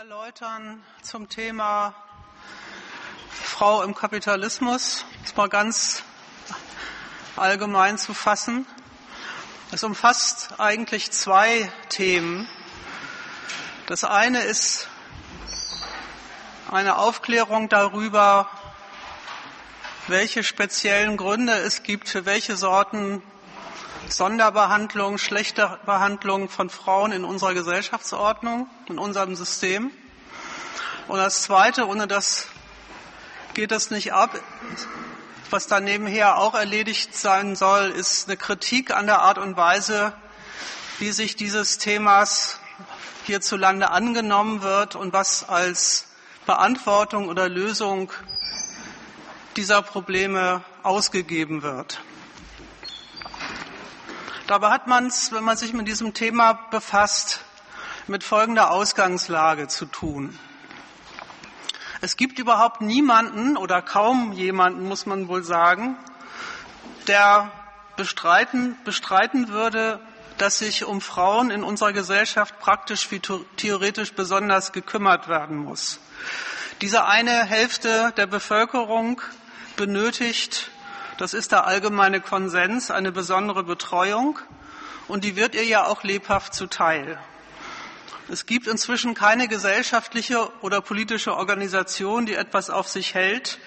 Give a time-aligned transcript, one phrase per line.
[0.00, 1.94] erläutern zum Thema
[3.30, 5.04] Frau im Kapitalismus.
[5.22, 6.02] Das mal ganz
[7.36, 8.64] allgemein zu fassen.
[9.72, 12.48] Es umfasst eigentlich zwei Themen.
[13.88, 14.88] Das eine ist
[16.70, 18.48] eine Aufklärung darüber,
[20.06, 23.22] welche speziellen Gründe es gibt, für welche Sorten
[24.12, 29.90] Sonderbehandlung, schlechte Behandlung von Frauen in unserer Gesellschaftsordnung, in unserem System.
[31.08, 32.46] Und das Zweite, ohne das
[33.54, 34.38] geht es nicht ab,
[35.50, 40.12] was dann nebenher auch erledigt sein soll, ist eine Kritik an der Art und Weise,
[40.98, 42.60] wie sich dieses Themas
[43.24, 46.06] hierzulande angenommen wird und was als
[46.46, 48.12] Beantwortung oder Lösung
[49.56, 52.00] dieser Probleme ausgegeben wird.
[54.50, 57.38] Dabei hat man es, wenn man sich mit diesem Thema befasst,
[58.08, 60.36] mit folgender Ausgangslage zu tun.
[62.00, 65.96] Es gibt überhaupt niemanden oder kaum jemanden, muss man wohl sagen,
[67.06, 67.52] der
[67.96, 70.00] bestreiten, bestreiten würde,
[70.36, 73.20] dass sich um Frauen in unserer Gesellschaft praktisch wie
[73.56, 76.00] theoretisch besonders gekümmert werden muss.
[76.80, 79.22] Diese eine Hälfte der Bevölkerung
[79.76, 80.72] benötigt
[81.20, 84.38] das ist der allgemeine Konsens, eine besondere Betreuung.
[85.06, 87.18] Und die wird ihr ja auch lebhaft zuteil.
[88.30, 93.58] Es gibt inzwischen keine gesellschaftliche oder politische Organisation, die etwas auf sich hält,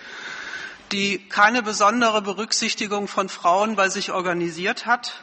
[0.91, 5.21] die keine besondere Berücksichtigung von Frauen bei sich organisiert hat.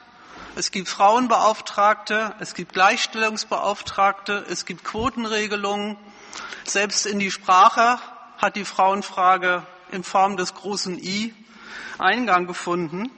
[0.54, 5.96] Es gibt Frauenbeauftragte, es gibt Gleichstellungsbeauftragte, es gibt Quotenregelungen.
[6.62, 7.98] Selbst in die Sprache
[8.38, 11.34] hat die Frauenfrage in Form des großen I
[12.00, 13.10] Eingang gefunden.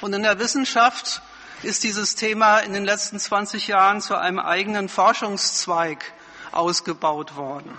[0.00, 1.22] Und in der Wissenschaft
[1.62, 6.12] ist dieses Thema in den letzten 20 Jahren zu einem eigenen Forschungszweig
[6.50, 7.78] ausgebaut worden.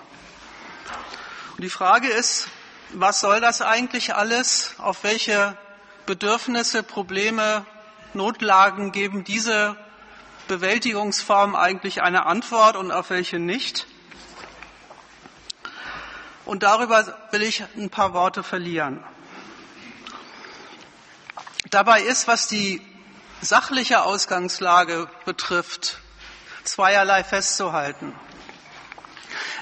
[1.55, 2.47] Und die Frage ist,
[2.93, 4.75] was soll das eigentlich alles?
[4.77, 5.57] Auf welche
[6.05, 7.65] Bedürfnisse, Probleme,
[8.14, 9.75] Notlagen geben diese
[10.48, 13.87] Bewältigungsformen eigentlich eine Antwort und auf welche nicht?
[16.45, 19.03] Und darüber will ich ein paar Worte verlieren.
[21.73, 22.84] Dabei ist, was die
[23.42, 25.98] sachliche Ausgangslage betrifft,
[26.64, 28.14] zweierlei festzuhalten.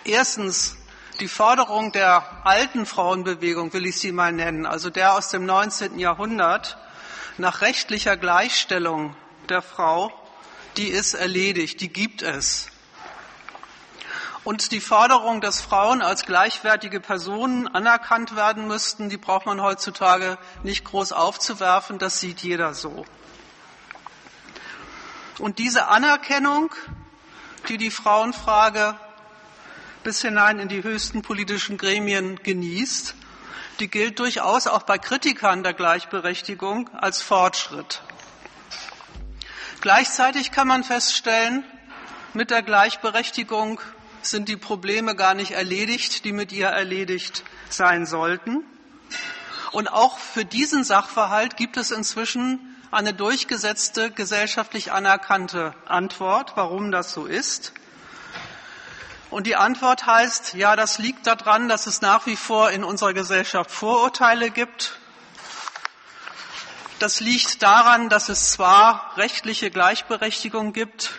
[0.04, 0.76] Erstens
[1.22, 6.00] die Forderung der alten Frauenbewegung, will ich sie mal nennen, also der aus dem 19.
[6.00, 6.78] Jahrhundert,
[7.38, 9.16] nach rechtlicher Gleichstellung
[9.48, 10.12] der Frau,
[10.76, 12.71] die ist erledigt, die gibt es.
[14.44, 20.40] Und die Forderung, dass Frauen als gleichwertige Personen anerkannt werden müssten, die braucht man heutzutage
[20.64, 23.06] nicht groß aufzuwerfen, das sieht jeder so.
[25.38, 26.74] Und diese Anerkennung,
[27.68, 28.96] die die Frauenfrage
[30.04, 33.14] bis hinein in die höchsten politischen Gremien genießt,
[33.80, 38.02] die gilt durchaus auch bei Kritikern der Gleichberechtigung als Fortschritt.
[39.82, 41.64] Gleichzeitig kann man feststellen,
[42.34, 43.82] mit der Gleichberechtigung
[44.26, 48.64] sind die Probleme gar nicht erledigt, die mit ihr erledigt sein sollten.
[49.72, 52.60] Und auch für diesen Sachverhalt gibt es inzwischen
[52.92, 57.74] eine durchgesetzte, gesellschaftlich anerkannte Antwort, warum das so ist.
[59.30, 63.14] Und die Antwort heißt, ja, das liegt daran, dass es nach wie vor in unserer
[63.14, 64.98] Gesellschaft Vorurteile gibt.
[67.00, 71.14] Das liegt daran, dass es zwar rechtliche Gleichberechtigung gibt,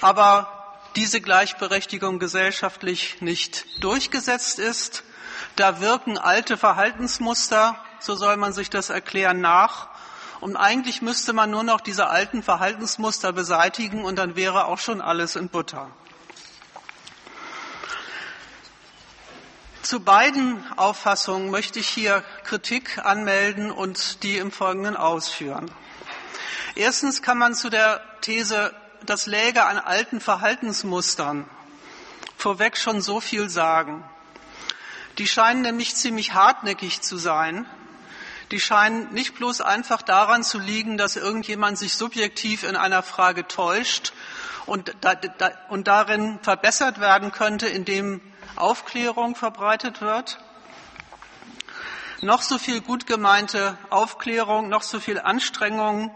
[0.00, 0.59] aber
[0.96, 5.04] diese Gleichberechtigung gesellschaftlich nicht durchgesetzt ist.
[5.56, 9.88] Da wirken alte Verhaltensmuster, so soll man sich das erklären, nach.
[10.40, 15.00] Und eigentlich müsste man nur noch diese alten Verhaltensmuster beseitigen und dann wäre auch schon
[15.00, 15.90] alles in Butter.
[19.82, 25.70] Zu beiden Auffassungen möchte ich hier Kritik anmelden und die im Folgenden ausführen.
[26.74, 28.72] Erstens kann man zu der These
[29.06, 31.48] das läge an alten Verhaltensmustern
[32.40, 34.02] vorweg schon so viel sagen.
[35.18, 37.66] Die scheinen nämlich ziemlich hartnäckig zu sein.
[38.50, 43.46] Die scheinen nicht bloß einfach daran zu liegen, dass irgendjemand sich subjektiv in einer Frage
[43.46, 44.12] täuscht
[44.66, 48.20] und, da, da, und darin verbessert werden könnte, indem
[48.56, 50.38] Aufklärung verbreitet wird.
[52.22, 56.14] Noch so viel gut gemeinte Aufklärung, noch so viel Anstrengung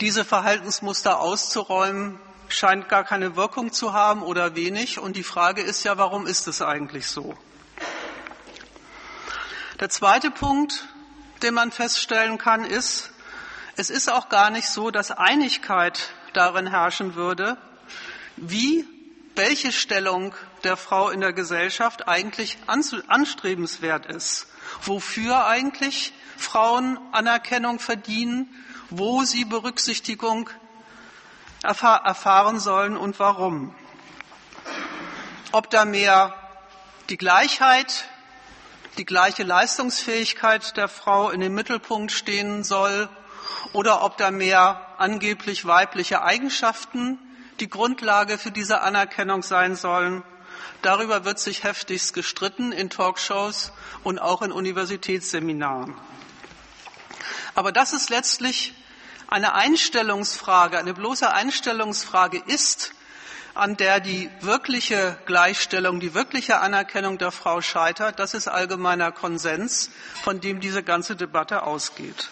[0.00, 4.98] diese Verhaltensmuster auszuräumen, scheint gar keine Wirkung zu haben oder wenig.
[4.98, 7.34] Und die Frage ist ja, warum ist es eigentlich so?
[9.80, 10.86] Der zweite Punkt,
[11.42, 13.10] den man feststellen kann, ist,
[13.76, 17.58] es ist auch gar nicht so, dass Einigkeit darin herrschen würde,
[18.36, 18.86] wie
[19.34, 20.34] welche Stellung
[20.64, 24.46] der Frau in der Gesellschaft eigentlich anstrebenswert ist,
[24.82, 28.48] wofür eigentlich Frauen Anerkennung verdienen,
[28.90, 30.50] wo sie Berücksichtigung
[31.62, 33.74] erfahren sollen und warum.
[35.52, 36.34] Ob da mehr
[37.08, 38.04] die Gleichheit,
[38.98, 43.08] die gleiche Leistungsfähigkeit der Frau in den Mittelpunkt stehen soll
[43.72, 47.18] oder ob da mehr angeblich weibliche Eigenschaften
[47.60, 50.22] die Grundlage für diese Anerkennung sein sollen.
[50.82, 53.72] Darüber wird sich heftigst gestritten in Talkshows
[54.04, 55.94] und auch in Universitätsseminaren.
[57.54, 58.74] Aber dass es letztlich
[59.28, 62.92] eine Einstellungsfrage, eine bloße Einstellungsfrage ist,
[63.54, 69.90] an der die wirkliche Gleichstellung, die wirkliche Anerkennung der Frau scheitert, das ist allgemeiner Konsens,
[70.22, 72.28] von dem diese ganze Debatte ausgeht.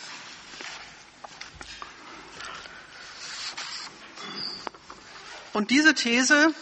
[5.54, 6.52] Und diese These,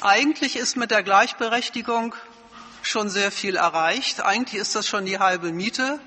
[0.00, 2.14] eigentlich ist mit der Gleichberechtigung
[2.82, 4.20] schon sehr viel erreicht.
[4.20, 6.00] Eigentlich ist das schon die halbe Miete.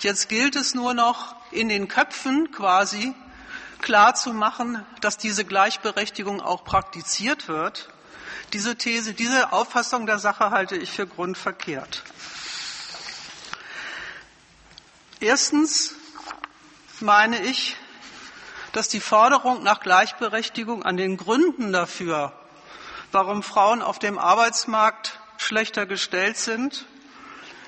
[0.00, 3.14] Jetzt gilt es nur noch in den Köpfen quasi
[3.80, 7.88] klar zu machen, dass diese Gleichberechtigung auch praktiziert wird.
[8.52, 12.02] Diese These, diese Auffassung der Sache halte ich für grundverkehrt.
[15.20, 15.94] Erstens
[17.00, 17.76] meine ich,
[18.72, 22.32] dass die Forderung nach Gleichberechtigung an den Gründen dafür,
[23.12, 26.86] warum Frauen auf dem Arbeitsmarkt schlechter gestellt sind,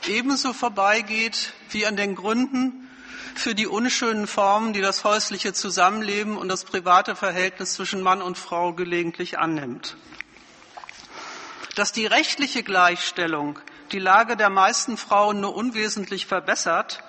[0.08, 2.88] ebenso vorbeigeht wie an den Gründen
[3.35, 8.38] für die unschönen Formen, die das häusliche Zusammenleben und das private Verhältnis zwischen Mann und
[8.38, 9.97] Frau gelegentlich annimmt.
[11.75, 13.58] Dass die rechtliche Gleichstellung
[13.93, 17.03] die Lage der meisten Frauen nur unwesentlich verbessert,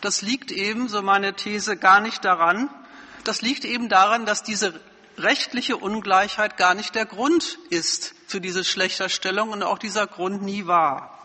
[0.00, 2.70] das liegt eben, so meine These, gar nicht daran,
[3.24, 4.80] das liegt eben daran, dass diese
[5.18, 10.66] rechtliche Ungleichheit gar nicht der Grund ist für diese Schlechterstellung und auch dieser Grund nie
[10.66, 11.21] war.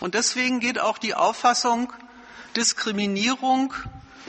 [0.00, 1.92] Und deswegen geht auch die Auffassung,
[2.56, 3.74] Diskriminierung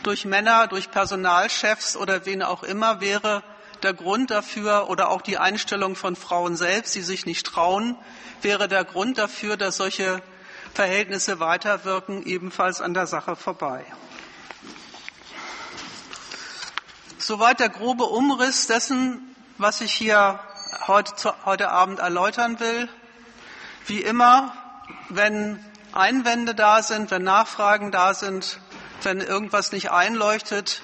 [0.04, 3.44] durch Männer, durch Personalchefs oder wen auch immer wäre
[3.83, 7.95] der Grund dafür oder auch die Einstellung von Frauen selbst, die sich nicht trauen,
[8.42, 10.21] wäre der Grund dafür, dass solche
[10.74, 13.86] Verhältnisse weiterwirken, ebenfalls an der Sache vorbei.
[17.18, 20.39] Soweit der grobe Umriss dessen, was ich hier
[20.88, 22.89] heute, heute Abend erläutern will.
[23.86, 24.54] Wie immer,
[25.09, 28.59] wenn Einwände da sind, wenn Nachfragen da sind,
[29.03, 30.81] wenn irgendwas nicht einleuchtet,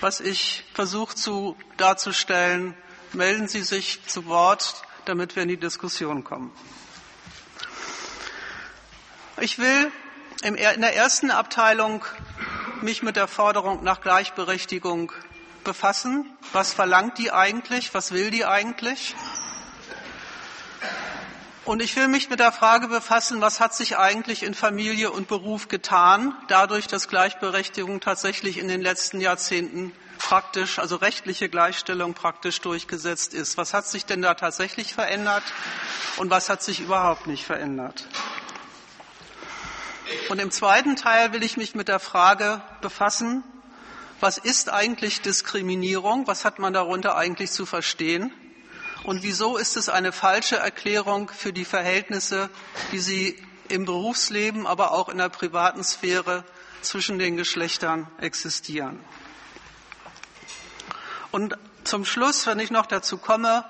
[0.00, 2.74] was ich versuche zu darzustellen,
[3.12, 6.52] melden Sie sich zu Wort, damit wir in die Diskussion kommen.
[9.40, 9.90] Ich will
[10.42, 12.04] in der ersten Abteilung
[12.82, 15.12] mich mit der Forderung nach Gleichberechtigung
[15.64, 16.26] befassen.
[16.52, 17.92] Was verlangt die eigentlich?
[17.94, 19.14] Was will die eigentlich?
[21.66, 25.28] Und ich will mich mit der Frage befassen, was hat sich eigentlich in Familie und
[25.28, 32.62] Beruf getan, dadurch, dass Gleichberechtigung tatsächlich in den letzten Jahrzehnten praktisch, also rechtliche Gleichstellung praktisch
[32.62, 33.58] durchgesetzt ist.
[33.58, 35.42] Was hat sich denn da tatsächlich verändert
[36.16, 38.06] und was hat sich überhaupt nicht verändert?
[40.30, 43.44] Und im zweiten Teil will ich mich mit der Frage befassen,
[44.18, 46.26] was ist eigentlich Diskriminierung?
[46.26, 48.32] Was hat man darunter eigentlich zu verstehen?
[49.04, 52.50] Und wieso ist es eine falsche Erklärung für die Verhältnisse,
[52.92, 56.44] die sie im Berufsleben, aber auch in der privaten Sphäre
[56.82, 59.02] zwischen den Geschlechtern existieren?
[61.30, 63.64] Und zum Schluss, wenn ich noch dazu komme,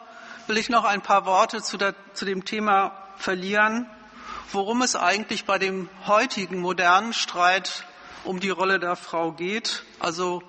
[0.46, 3.88] will ich noch ein paar Worte zu, der, zu dem Thema verlieren,
[4.52, 7.86] worum es eigentlich bei dem heutigen modernen Streit
[8.24, 10.42] um die Rolle der Frau geht, also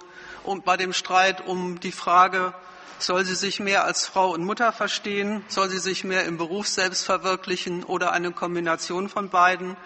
[0.44, 2.54] um, bei dem Streit um die Frage,
[3.02, 6.68] soll sie sich mehr als Frau und Mutter verstehen, soll sie sich mehr im Beruf
[6.68, 9.78] selbst verwirklichen oder eine Kombination von beiden.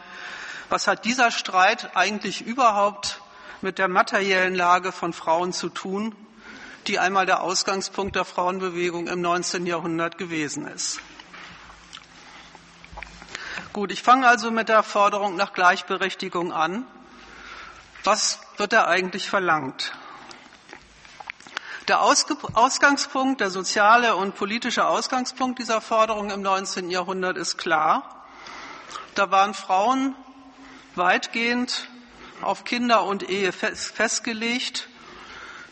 [0.70, 3.22] Was hat dieser Streit eigentlich überhaupt
[3.62, 6.16] mit der materiellen Lage von Frauen zu tun,
[6.88, 9.66] die einmal der Ausgangspunkt der Frauenbewegung im 19.
[9.66, 11.00] Jahrhundert gewesen ist?
[13.74, 16.86] Gut, ich fange also mit der Forderung nach Gleichberechtigung an.
[18.04, 19.92] Was wird da eigentlich verlangt?
[21.88, 26.90] Der Ausgangspunkt, der soziale und politische Ausgangspunkt dieser Forderung im 19.
[26.90, 28.26] Jahrhundert ist klar.
[29.14, 30.16] Da waren Frauen
[30.96, 31.88] weitgehend
[32.42, 34.90] auf Kinder und Ehe festgelegt,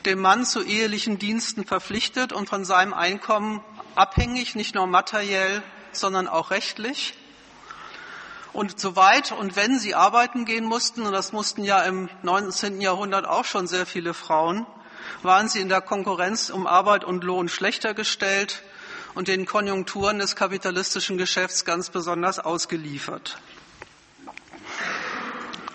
[0.06, 3.64] dem Mann zu ehelichen Diensten verpflichtet und von seinem Einkommen
[3.96, 7.16] abhängig, nicht nur materiell, sondern auch rechtlich.
[8.54, 12.82] Und soweit und wenn sie arbeiten gehen mussten, und das mussten ja im 19.
[12.82, 14.68] Jahrhundert auch schon sehr viele Frauen,
[15.22, 18.64] waren sie in der Konkurrenz um Arbeit und Lohn schlechter gestellt
[19.16, 23.38] und den Konjunkturen des kapitalistischen Geschäfts ganz besonders ausgeliefert.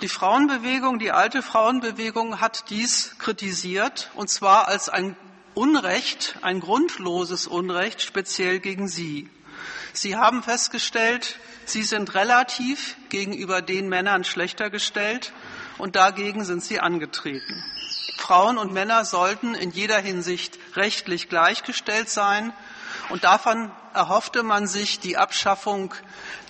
[0.01, 5.17] Die Frauenbewegung, die alte Frauenbewegung hat dies kritisiert, und zwar als ein
[5.55, 9.29] Unrecht, ein grundloses Unrecht, speziell gegen sie.
[9.93, 15.33] Sie haben festgestellt, sie sind relativ gegenüber den Männern schlechter gestellt
[15.79, 17.65] und dagegen sind sie angetreten.
[18.17, 22.53] Frauen und Männer sollten in jeder Hinsicht rechtlich gleichgestellt sein
[23.11, 25.95] und davon erhoffte man sich die Abschaffung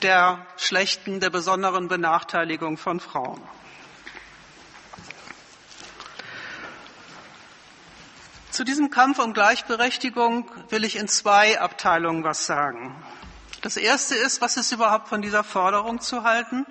[0.03, 3.41] der schlechten, der besonderen Benachteiligung von Frauen.
[8.51, 12.93] Zu diesem Kampf um Gleichberechtigung will ich in zwei Abteilungen was sagen.
[13.63, 16.67] Das erste ist, was ist überhaupt von dieser Forderung zu halten?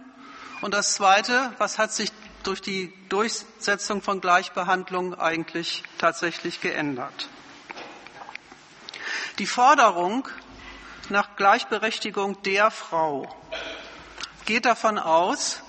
[0.61, 2.11] Und das zweite, was hat sich
[2.47, 7.27] durch die Durchsetzung von Gleichbehandlung eigentlich tatsächlich geändert?
[9.37, 10.27] Die Forderung
[11.09, 13.27] nach Gleichberechtigung der Frau
[14.45, 15.61] geht davon aus,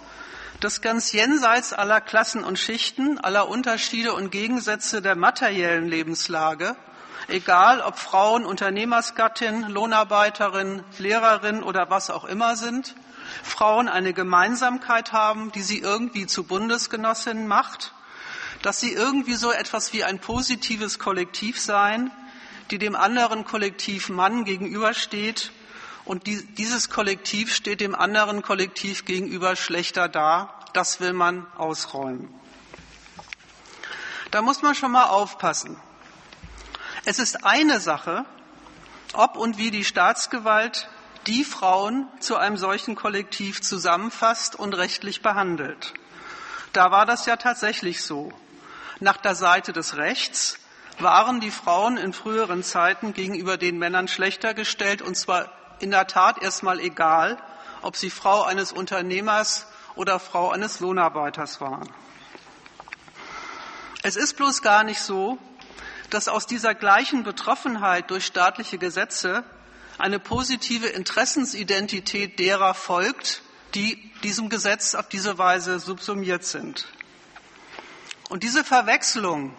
[0.61, 6.77] dass ganz jenseits aller Klassen und Schichten, aller Unterschiede und Gegensätze der materiellen Lebenslage,
[7.27, 12.95] egal ob Frauen Unternehmersgattin, Lohnarbeiterin, Lehrerin oder was auch immer sind,
[13.43, 17.93] Frauen eine Gemeinsamkeit haben, die sie irgendwie zu Bundesgenossinnen macht,
[18.63, 22.11] dass sie irgendwie so etwas wie ein positives Kollektiv seien,
[22.71, 25.53] die dem anderen Kollektiv Mann gegenübersteht
[26.05, 30.55] und die, dieses Kollektiv steht dem anderen Kollektiv gegenüber schlechter da.
[30.73, 32.33] Das will man ausräumen.
[34.31, 35.77] Da muss man schon mal aufpassen.
[37.05, 38.25] Es ist eine Sache,
[39.15, 40.89] ob und wie die Staatsgewalt
[41.29, 45.93] die Frauen zu einem solchen Kollektiv zusammenfasst und rechtlich behandelt.
[46.73, 48.33] Da war das ja tatsächlich so.
[48.99, 50.59] Nach der Seite des Rechts
[50.99, 56.07] waren die Frauen in früheren Zeiten gegenüber den Männern schlechter gestellt, und zwar in der
[56.07, 57.37] Tat erstmal egal,
[57.83, 61.89] ob sie Frau eines Unternehmers oder Frau eines Lohnarbeiters waren.
[64.03, 65.39] Es ist bloß gar nicht so,
[66.11, 69.45] dass aus dieser gleichen Betroffenheit durch staatliche Gesetze
[69.99, 73.43] eine positive Interessensidentität derer folgt,
[73.75, 76.89] die diesem Gesetz auf diese Weise subsumiert sind.
[78.29, 79.55] Und diese Verwechslung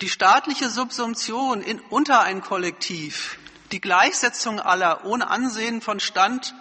[0.00, 3.38] die staatliche Subsumption in, unter ein Kollektiv,
[3.72, 6.54] die Gleichsetzung aller ohne Ansehen von Stand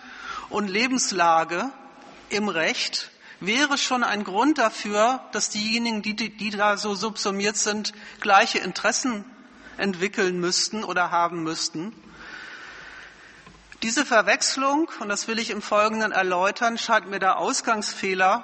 [0.50, 1.72] und Lebenslage
[2.30, 7.58] im Recht wäre schon ein Grund dafür, dass diejenigen, die, die, die da so subsumiert
[7.58, 9.24] sind, gleiche Interessen
[9.78, 11.94] entwickeln müssten oder haben müssten.
[13.84, 18.44] Diese Verwechslung, und das will ich im Folgenden erläutern, scheint mir der Ausgangsfehler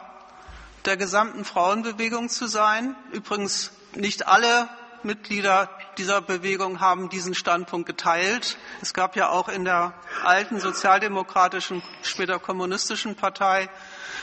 [0.85, 2.95] der gesamten Frauenbewegung zu sein.
[3.11, 4.69] Übrigens nicht alle
[5.01, 8.57] Mitglieder dieser Bewegung haben diesen Standpunkt geteilt.
[8.83, 13.69] Es gab ja auch in der alten sozialdemokratischen, später kommunistischen Partei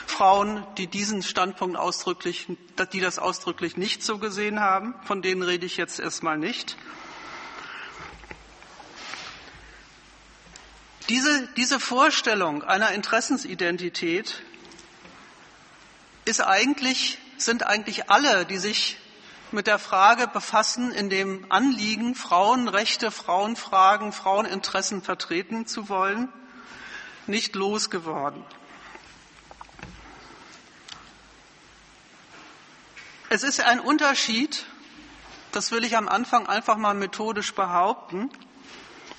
[0.07, 2.47] Frauen, die diesen Standpunkt ausdrücklich,
[2.93, 4.95] die das ausdrücklich nicht so gesehen haben.
[5.03, 6.77] Von denen rede ich jetzt erstmal nicht.
[11.11, 14.41] Diese, diese Vorstellung einer Interessensidentität
[16.23, 18.97] ist eigentlich, sind eigentlich alle, die sich
[19.51, 26.29] mit der Frage befassen, in dem Anliegen, Frauenrechte, Frauenfragen, Fraueninteressen vertreten zu wollen,
[27.27, 28.45] nicht losgeworden.
[33.27, 34.65] Es ist ein Unterschied,
[35.51, 38.29] das will ich am Anfang einfach mal methodisch behaupten,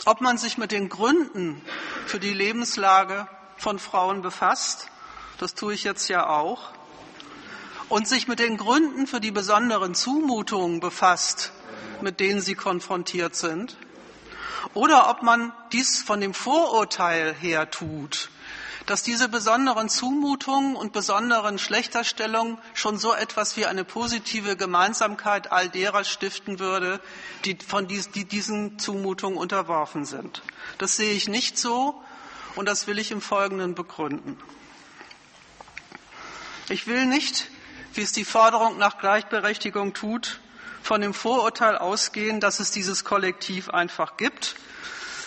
[0.05, 1.63] ob man sich mit den Gründen
[2.07, 4.89] für die Lebenslage von Frauen befasst,
[5.39, 6.71] das tue ich jetzt ja auch,
[7.89, 11.53] und sich mit den Gründen für die besonderen Zumutungen befasst,
[12.01, 13.77] mit denen sie konfrontiert sind,
[14.75, 18.31] oder ob man dies von dem Vorurteil her tut,
[18.87, 25.69] dass diese besonderen Zumutungen und besonderen Schlechterstellungen schon so etwas wie eine positive Gemeinsamkeit all
[25.69, 27.01] derer stiften würde,
[27.45, 30.43] die von dies, die diesen Zumutungen unterworfen sind.
[30.79, 32.03] Das sehe ich nicht so
[32.57, 34.39] und das will ich im Folgenden begründen.
[36.69, 37.49] Ich will nicht
[37.95, 40.41] wie es die Forderung nach Gleichberechtigung tut,
[40.83, 44.57] von dem Vorurteil ausgehen, dass es dieses Kollektiv einfach gibt,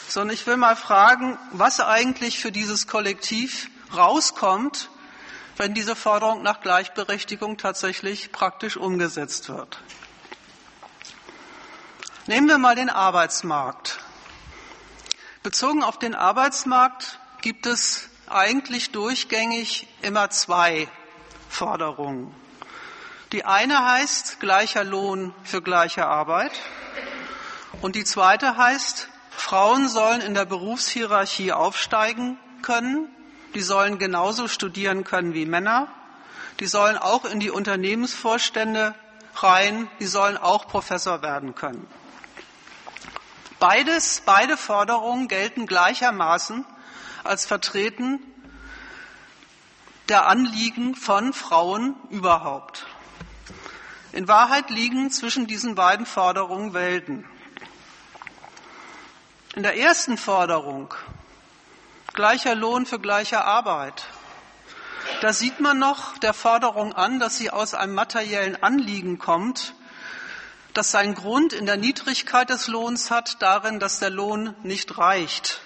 [0.07, 4.89] sondern ich will mal fragen, was eigentlich für dieses Kollektiv rauskommt,
[5.57, 9.79] wenn diese Forderung nach Gleichberechtigung tatsächlich praktisch umgesetzt wird.
[12.27, 13.99] Nehmen wir mal den Arbeitsmarkt.
[15.43, 20.87] Bezogen auf den Arbeitsmarkt gibt es eigentlich durchgängig immer zwei
[21.49, 22.33] Forderungen.
[23.31, 26.51] Die eine heißt gleicher Lohn für gleiche Arbeit
[27.81, 33.07] und die zweite heißt Frauen sollen in der Berufshierarchie aufsteigen können.
[33.53, 35.87] Die sollen genauso studieren können wie Männer.
[36.59, 38.95] Die sollen auch in die Unternehmensvorstände
[39.35, 39.87] rein.
[39.99, 41.87] Die sollen auch Professor werden können.
[43.59, 46.65] Beides, beide Forderungen gelten gleichermaßen
[47.23, 48.19] als Vertreten
[50.09, 52.85] der Anliegen von Frauen überhaupt.
[54.11, 57.25] In Wahrheit liegen zwischen diesen beiden Forderungen Welten.
[59.55, 60.93] In der ersten Forderung,
[62.13, 64.05] gleicher Lohn für gleiche Arbeit,
[65.21, 69.73] da sieht man noch der Forderung an, dass sie aus einem materiellen Anliegen kommt,
[70.73, 75.61] das seinen Grund in der Niedrigkeit des Lohns hat, darin, dass der Lohn nicht reicht.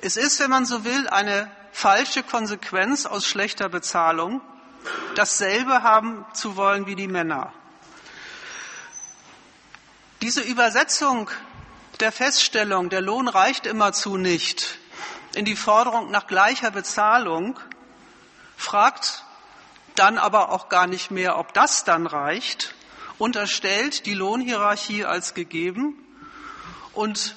[0.00, 4.40] Es ist, wenn man so will, eine falsche Konsequenz aus schlechter Bezahlung,
[5.16, 7.52] dasselbe haben zu wollen wie die Männer.
[10.22, 11.28] Diese Übersetzung
[12.00, 14.78] der Feststellung, der Lohn reicht immerzu nicht,
[15.34, 17.58] in die Forderung nach gleicher Bezahlung,
[18.56, 19.24] fragt
[19.94, 22.74] dann aber auch gar nicht mehr, ob das dann reicht,
[23.18, 25.94] unterstellt die Lohnhierarchie als gegeben
[26.92, 27.36] und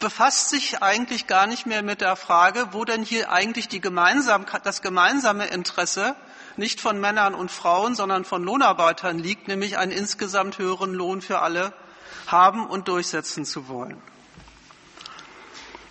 [0.00, 4.44] befasst sich eigentlich gar nicht mehr mit der Frage, wo denn hier eigentlich die gemeinsam,
[4.62, 6.14] das gemeinsame Interesse
[6.58, 11.40] nicht von Männern und Frauen, sondern von Lohnarbeitern liegt, nämlich einen insgesamt höheren Lohn für
[11.40, 11.72] alle
[12.26, 14.00] haben und durchsetzen zu wollen.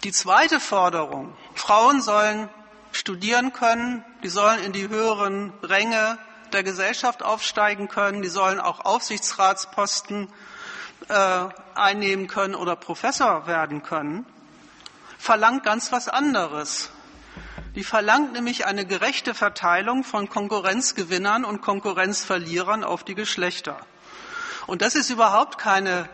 [0.03, 2.49] Die zweite Forderung, Frauen sollen
[2.91, 6.17] studieren können, die sollen in die höheren Ränge
[6.53, 10.29] der Gesellschaft aufsteigen können, die sollen auch Aufsichtsratsposten
[11.09, 14.25] äh, einnehmen können oder Professor werden können,
[15.17, 16.91] verlangt ganz was anderes.
[17.75, 23.79] Die verlangt nämlich eine gerechte Verteilung von Konkurrenzgewinnern und Konkurrenzverlierern auf die Geschlechter.
[24.67, 26.09] Und das ist überhaupt keine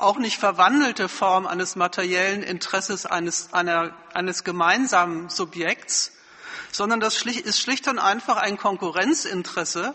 [0.00, 6.12] auch nicht verwandelte Form eines materiellen Interesses eines, einer, eines gemeinsamen Subjekts,
[6.72, 9.94] sondern das ist schlicht und einfach ein Konkurrenzinteresse,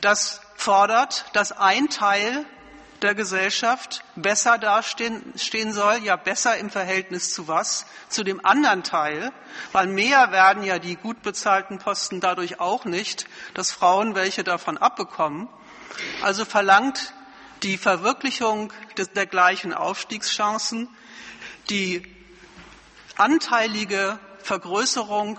[0.00, 2.46] das fordert, dass ein Teil
[3.02, 7.86] der Gesellschaft besser dastehen stehen soll, ja besser im Verhältnis zu was?
[8.08, 9.30] Zu dem anderen Teil,
[9.70, 14.78] weil mehr werden ja die gut bezahlten Posten dadurch auch nicht, dass Frauen welche davon
[14.78, 15.48] abbekommen.
[16.22, 17.14] Also verlangt
[17.62, 20.88] die Verwirklichung des, der gleichen Aufstiegschancen,
[21.70, 22.02] die
[23.16, 25.38] anteilige Vergrößerung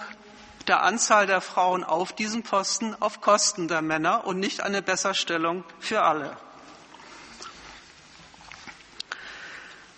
[0.68, 5.64] der Anzahl der Frauen auf diesen Posten auf Kosten der Männer und nicht eine Besserstellung
[5.80, 6.38] für alle.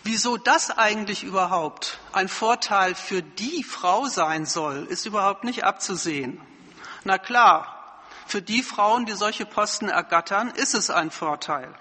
[0.04, 6.42] Wieso das eigentlich überhaupt ein Vorteil für die Frau sein soll, ist überhaupt nicht abzusehen.
[7.04, 11.72] Na klar, für die Frauen, die solche Posten ergattern, ist es ein Vorteil.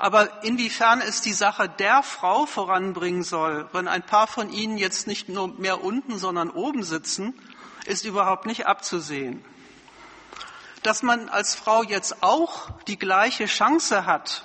[0.00, 5.06] Aber inwiefern es die Sache der Frau voranbringen soll, wenn ein paar von ihnen jetzt
[5.06, 7.38] nicht nur mehr unten, sondern oben sitzen,
[7.84, 9.44] ist überhaupt nicht abzusehen.
[10.82, 14.44] Dass man als Frau jetzt auch die gleiche Chance hat,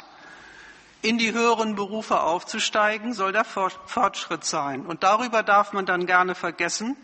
[1.02, 4.86] in die höheren Berufe aufzusteigen, soll der Fortschritt sein.
[4.86, 6.98] Und darüber darf man dann gerne vergessen,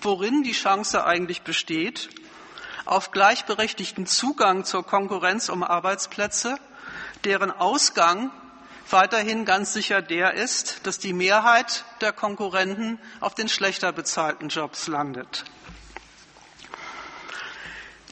[0.00, 2.08] worin die Chance eigentlich besteht,
[2.86, 6.58] auf gleichberechtigten Zugang zur Konkurrenz um Arbeitsplätze,
[7.24, 8.30] deren Ausgang
[8.90, 14.88] weiterhin ganz sicher der ist, dass die Mehrheit der Konkurrenten auf den schlechter bezahlten Jobs
[14.88, 15.44] landet.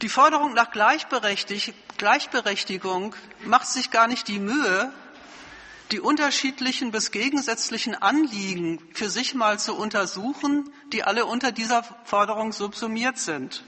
[0.03, 3.15] Die Forderung nach Gleichberechtigung
[3.45, 4.93] macht sich gar nicht die Mühe,
[5.93, 12.53] die unterschiedlichen bis gegensätzlichen Anliegen für sich mal zu untersuchen, die alle unter dieser Forderung
[12.53, 13.65] subsumiert sind.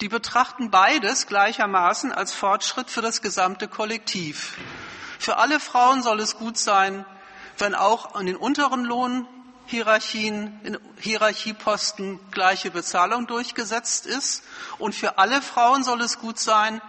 [0.00, 4.56] Die betrachten beides gleichermaßen als Fortschritt für das gesamte Kollektiv.
[5.18, 7.04] Für alle Frauen soll es gut sein,
[7.58, 14.42] wenn auch an den unteren Lohnhierarchien, in Hierarchieposten gleiche Bezahlung durchgesetzt ist.
[14.78, 16.80] Und für alle Frauen soll es gut sein,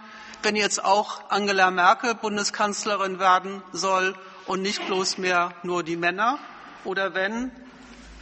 [0.42, 4.14] wenn jetzt auch Angela Merkel Bundeskanzlerin werden soll
[4.46, 6.38] und nicht bloß mehr nur die Männer
[6.84, 7.50] oder wenn,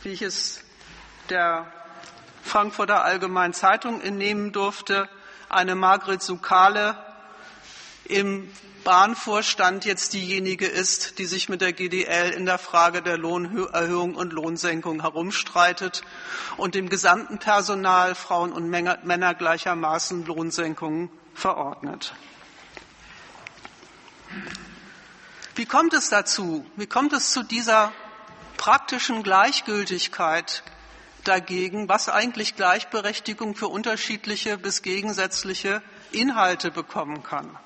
[0.03, 0.61] wie ich es
[1.31, 1.73] der
[2.43, 5.09] Frankfurter Allgemeinen Zeitung entnehmen durfte,
[5.49, 6.97] eine Margret Sukale
[8.05, 8.51] im
[8.85, 14.33] Bahnvorstand jetzt diejenige ist, die sich mit der GDL in der Frage der Lohnerhöhung und
[14.33, 16.03] Lohnsenkung herumstreitet
[16.57, 22.15] und dem gesamten Personal Frauen und Männer gleichermaßen Lohnsenkungen verordnet.
[25.55, 26.67] Wie kommt es dazu?
[26.77, 27.93] Wie kommt es zu dieser
[28.57, 30.65] praktischen Gleichgültigkeit
[31.25, 37.57] dagegen, was eigentlich Gleichberechtigung für unterschiedliche bis gegensätzliche Inhalte bekommen kann?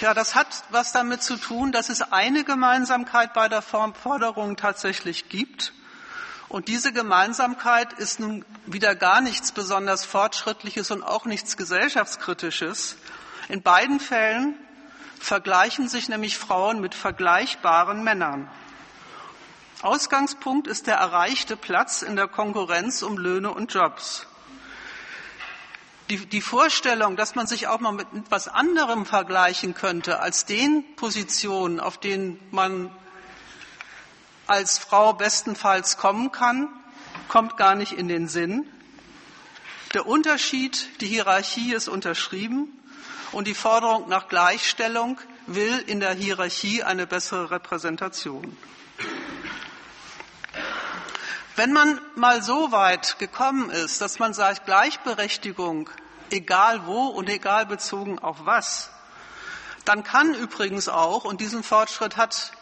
[0.00, 5.28] Ja, das hat was damit zu tun, dass es eine Gemeinsamkeit bei der Forderung tatsächlich
[5.28, 5.74] gibt.
[6.48, 12.96] Und diese Gemeinsamkeit ist nun wieder gar nichts besonders Fortschrittliches und auch nichts Gesellschaftskritisches.
[13.48, 14.54] In beiden Fällen
[15.20, 18.50] vergleichen sich nämlich Frauen mit vergleichbaren Männern.
[19.82, 24.26] Ausgangspunkt ist der erreichte Platz in der Konkurrenz um Löhne und Jobs.
[26.10, 30.84] Die, die, Vorstellung, dass man sich auch mal mit etwas anderem vergleichen könnte als den
[30.96, 32.90] Positionen, auf denen man
[34.46, 36.68] als Frau bestenfalls kommen kann,
[37.28, 38.66] kommt gar nicht in den Sinn.
[39.94, 42.68] Der Unterschied, die Hierarchie ist unterschrieben
[43.32, 48.56] und die Forderung nach Gleichstellung will in der Hierarchie eine bessere Repräsentation.
[51.56, 55.90] Wenn man mal so weit gekommen ist, dass man sagt, Gleichberechtigung,
[56.30, 58.90] egal wo und egal bezogen auf was,
[59.84, 62.52] dann kann übrigens auch, und diesen Fortschritt hat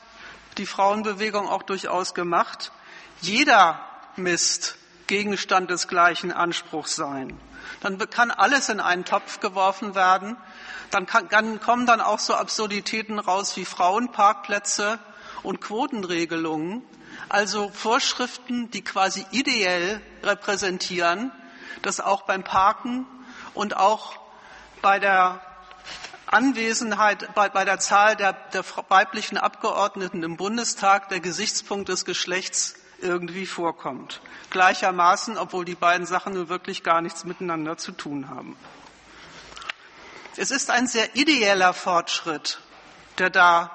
[0.56, 2.72] die Frauenbewegung auch durchaus gemacht,
[3.20, 3.80] jeder
[4.16, 7.38] Mist Gegenstand des gleichen Anspruchs sein.
[7.80, 10.36] Dann kann alles in einen Topf geworfen werden.
[10.90, 14.98] Dann, kann, dann kommen dann auch so Absurditäten raus wie Frauenparkplätze
[15.42, 16.82] und Quotenregelungen.
[17.28, 21.30] Also Vorschriften, die quasi ideell repräsentieren,
[21.82, 23.06] dass auch beim Parken
[23.54, 24.18] und auch
[24.82, 25.40] bei der
[26.26, 32.74] Anwesenheit, bei, bei der Zahl der, der weiblichen Abgeordneten im Bundestag der Gesichtspunkt des Geschlechts
[33.00, 34.20] irgendwie vorkommt.
[34.50, 38.56] Gleichermaßen, obwohl die beiden Sachen nun wirklich gar nichts miteinander zu tun haben.
[40.36, 42.60] Es ist ein sehr ideeller Fortschritt,
[43.18, 43.70] der da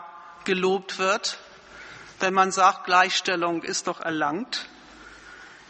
[0.45, 1.39] gelobt wird,
[2.23, 4.69] wenn man sagt, Gleichstellung ist doch erlangt.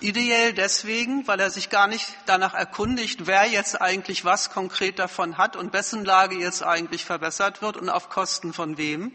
[0.02, 5.40] Ideell deswegen, weil er sich gar nicht danach erkundigt, wer jetzt eigentlich was konkret davon
[5.40, 9.14] hat und wessen Lage jetzt eigentlich verbessert wird und auf Kosten von wem,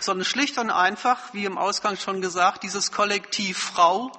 [0.00, 4.12] sondern schlicht und einfach, wie im Ausgang schon gesagt, dieses Kollektiv Frau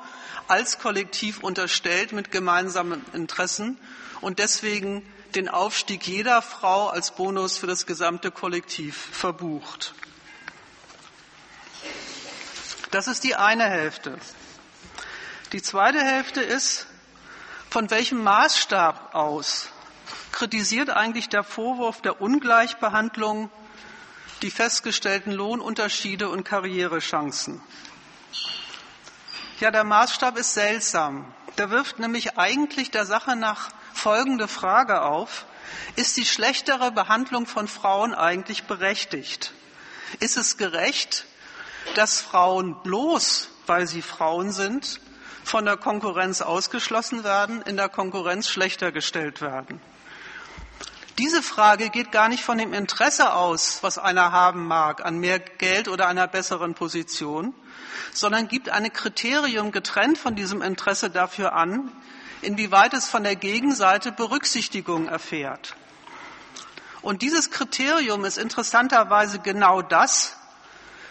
[0.47, 3.77] als Kollektiv unterstellt mit gemeinsamen Interessen
[4.19, 9.93] und deswegen den Aufstieg jeder Frau als Bonus für das gesamte Kollektiv verbucht.
[12.91, 14.17] Das ist die eine Hälfte.
[15.51, 16.87] Die zweite Hälfte ist,
[17.69, 19.69] von welchem Maßstab aus
[20.31, 23.49] kritisiert eigentlich der Vorwurf der Ungleichbehandlung
[24.41, 27.61] die festgestellten Lohnunterschiede und Karrierechancen?
[29.59, 31.33] Ja, der Maßstab ist seltsam.
[31.57, 35.45] Der wirft nämlich eigentlich der Sache nach folgende Frage auf.
[35.95, 39.53] Ist die schlechtere Behandlung von Frauen eigentlich berechtigt?
[40.19, 41.25] Ist es gerecht,
[41.95, 44.99] dass Frauen bloß, weil sie Frauen sind,
[45.43, 49.81] von der Konkurrenz ausgeschlossen werden, in der Konkurrenz schlechter gestellt werden?
[51.17, 55.39] Diese Frage geht gar nicht von dem Interesse aus, was einer haben mag, an mehr
[55.39, 57.55] Geld oder einer besseren Position,
[58.13, 61.91] sondern gibt ein Kriterium getrennt von diesem Interesse dafür an,
[62.43, 65.75] inwieweit es von der Gegenseite Berücksichtigung erfährt.
[67.01, 70.36] Und dieses Kriterium ist interessanterweise genau das,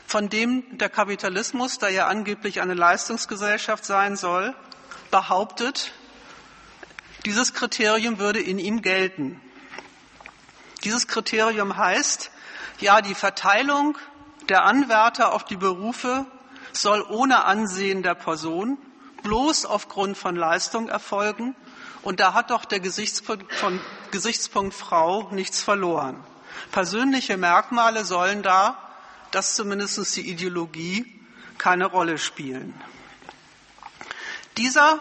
[0.06, 4.54] von dem der Kapitalismus, der ja angeblich eine Leistungsgesellschaft sein soll,
[5.10, 5.92] behauptet,
[7.24, 9.40] dieses Kriterium würde in ihm gelten.
[10.84, 12.30] Dieses Kriterium heißt,
[12.78, 13.98] ja, die Verteilung
[14.48, 16.24] der Anwärter auf die Berufe
[16.72, 18.78] soll ohne Ansehen der Person
[19.24, 21.56] bloß aufgrund von Leistung erfolgen.
[22.02, 23.80] Und da hat doch der Gesichtspunkt, von
[24.12, 26.22] Gesichtspunkt Frau nichts verloren.
[26.70, 28.78] Persönliche Merkmale sollen da,
[29.36, 31.04] das zumindest die Ideologie,
[31.58, 32.72] keine Rolle spielen.
[34.56, 34.98] Dieser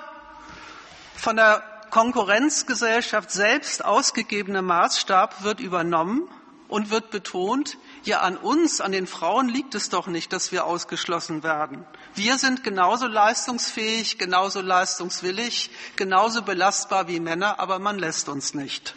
[1.15, 6.29] von der Konkurrenzgesellschaft selbst ausgegebene Maßstab wird übernommen
[6.67, 10.65] und wird betont, ja, an uns, an den Frauen liegt es doch nicht, dass wir
[10.65, 11.85] ausgeschlossen werden.
[12.13, 18.95] Wir sind genauso leistungsfähig, genauso leistungswillig, genauso belastbar wie Männer, aber man lässt uns nicht.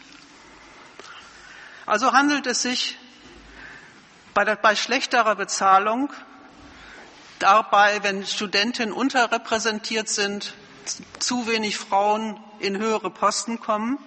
[1.87, 2.99] Also handelt es sich
[4.35, 6.13] bei, der, bei schlechterer Bezahlung
[7.39, 10.55] dabei, wenn Studentinnen unterrepräsentiert sind,
[11.19, 13.99] zu wenig Frauen in höhere Posten kommen,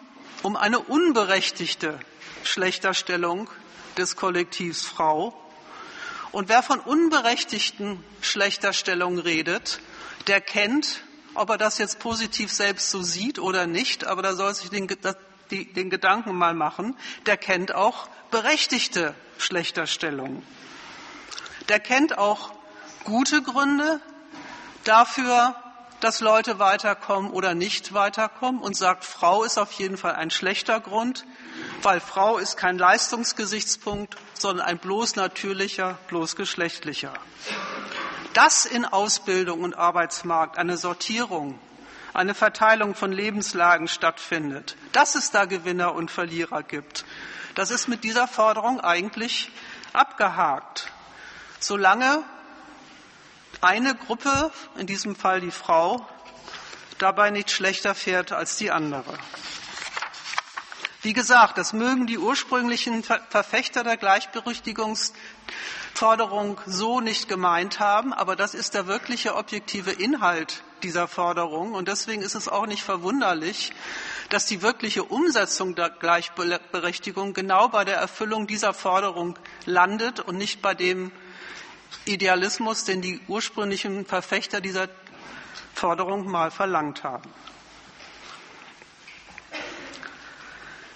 [0.43, 1.99] um eine unberechtigte
[2.43, 3.49] Schlechterstellung
[3.97, 5.38] des Kollektivs Frau.
[6.31, 9.79] Und wer von unberechtigten Schlechterstellungen redet,
[10.27, 11.01] der kennt,
[11.34, 14.88] ob er das jetzt positiv selbst so sieht oder nicht, aber da soll sich den,
[15.51, 20.43] den Gedanken mal machen, der kennt auch berechtigte Schlechterstellungen.
[21.69, 22.51] Der kennt auch
[23.03, 23.99] gute Gründe
[24.83, 25.55] dafür,
[25.99, 30.79] dass Leute weiterkommen oder nicht weiterkommen und sagt, Frau ist auf jeden Fall ein schlechter
[30.79, 31.25] Grund,
[31.83, 37.13] weil Frau ist kein Leistungsgesichtspunkt, sondern ein bloß natürlicher, bloß geschlechtlicher.
[38.33, 41.59] Dass in Ausbildung und Arbeitsmarkt eine Sortierung,
[42.13, 47.05] eine Verteilung von Lebenslagen stattfindet, dass es da Gewinner und Verlierer gibt,
[47.55, 49.51] das ist mit dieser Forderung eigentlich
[49.93, 50.91] abgehakt.
[51.59, 52.23] Solange
[53.61, 56.05] eine Gruppe, in diesem Fall die Frau,
[56.97, 59.17] dabei nicht schlechter fährt als die andere.
[61.03, 68.53] Wie gesagt, das mögen die ursprünglichen Verfechter der Gleichberechtigungsforderung so nicht gemeint haben, aber das
[68.53, 71.73] ist der wirkliche objektive Inhalt dieser Forderung.
[71.73, 73.73] Und deswegen ist es auch nicht verwunderlich,
[74.31, 80.61] dass die wirkliche Umsetzung der Gleichberechtigung genau bei der Erfüllung dieser Forderung landet und nicht
[80.61, 81.11] bei dem
[82.05, 84.87] Idealismus, den die ursprünglichen Verfechter dieser
[85.73, 87.29] Forderung mal verlangt haben.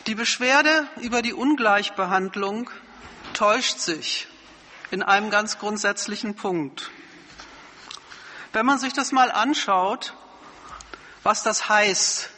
[0.08, 2.70] Die Beschwerde über die Ungleichbehandlung
[3.34, 4.28] täuscht sich
[4.92, 6.90] in einem ganz grundsätzlichen Punkt.
[8.54, 10.14] Wenn man sich das mal anschaut,
[11.24, 12.30] was das heißt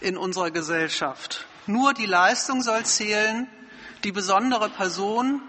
[0.00, 1.46] in unserer Gesellschaft.
[1.66, 3.48] Nur die Leistung soll zählen,
[4.04, 5.42] die besondere Person,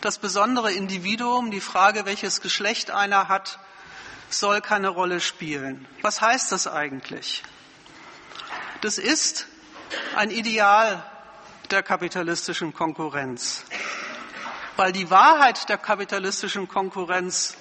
[0.00, 3.58] das besondere Individuum, die Frage, welches Geschlecht einer hat,
[4.28, 5.86] soll keine Rolle spielen.
[6.02, 7.42] Was heißt das eigentlich?
[8.80, 9.46] Das ist
[10.16, 11.02] ein Ideal
[11.70, 13.64] der kapitalistischen Konkurrenz.
[14.76, 17.56] Weil die Wahrheit der kapitalistischen Konkurrenz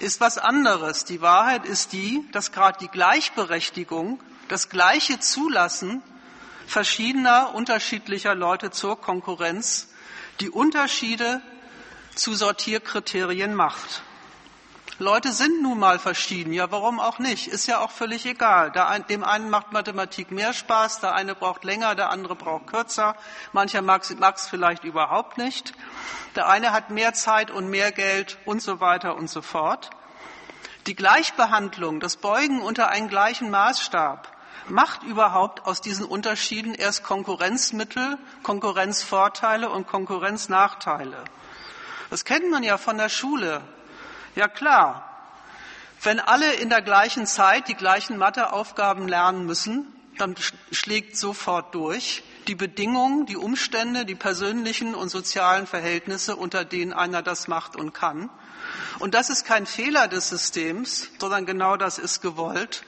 [0.00, 1.04] ist was anderes.
[1.04, 4.20] Die Wahrheit ist die, dass gerade die Gleichberechtigung,
[4.52, 6.02] das gleiche Zulassen
[6.66, 9.88] verschiedener, unterschiedlicher Leute zur Konkurrenz
[10.40, 11.40] die Unterschiede
[12.14, 14.02] zu Sortierkriterien macht.
[14.98, 16.52] Leute sind nun mal verschieden.
[16.52, 17.46] Ja, warum auch nicht?
[17.46, 18.70] Ist ja auch völlig egal.
[19.08, 23.16] dem einen macht Mathematik mehr Spaß, der eine braucht länger, der andere braucht kürzer.
[23.52, 25.72] Mancher mag es vielleicht überhaupt nicht.
[26.36, 29.88] Der eine hat mehr Zeit und mehr Geld und so weiter und so fort.
[30.86, 34.31] Die Gleichbehandlung, das Beugen unter einen gleichen Maßstab
[34.68, 41.24] macht überhaupt aus diesen Unterschieden erst Konkurrenzmittel, Konkurrenzvorteile und Konkurrenznachteile.
[42.10, 43.62] Das kennt man ja von der Schule.
[44.34, 45.08] Ja klar,
[46.02, 49.86] wenn alle in der gleichen Zeit die gleichen Matheaufgaben lernen müssen,
[50.18, 50.34] dann
[50.70, 57.22] schlägt sofort durch die Bedingungen, die Umstände, die persönlichen und sozialen Verhältnisse, unter denen einer
[57.22, 58.30] das macht und kann.
[58.98, 62.84] Und das ist kein Fehler des Systems, sondern genau das ist gewollt.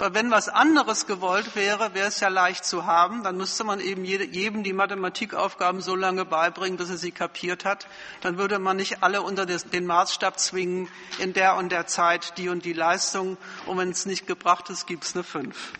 [0.00, 3.22] Weil wenn was anderes gewollt wäre, wäre es ja leicht zu haben.
[3.22, 7.86] Dann müsste man eben jedem die Mathematikaufgaben so lange beibringen, bis er sie kapiert hat.
[8.22, 12.48] Dann würde man nicht alle unter den Maßstab zwingen, in der und der Zeit die
[12.48, 13.36] und die Leistung.
[13.66, 15.74] Und wenn es nicht gebracht ist, gibt es eine fünf.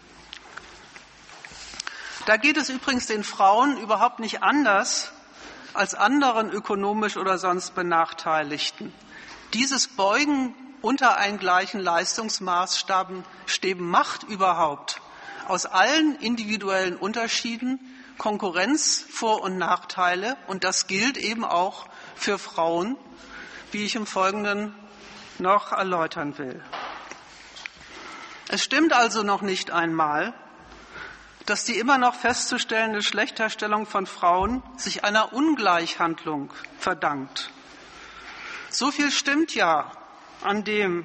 [2.27, 5.13] Da geht es übrigens den Frauen überhaupt nicht anders
[5.73, 8.93] als anderen ökonomisch oder sonst Benachteiligten.
[9.55, 13.25] Dieses Beugen unter einen gleichen Leistungsmaßstaben
[13.77, 15.01] macht überhaupt
[15.49, 17.81] aus allen individuellen Unterschieden
[18.19, 20.37] Konkurrenz, Vor- und Nachteile.
[20.47, 22.97] Und das gilt eben auch für Frauen,
[23.73, 24.75] wie ich im Folgenden
[25.39, 26.63] noch erläutern will.
[28.49, 30.35] Es stimmt also noch nicht einmal,
[31.47, 37.51] dass die immer noch festzustellende Schlechterstellung von Frauen sich einer Ungleichhandlung verdankt.
[38.69, 39.91] So viel stimmt ja,
[40.43, 41.05] an dem,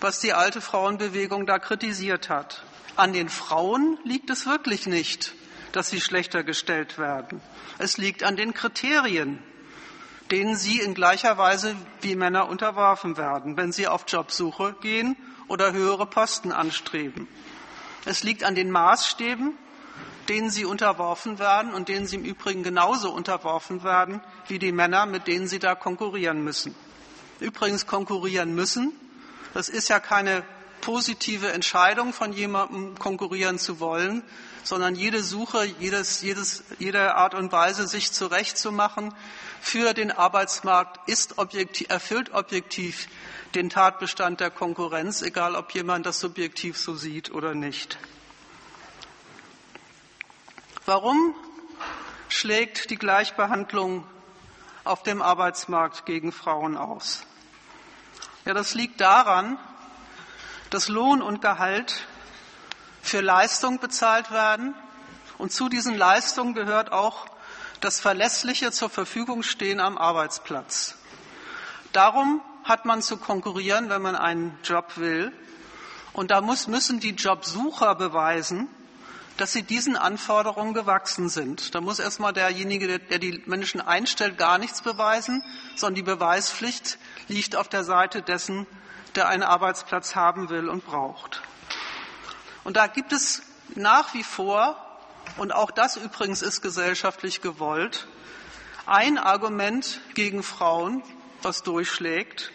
[0.00, 2.62] was die alte Frauenbewegung da kritisiert hat.
[2.96, 5.34] An den Frauen liegt es wirklich nicht,
[5.72, 7.40] dass sie schlechter gestellt werden.
[7.78, 9.42] Es liegt an den Kriterien,
[10.30, 15.16] denen sie in gleicher Weise wie Männer unterworfen werden, wenn sie auf Jobsuche gehen
[15.48, 17.28] oder höhere Posten anstreben.
[18.06, 19.54] Es liegt an den Maßstäben,
[20.28, 25.06] denen sie unterworfen werden und denen sie im Übrigen genauso unterworfen werden wie die Männer,
[25.06, 26.74] mit denen sie da konkurrieren müssen
[27.40, 28.92] übrigens konkurrieren müssen.
[29.54, 30.44] Das ist ja keine
[30.80, 34.22] positive Entscheidung von jemandem konkurrieren zu wollen,
[34.62, 39.14] sondern jede Suche, jedes, jedes, jede Art und Weise, sich zurechtzumachen
[39.60, 43.08] für den Arbeitsmarkt, ist objektiv, erfüllt objektiv
[43.54, 47.98] den Tatbestand der Konkurrenz, egal ob jemand das subjektiv so sieht oder nicht.
[50.84, 51.34] Warum
[52.28, 54.04] schlägt die Gleichbehandlung
[54.86, 57.22] auf dem Arbeitsmarkt gegen Frauen aus?
[58.44, 59.58] Ja, das liegt daran,
[60.70, 62.06] dass Lohn und Gehalt
[63.02, 64.74] für Leistung bezahlt werden
[65.38, 67.26] und zu diesen Leistungen gehört auch
[67.80, 70.96] das verlässliche zur Verfügung stehen am Arbeitsplatz.
[71.92, 75.32] Darum hat man zu konkurrieren, wenn man einen Job will.
[76.12, 78.68] Und da muss, müssen die Jobsucher beweisen,
[79.36, 81.74] dass sie diesen Anforderungen gewachsen sind.
[81.74, 85.42] Da muss erstmal derjenige, der die Menschen einstellt, gar nichts beweisen,
[85.74, 88.66] sondern die Beweispflicht liegt auf der Seite dessen,
[89.14, 91.42] der einen Arbeitsplatz haben will und braucht.
[92.64, 93.42] Und da gibt es
[93.74, 94.82] nach wie vor,
[95.36, 98.06] und auch das übrigens ist gesellschaftlich gewollt,
[98.86, 101.02] ein Argument gegen Frauen,
[101.42, 102.52] was durchschlägt.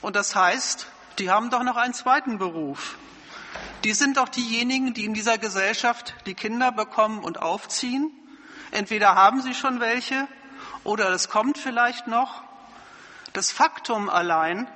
[0.00, 0.86] Und das heißt,
[1.18, 2.96] die haben doch noch einen zweiten Beruf.
[3.84, 8.12] Die sind doch diejenigen, die in dieser Gesellschaft die Kinder bekommen und aufziehen.
[8.70, 10.28] Entweder haben sie schon welche
[10.84, 12.42] oder es kommt vielleicht noch.
[13.32, 14.68] Das Faktum allein,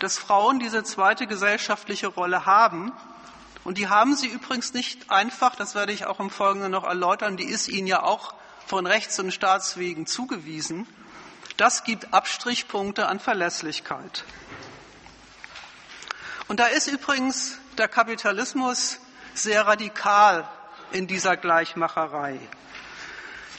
[0.00, 2.92] dass Frauen diese zweite gesellschaftliche Rolle haben,
[3.64, 7.36] und die haben sie übrigens nicht einfach, das werde ich auch im Folgenden noch erläutern,
[7.36, 8.34] die ist ihnen ja auch
[8.66, 10.86] von Rechts- und Staatswegen zugewiesen,
[11.56, 14.24] das gibt Abstrichpunkte an Verlässlichkeit.
[16.46, 18.98] Und da ist übrigens der Kapitalismus
[19.34, 20.48] sehr radikal
[20.90, 22.38] in dieser Gleichmacherei.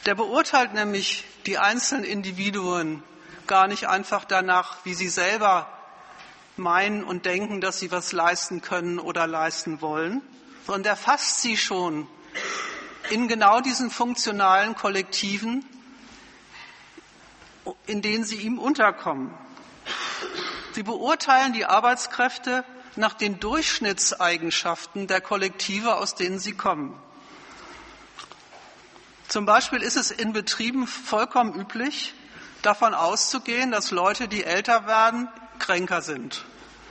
[0.06, 3.04] Der beurteilt nämlich die einzelnen Individuen
[3.48, 5.68] gar nicht einfach danach, wie sie selber
[6.58, 10.22] meinen und denken, dass sie was leisten können oder leisten wollen,
[10.66, 12.08] sondern der fasst sie schon
[13.10, 15.66] in genau diesen funktionalen Kollektiven,
[17.88, 19.34] in denen sie ihm unterkommen.
[20.74, 22.64] Sie beurteilen die Arbeitskräfte
[23.00, 27.02] nach den Durchschnittseigenschaften der Kollektive, aus denen sie kommen.
[29.30, 32.14] Zum Beispiel ist es in Betrieben vollkommen üblich,
[32.62, 36.44] davon auszugehen, dass Leute, die älter werden, kränker sind.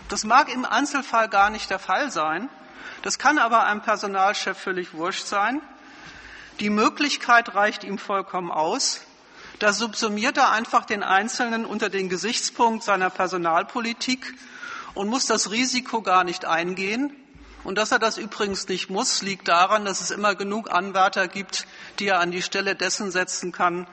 [0.08, 2.48] Das mag im Einzelfall gar nicht der Fall sein.
[3.02, 5.60] Das kann aber einem Personalchef völlig wurscht sein.
[6.58, 9.02] Die Möglichkeit reicht ihm vollkommen aus.
[9.58, 14.34] Da subsumiert er einfach den Einzelnen unter den Gesichtspunkt seiner Personalpolitik
[14.98, 17.14] und muss das Risiko gar nicht eingehen.
[17.62, 21.68] Und dass er das übrigens nicht muss, liegt daran, dass es immer genug Anwärter gibt,
[22.00, 23.86] die er an die Stelle dessen setzen kann,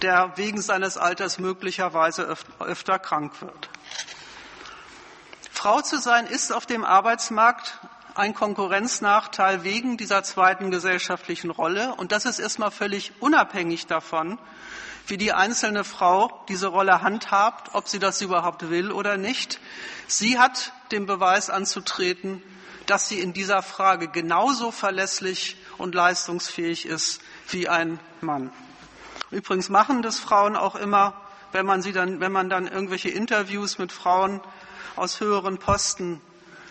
[0.00, 3.68] der wegen seines Alters möglicherweise öfter krank wird.
[5.52, 7.78] Frau zu sein ist auf dem Arbeitsmarkt
[8.14, 11.94] ein Konkurrenznachteil wegen dieser zweiten gesellschaftlichen Rolle.
[11.96, 14.38] Und das ist erstmal völlig unabhängig davon,
[15.06, 19.60] wie die einzelne Frau diese Rolle handhabt, ob sie das überhaupt will oder nicht.
[20.06, 22.42] Sie hat den Beweis anzutreten,
[22.86, 28.52] dass sie in dieser Frage genauso verlässlich und leistungsfähig ist wie ein Mann.
[29.30, 31.14] Übrigens machen das Frauen auch immer,
[31.52, 34.40] wenn man sie dann, wenn man dann irgendwelche Interviews mit Frauen
[34.94, 36.20] aus höheren Posten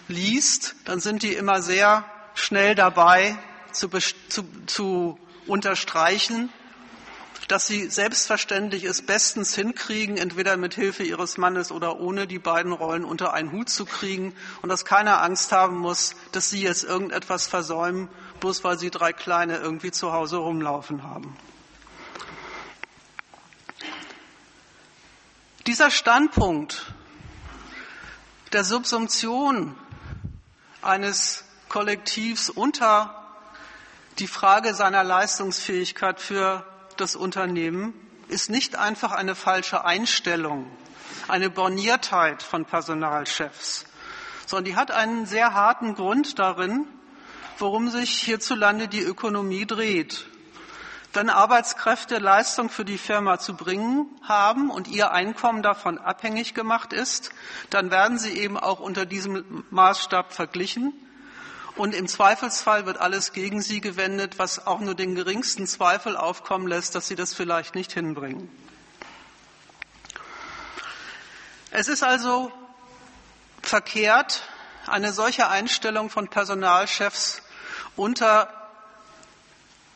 [0.08, 3.38] liest, dann sind die immer sehr schnell dabei
[3.71, 6.50] zu, zu, zu unterstreichen,
[7.48, 12.71] dass sie selbstverständlich es bestens hinkriegen, entweder mit Hilfe ihres Mannes oder ohne die beiden
[12.71, 16.84] Rollen unter einen Hut zu kriegen und dass keiner Angst haben muss, dass sie jetzt
[16.84, 21.36] irgendetwas versäumen, bloß weil sie drei Kleine irgendwie zu Hause rumlaufen haben.
[25.67, 26.93] Dieser Standpunkt
[28.54, 29.76] der Subsumption
[30.82, 33.21] eines Kollektivs unter
[34.19, 36.65] die Frage seiner Leistungsfähigkeit für
[36.97, 37.93] das Unternehmen
[38.27, 40.65] ist nicht einfach eine falsche Einstellung,
[41.27, 43.86] eine Borniertheit von Personalchefs,
[44.45, 46.88] sondern die hat einen sehr harten Grund darin,
[47.58, 50.27] worum sich hierzulande die Ökonomie dreht.
[51.13, 56.91] Wenn Arbeitskräfte Leistung für die Firma zu bringen haben und ihr Einkommen davon abhängig gemacht
[56.91, 57.29] ist,
[57.69, 60.93] dann werden sie eben auch unter diesem Maßstab verglichen.
[61.76, 66.68] Und im Zweifelsfall wird alles gegen sie gewendet, was auch nur den geringsten Zweifel aufkommen
[66.68, 68.50] lässt, dass sie das vielleicht nicht hinbringen.
[71.72, 72.52] Es ist also
[73.62, 74.44] verkehrt,
[74.88, 77.42] eine solche Einstellung von Personalchefs
[77.98, 78.50] unter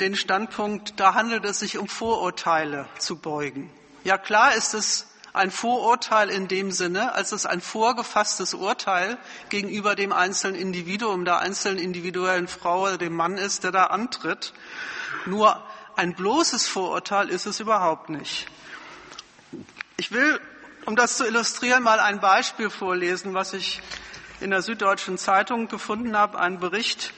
[0.02, 3.72] den Standpunkt, da handelt es sich um Vorurteile zu beugen.
[4.04, 9.18] Ja klar ist es ein Vorurteil in dem Sinne, als es ein vorgefasstes Urteil
[9.50, 14.54] gegenüber dem einzelnen Individuum, der einzelnen individuellen Frau oder dem Mann ist, der da antritt.
[15.26, 15.64] Nur
[15.96, 18.48] ein bloßes Vorurteil ist es überhaupt nicht.
[19.98, 20.40] Ich will,
[20.86, 23.82] um das zu illustrieren, mal ein Beispiel vorlesen, was ich
[24.40, 27.14] in der Süddeutschen Zeitung gefunden habe, ein Bericht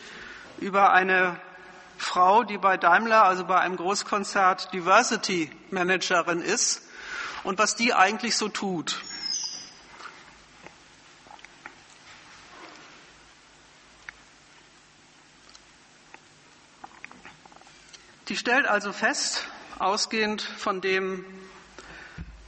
[0.60, 1.40] über eine
[1.98, 6.82] Frau, die bei Daimler, also bei einem Großkonzert, Diversity Managerin ist
[7.44, 9.02] und was die eigentlich so tut.
[18.28, 19.46] Die stellt also fest,
[19.78, 21.26] ausgehend von dem,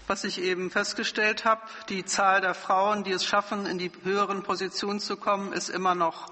[0.07, 4.43] was ich eben festgestellt habe, die Zahl der Frauen, die es schaffen, in die höheren
[4.43, 6.31] Positionen zu kommen, ist immer noch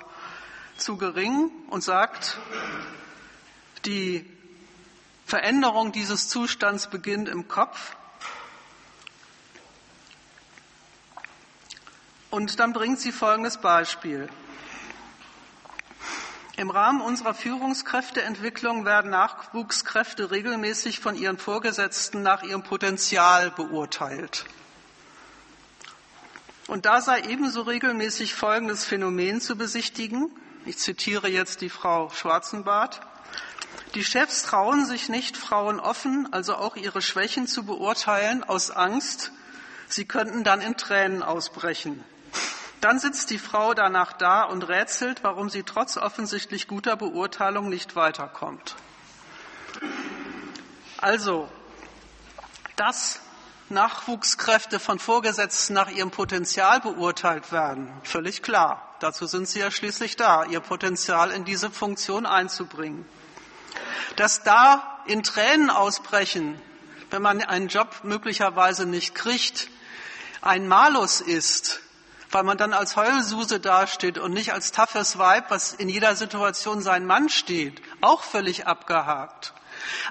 [0.77, 2.37] zu gering und sagt,
[3.85, 4.29] Die
[5.25, 7.95] Veränderung dieses Zustands beginnt im Kopf.
[12.31, 14.29] Und dann bringt sie folgendes Beispiel.
[16.55, 24.45] Im Rahmen unserer Führungskräfteentwicklung werden Nachwuchskräfte regelmäßig von ihren Vorgesetzten nach ihrem Potenzial beurteilt.
[26.67, 30.31] Und da sei ebenso regelmäßig folgendes Phänomen zu besichtigen.
[30.65, 33.01] Ich zitiere jetzt die Frau Schwarzenbart.
[33.93, 39.33] Die Chefs trauen sich nicht, Frauen offen, also auch ihre Schwächen zu beurteilen, aus Angst,
[39.89, 42.01] sie könnten dann in Tränen ausbrechen.
[42.81, 47.95] Dann sitzt die Frau danach da und rätselt, warum sie trotz offensichtlich guter Beurteilung nicht
[47.95, 48.75] weiterkommt.
[50.97, 51.47] Also,
[52.75, 53.21] dass
[53.69, 58.95] Nachwuchskräfte von Vorgesetzten nach ihrem Potenzial beurteilt werden, völlig klar.
[58.99, 63.05] Dazu sind sie ja schließlich da, ihr Potenzial in diese Funktion einzubringen.
[64.15, 66.59] Dass da in Tränen ausbrechen,
[67.11, 69.69] wenn man einen Job möglicherweise nicht kriegt,
[70.41, 71.81] ein Malus ist,
[72.31, 76.81] weil man dann als Heulsuse dasteht und nicht als toughes Weib, was in jeder Situation
[76.81, 79.53] sein Mann steht, auch völlig abgehakt.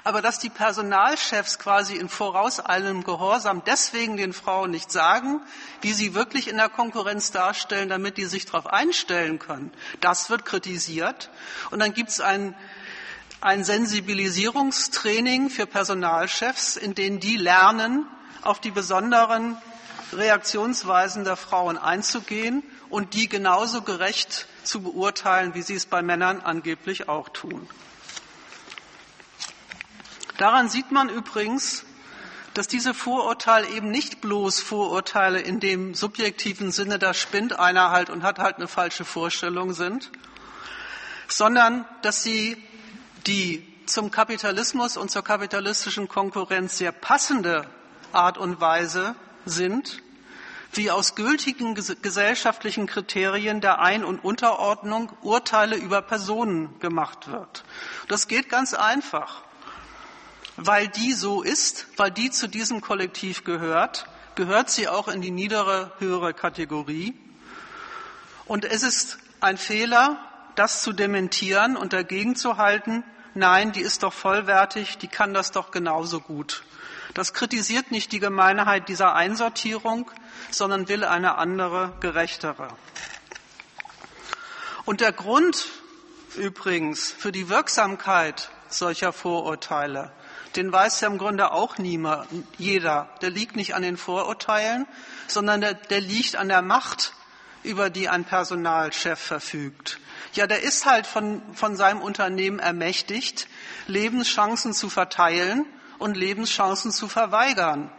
[0.03, 5.41] Aber dass die Personalchefs quasi in vorauseilendem Gehorsam deswegen den Frauen nicht sagen,
[5.81, 10.45] wie sie wirklich in der Konkurrenz darstellen, damit die sich darauf einstellen können, das wird
[10.45, 11.29] kritisiert.
[11.69, 12.55] Und dann gibt es ein,
[13.39, 18.05] ein Sensibilisierungstraining für Personalchefs, in denen die lernen,
[18.41, 19.57] auf die besonderen
[20.13, 26.41] Reaktionsweisen der Frauen einzugehen und die genauso gerecht zu beurteilen, wie sie es bei Männern
[26.41, 27.67] angeblich auch tun.
[30.37, 31.83] Daran sieht man übrigens,
[32.53, 38.09] dass diese Vorurteile eben nicht bloß Vorurteile in dem subjektiven Sinne, da spinnt einer halt
[38.09, 40.11] und hat halt eine falsche Vorstellung sind,
[41.27, 42.61] sondern dass sie
[43.27, 47.67] die zum Kapitalismus und zur kapitalistischen Konkurrenz sehr passende
[48.11, 50.01] Art und Weise sind,
[50.73, 57.63] wie aus gültigen gesellschaftlichen Kriterien der Ein- und Unterordnung Urteile über Personen gemacht wird.
[58.07, 59.43] Das geht ganz einfach.
[60.57, 65.31] Weil die so ist, weil die zu diesem Kollektiv gehört, gehört sie auch in die
[65.31, 67.17] niedere, höhere Kategorie.
[68.45, 70.17] Und es ist ein Fehler,
[70.55, 75.51] das zu dementieren und dagegen zu halten, nein, die ist doch vollwertig, die kann das
[75.51, 76.63] doch genauso gut.
[77.13, 80.09] Das kritisiert nicht die Gemeinheit dieser Einsortierung,
[80.49, 82.69] sondern will eine andere, gerechtere.
[84.85, 85.67] Und der Grund
[86.37, 90.13] übrigens für die Wirksamkeit solcher Vorurteile,
[90.55, 93.09] den weiß ja im Grunde auch niemand, jeder.
[93.21, 94.85] Der liegt nicht an den Vorurteilen,
[95.27, 97.13] sondern der, der liegt an der Macht,
[97.63, 99.99] über die ein Personalchef verfügt.
[100.33, 103.47] Ja, der ist halt von, von seinem Unternehmen ermächtigt,
[103.87, 105.65] Lebenschancen zu verteilen
[106.01, 107.91] und Lebenschancen zu verweigern.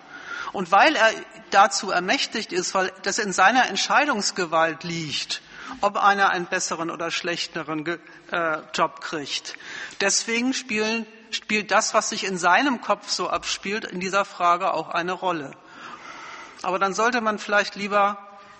[0.52, 1.10] Und weil er
[1.50, 5.40] dazu ermächtigt ist, weil das in seiner Entscheidungsgewalt liegt,
[5.80, 9.54] ob einer einen besseren oder schlechteren äh, Job kriegt.
[10.00, 14.90] Deswegen spielen, spielt das, was sich in seinem Kopf so abspielt, in dieser Frage auch
[14.90, 15.52] eine Rolle.
[16.62, 18.18] Aber dann sollte man vielleicht lieber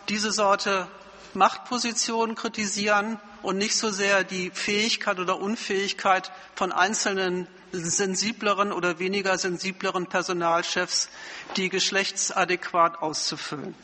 [0.09, 0.89] diese Sorte
[1.35, 9.37] Machtpositionen kritisieren und nicht so sehr die Fähigkeit oder Unfähigkeit von einzelnen sensibleren oder weniger
[9.39, 11.09] sensibleren Personalchefs,
[11.57, 13.75] die geschlechtsadäquat auszufüllen.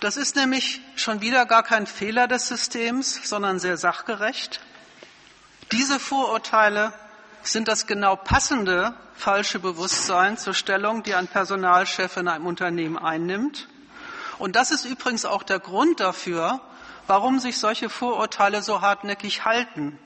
[0.00, 4.60] Das ist nämlich schon wieder gar kein Fehler des Systems, sondern sehr sachgerecht.
[5.72, 6.92] Diese Vorurteile
[7.42, 13.68] sind das genau passende falsche Bewusstsein zur Stellung, die ein Personalchef in einem Unternehmen einnimmt.
[14.38, 16.60] Und das ist übrigens auch der Grund dafür,
[17.06, 19.98] warum sich solche Vorurteile so hartnäckig halten.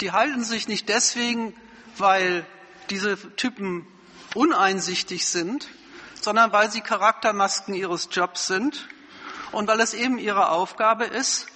[0.00, 1.54] Die halten sich nicht deswegen,
[1.96, 2.46] weil
[2.90, 3.86] diese Typen
[4.34, 5.68] uneinsichtig sind,
[6.20, 8.88] sondern weil sie Charaktermasken ihres Jobs sind
[9.52, 11.46] und weil es eben ihre Aufgabe ist,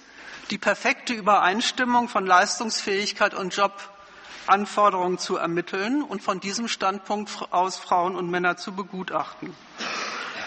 [0.49, 8.15] die perfekte Übereinstimmung von Leistungsfähigkeit und Jobanforderungen zu ermitteln und von diesem Standpunkt aus Frauen
[8.15, 9.55] und Männer zu begutachten.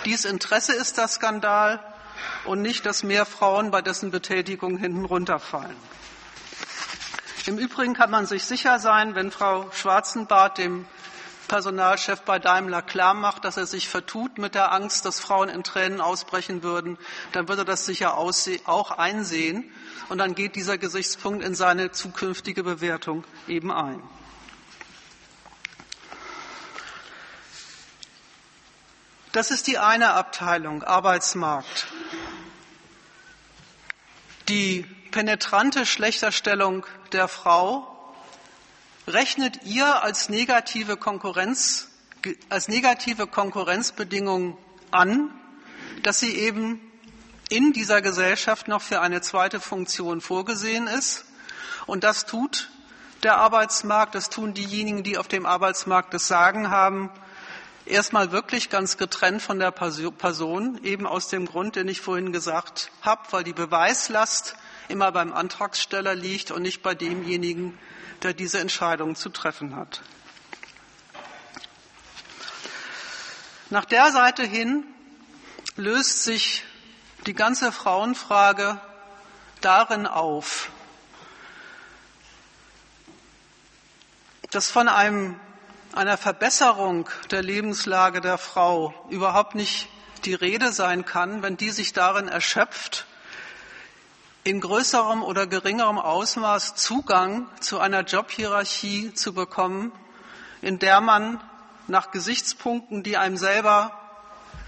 [0.04, 1.82] Dies Interesse ist der Skandal
[2.44, 5.76] und nicht, dass mehr Frauen bei dessen Betätigung hinten runterfallen.
[7.46, 10.84] Im Übrigen kann man sich sicher sein, wenn Frau Schwarzenbart dem
[11.46, 15.62] Personalchef bei Daimler klar macht, dass er sich vertut mit der Angst, dass Frauen in
[15.62, 16.98] Tränen ausbrechen würden,
[17.30, 19.72] dann wird er das sicher auch einsehen.
[20.08, 24.02] Und dann geht dieser Gesichtspunkt in seine zukünftige Bewertung eben ein.
[29.30, 31.86] Das ist die eine Abteilung, Arbeitsmarkt.
[34.48, 37.86] Die penetrante Schlechterstellung der Frau
[39.06, 41.88] rechnet ihr als negative Konkurrenz,
[42.48, 44.58] als negative Konkurrenzbedingung
[44.90, 45.30] an,
[46.02, 46.80] dass sie eben
[47.48, 51.24] in dieser Gesellschaft noch für eine zweite Funktion vorgesehen ist.
[51.86, 52.70] Und das tut
[53.22, 57.10] der Arbeitsmarkt, das tun diejenigen, die auf dem Arbeitsmarkt das Sagen haben,
[57.84, 62.90] erstmal wirklich ganz getrennt von der Person, eben aus dem Grund, den ich vorhin gesagt
[63.02, 64.56] habe, weil die Beweislast
[64.88, 67.78] immer beim Antragsteller liegt und nicht bei demjenigen,
[68.22, 70.02] der diese Entscheidung zu treffen hat.
[73.68, 74.84] Nach der Seite hin
[75.76, 76.62] löst sich
[77.26, 78.80] die ganze Frauenfrage
[79.60, 80.70] darin auf,
[84.50, 85.38] dass von einem,
[85.92, 89.88] einer Verbesserung der Lebenslage der Frau überhaupt nicht
[90.24, 93.06] die Rede sein kann, wenn die sich darin erschöpft,
[94.46, 99.90] in größerem oder geringerem Ausmaß Zugang zu einer Jobhierarchie zu bekommen,
[100.62, 101.40] in der man
[101.88, 103.90] nach Gesichtspunkten, die einem selber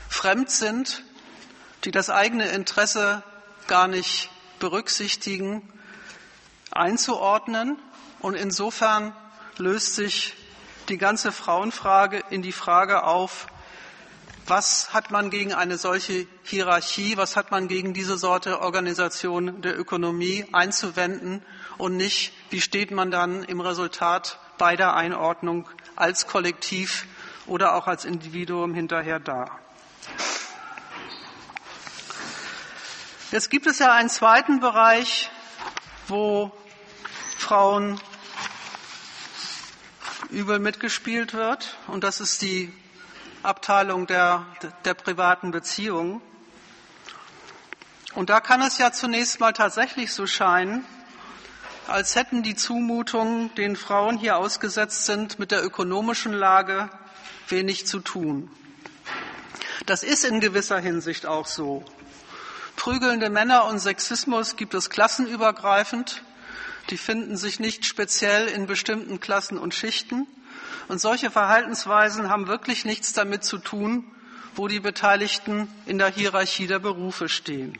[0.09, 1.05] fremd sind,
[1.85, 3.23] die das eigene Interesse
[3.69, 5.63] gar nicht berücksichtigen,
[6.73, 7.79] einzuordnen.
[8.19, 9.15] Und insofern
[9.59, 10.35] löst sich
[10.89, 13.47] die ganze Frauenfrage in die Frage auf,
[14.49, 19.79] was hat man gegen eine solche Hierarchie, was hat man gegen diese Sorte Organisation der
[19.79, 21.43] Ökonomie einzuwenden
[21.77, 27.07] und nicht, wie steht man dann im Resultat bei der Einordnung als Kollektiv
[27.47, 29.59] oder auch als Individuum hinterher da.
[33.31, 35.31] Jetzt gibt es ja einen zweiten Bereich,
[36.07, 36.51] wo
[37.37, 38.01] Frauen
[40.31, 42.73] übel mitgespielt wird, und das ist die
[43.43, 44.47] Abteilung der,
[44.85, 46.21] der privaten Beziehungen.
[48.15, 50.85] Und da kann es ja zunächst mal tatsächlich so scheinen,
[51.87, 56.91] als hätten die Zumutungen, denen Frauen hier ausgesetzt sind, mit der ökonomischen Lage
[57.49, 58.51] wenig zu tun.
[59.87, 61.85] Das ist in gewisser Hinsicht auch so.
[62.77, 66.23] Prügelnde Männer und Sexismus gibt es klassenübergreifend.
[66.91, 70.27] Die finden sich nicht speziell in bestimmten Klassen und Schichten.
[70.89, 74.05] Und solche Verhaltensweisen haben wirklich nichts damit zu tun,
[74.55, 77.79] wo die Beteiligten in der Hierarchie der Berufe stehen.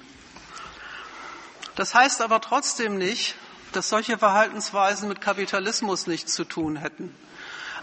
[1.75, 3.35] Das heißt aber trotzdem nicht,
[3.73, 7.15] dass solche Verhaltensweisen mit Kapitalismus nichts zu tun hätten,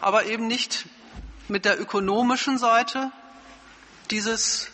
[0.02, 0.86] aber eben nicht
[1.48, 3.12] mit der ökonomischen Seite
[4.12, 4.70] dieses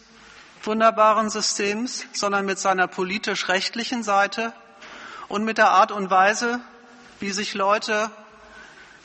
[0.64, 4.54] wunderbaren Systems, sondern mit seiner politisch-rechtlichen Seite
[5.28, 6.62] und mit der Art und Weise,
[7.20, 8.12] wie sich Leute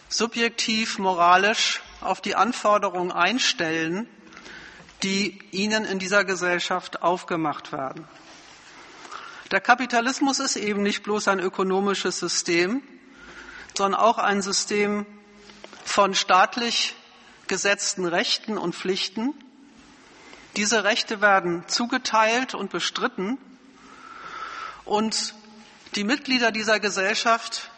[0.09, 4.09] subjektiv, moralisch auf die Anforderungen einstellen,
[5.03, 8.07] die ihnen in dieser Gesellschaft aufgemacht werden.
[9.51, 12.83] Der Kapitalismus ist eben nicht bloß ein ökonomisches System,
[13.77, 15.07] sondern auch ein System
[15.85, 16.95] von staatlich
[17.47, 19.35] gesetzten Rechten und Pflichten.
[20.57, 23.39] Diese Rechte werden zugeteilt und bestritten
[24.85, 25.35] und
[25.95, 27.71] die Mitglieder dieser Gesellschaft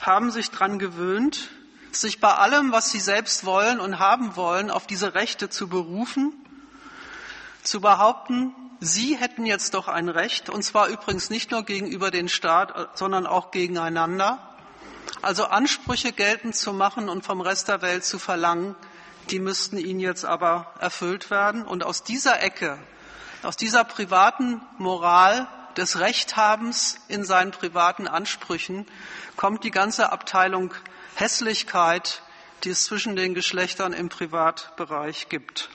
[0.00, 1.50] haben sich daran gewöhnt,
[1.92, 6.32] sich bei allem, was sie selbst wollen und haben wollen, auf diese Rechte zu berufen,
[7.62, 12.28] zu behaupten, sie hätten jetzt doch ein Recht, und zwar übrigens nicht nur gegenüber dem
[12.28, 14.38] Staat, sondern auch gegeneinander.
[15.22, 18.76] Also Ansprüche geltend zu machen und vom Rest der Welt zu verlangen,
[19.30, 21.64] die müssten ihnen jetzt aber erfüllt werden.
[21.64, 22.78] Und aus dieser Ecke,
[23.42, 28.86] aus dieser privaten Moral des Rechthabens in seinen privaten Ansprüchen
[29.36, 30.74] kommt die ganze Abteilung
[31.18, 32.22] Hässlichkeit,
[32.62, 35.68] die es zwischen den Geschlechtern im Privatbereich gibt.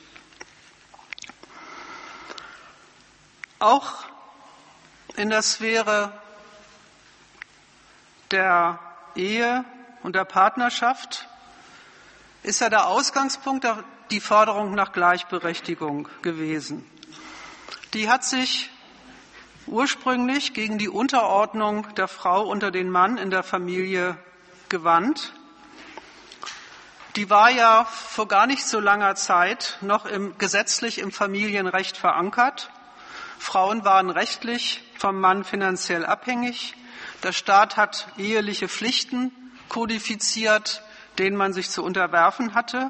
[3.59, 4.05] Auch
[5.17, 6.13] in der Sphäre
[8.31, 8.79] der
[9.15, 9.65] Ehe
[10.03, 11.27] und der Partnerschaft
[12.43, 13.67] ist ja der Ausgangspunkt
[14.11, 16.89] die Forderung nach Gleichberechtigung gewesen.
[17.93, 18.69] Die hat sich
[19.67, 24.17] ursprünglich gegen die Unterordnung der Frau unter den Mann in der Familie
[24.73, 25.33] gewandt.
[27.15, 32.71] Die war ja vor gar nicht so langer Zeit noch im, gesetzlich im Familienrecht verankert.
[33.37, 36.73] Frauen waren rechtlich vom Mann finanziell abhängig.
[37.21, 39.31] Der Staat hat eheliche Pflichten
[39.69, 40.81] kodifiziert,
[41.19, 42.89] denen man sich zu unterwerfen hatte.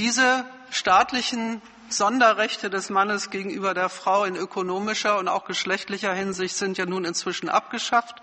[0.00, 6.78] Diese staatlichen Sonderrechte des Mannes gegenüber der Frau in ökonomischer und auch geschlechtlicher Hinsicht sind
[6.78, 8.20] ja nun inzwischen abgeschafft.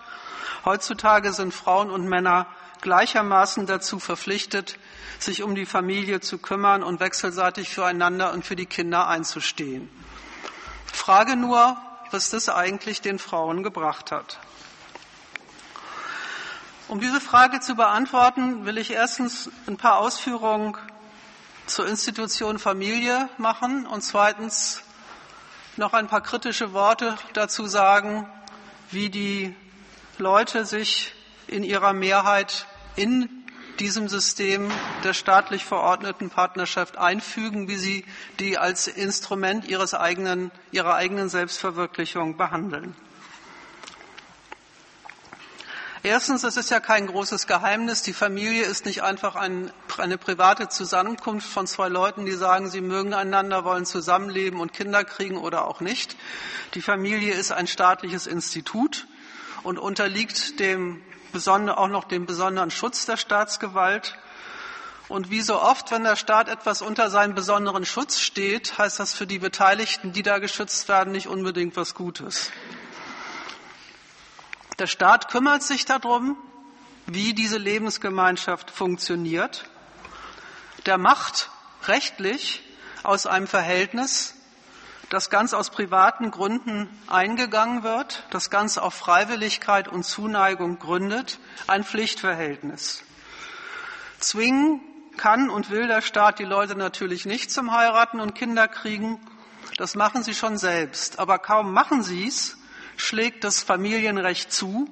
[0.65, 2.47] Heutzutage sind Frauen und Männer
[2.81, 4.77] gleichermaßen dazu verpflichtet,
[5.19, 9.89] sich um die Familie zu kümmern und wechselseitig füreinander und für die Kinder einzustehen.
[10.85, 11.77] Frage nur,
[12.11, 14.39] was das eigentlich den Frauen gebracht hat.
[16.87, 20.77] Um diese Frage zu beantworten, will ich erstens ein paar Ausführungen
[21.65, 24.83] zur Institution Familie machen und zweitens
[25.75, 28.27] noch ein paar kritische Worte dazu sagen,
[28.89, 29.53] wie die
[30.19, 31.13] Leute sich
[31.47, 32.65] in ihrer Mehrheit
[32.95, 33.29] in
[33.79, 34.71] diesem System
[35.03, 38.05] der staatlich verordneten Partnerschaft einfügen, wie sie
[38.39, 42.95] die als Instrument ihres eigenen, ihrer eigenen Selbstverwirklichung behandeln.
[46.03, 50.69] Erstens, es ist ja kein großes Geheimnis, die Familie ist nicht einfach ein, eine private
[50.69, 55.67] Zusammenkunft von zwei Leuten, die sagen, sie mögen einander, wollen zusammenleben und Kinder kriegen oder
[55.67, 56.15] auch nicht.
[56.75, 59.07] Die Familie ist ein staatliches Institut
[59.67, 61.01] und unterliegt dem
[61.35, 64.17] auch noch dem besonderen Schutz der Staatsgewalt.
[65.07, 69.13] Und wie so oft, wenn der Staat etwas unter seinem besonderen Schutz steht, heißt das
[69.13, 72.49] für die Beteiligten, die da geschützt werden, nicht unbedingt was Gutes.
[74.79, 76.37] Der Staat kümmert sich darum,
[77.05, 79.69] wie diese Lebensgemeinschaft funktioniert.
[80.85, 81.51] Der macht
[81.83, 82.63] rechtlich
[83.03, 84.33] aus einem Verhältnis,
[85.09, 91.83] das ganz aus privaten Gründen eingegangen wird, das ganz auf Freiwilligkeit und Zuneigung gründet, ein
[91.83, 93.03] Pflichtverhältnis.
[94.19, 94.81] Zwingen
[95.17, 99.19] kann und will der Staat die Leute natürlich nicht zum Heiraten und Kinder kriegen.
[99.77, 101.19] Das machen sie schon selbst.
[101.19, 102.57] Aber kaum machen sie es,
[102.97, 104.89] schlägt das Familienrecht zu.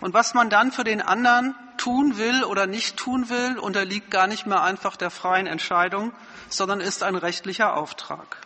[0.00, 4.26] Und was man dann für den anderen tun will oder nicht tun will, unterliegt gar
[4.26, 6.12] nicht mehr einfach der freien Entscheidung,
[6.48, 8.38] sondern ist ein rechtlicher Auftrag.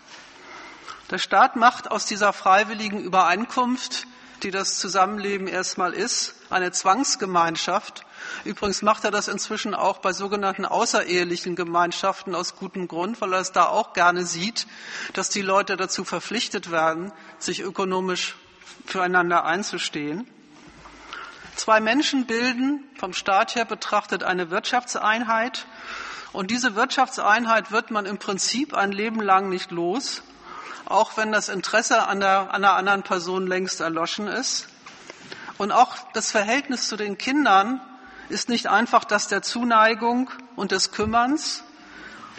[1.10, 4.06] Der Staat macht aus dieser freiwilligen Übereinkunft,
[4.44, 8.06] die das Zusammenleben erstmal ist, eine Zwangsgemeinschaft.
[8.44, 13.40] Übrigens macht er das inzwischen auch bei sogenannten außerehelichen Gemeinschaften aus gutem Grund, weil er
[13.40, 14.68] es da auch gerne sieht,
[15.12, 18.36] dass die Leute dazu verpflichtet werden, sich ökonomisch
[18.86, 20.28] füreinander einzustehen.
[21.56, 25.66] Zwei Menschen bilden vom Staat her betrachtet eine Wirtschaftseinheit.
[26.32, 30.22] Und diese Wirtschaftseinheit wird man im Prinzip ein Leben lang nicht los
[30.90, 34.68] auch wenn das Interesse an, der, an einer anderen Person längst erloschen ist.
[35.56, 37.80] Und auch das Verhältnis zu den Kindern
[38.28, 41.62] ist nicht einfach das der Zuneigung und des Kümmerns.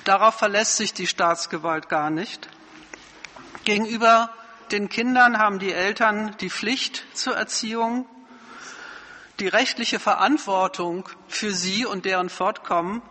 [0.04, 2.50] Darauf verlässt sich die Staatsgewalt gar nicht.
[3.64, 4.32] Gegenüber
[4.72, 8.06] den Kindern haben die Eltern die Pflicht zur Erziehung,
[9.40, 13.02] die rechtliche Verantwortung für sie und deren Fortkommen.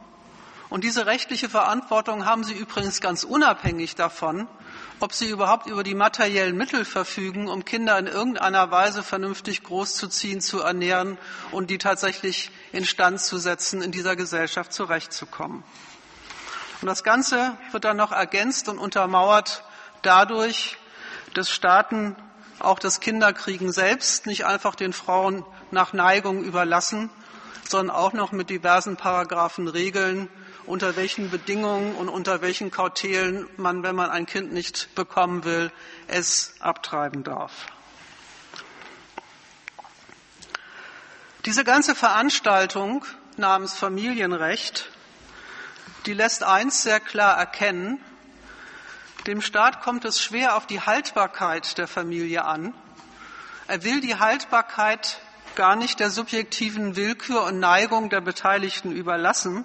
[0.68, 4.48] Und diese rechtliche Verantwortung haben sie übrigens ganz unabhängig davon,
[5.00, 10.40] ob sie überhaupt über die materiellen Mittel verfügen, um Kinder in irgendeiner Weise vernünftig großzuziehen,
[10.40, 11.18] zu ernähren
[11.52, 15.64] und die tatsächlich instand zu setzen, in dieser Gesellschaft zurechtzukommen.
[16.80, 19.64] Und das Ganze wird dann noch ergänzt und untermauert
[20.02, 20.78] dadurch,
[21.34, 22.16] dass Staaten
[22.58, 27.10] auch das Kinderkriegen selbst nicht einfach den Frauen nach Neigung überlassen,
[27.68, 30.28] sondern auch noch mit diversen Paragraphen regeln,
[30.70, 35.72] unter welchen Bedingungen und unter welchen Kautelen man, wenn man ein Kind nicht bekommen will,
[36.06, 37.66] es abtreiben darf.
[41.44, 43.04] Diese ganze Veranstaltung
[43.36, 44.90] namens Familienrecht,
[46.06, 47.98] die lässt eins sehr klar erkennen,
[49.26, 52.74] dem Staat kommt es schwer auf die Haltbarkeit der Familie an.
[53.66, 55.20] Er will die Haltbarkeit
[55.56, 59.64] gar nicht der subjektiven Willkür und Neigung der Beteiligten überlassen,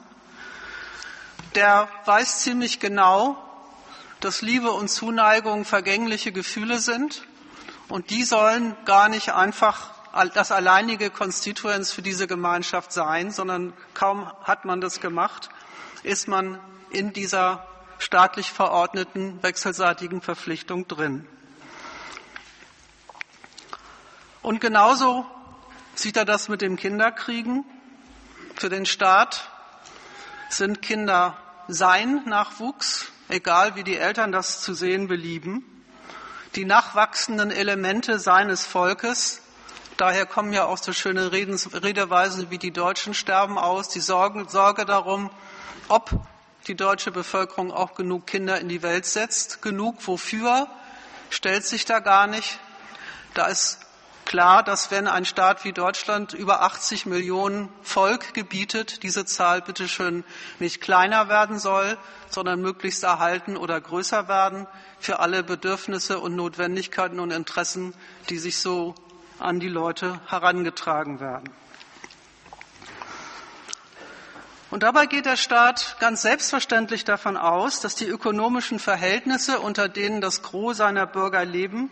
[1.55, 3.37] der weiß ziemlich genau,
[4.19, 7.25] dass Liebe und Zuneigung vergängliche Gefühle sind
[7.87, 9.91] und die sollen gar nicht einfach
[10.33, 15.49] das alleinige Konstituens für diese Gemeinschaft sein, sondern kaum hat man das gemacht,
[16.03, 17.67] ist man in dieser
[17.99, 21.27] staatlich verordneten wechselseitigen Verpflichtung drin.
[24.41, 25.25] Und genauso
[25.95, 27.65] sieht er das mit dem Kinderkriegen.
[28.55, 29.49] Für den Staat
[30.49, 31.37] sind Kinder
[31.67, 35.63] sein Nachwuchs, egal wie die Eltern das zu sehen belieben,
[36.55, 39.41] die nachwachsenden Elemente seines Volkes,
[39.97, 44.45] daher kommen ja auch so schöne Redens, Redeweisen wie die Deutschen sterben aus, die Sorge,
[44.49, 45.29] Sorge darum,
[45.87, 46.11] ob
[46.67, 50.67] die deutsche Bevölkerung auch genug Kinder in die Welt setzt, genug wofür,
[51.29, 52.59] stellt sich da gar nicht.
[53.33, 53.84] Da ist
[54.25, 60.23] klar, dass wenn ein Staat wie Deutschland über 80 Millionen Volk gebietet, diese Zahl bitteschön
[60.59, 61.97] nicht kleiner werden soll,
[62.29, 64.67] sondern möglichst erhalten oder größer werden
[64.99, 67.93] für alle Bedürfnisse und Notwendigkeiten und Interessen,
[68.29, 68.95] die sich so
[69.39, 71.49] an die Leute herangetragen werden.
[74.71, 80.19] Und dabei geht der Staat ganz selbstverständlich davon aus, dass die ökonomischen Verhältnisse, unter denen
[80.19, 81.89] das Gros seiner Bürger leben,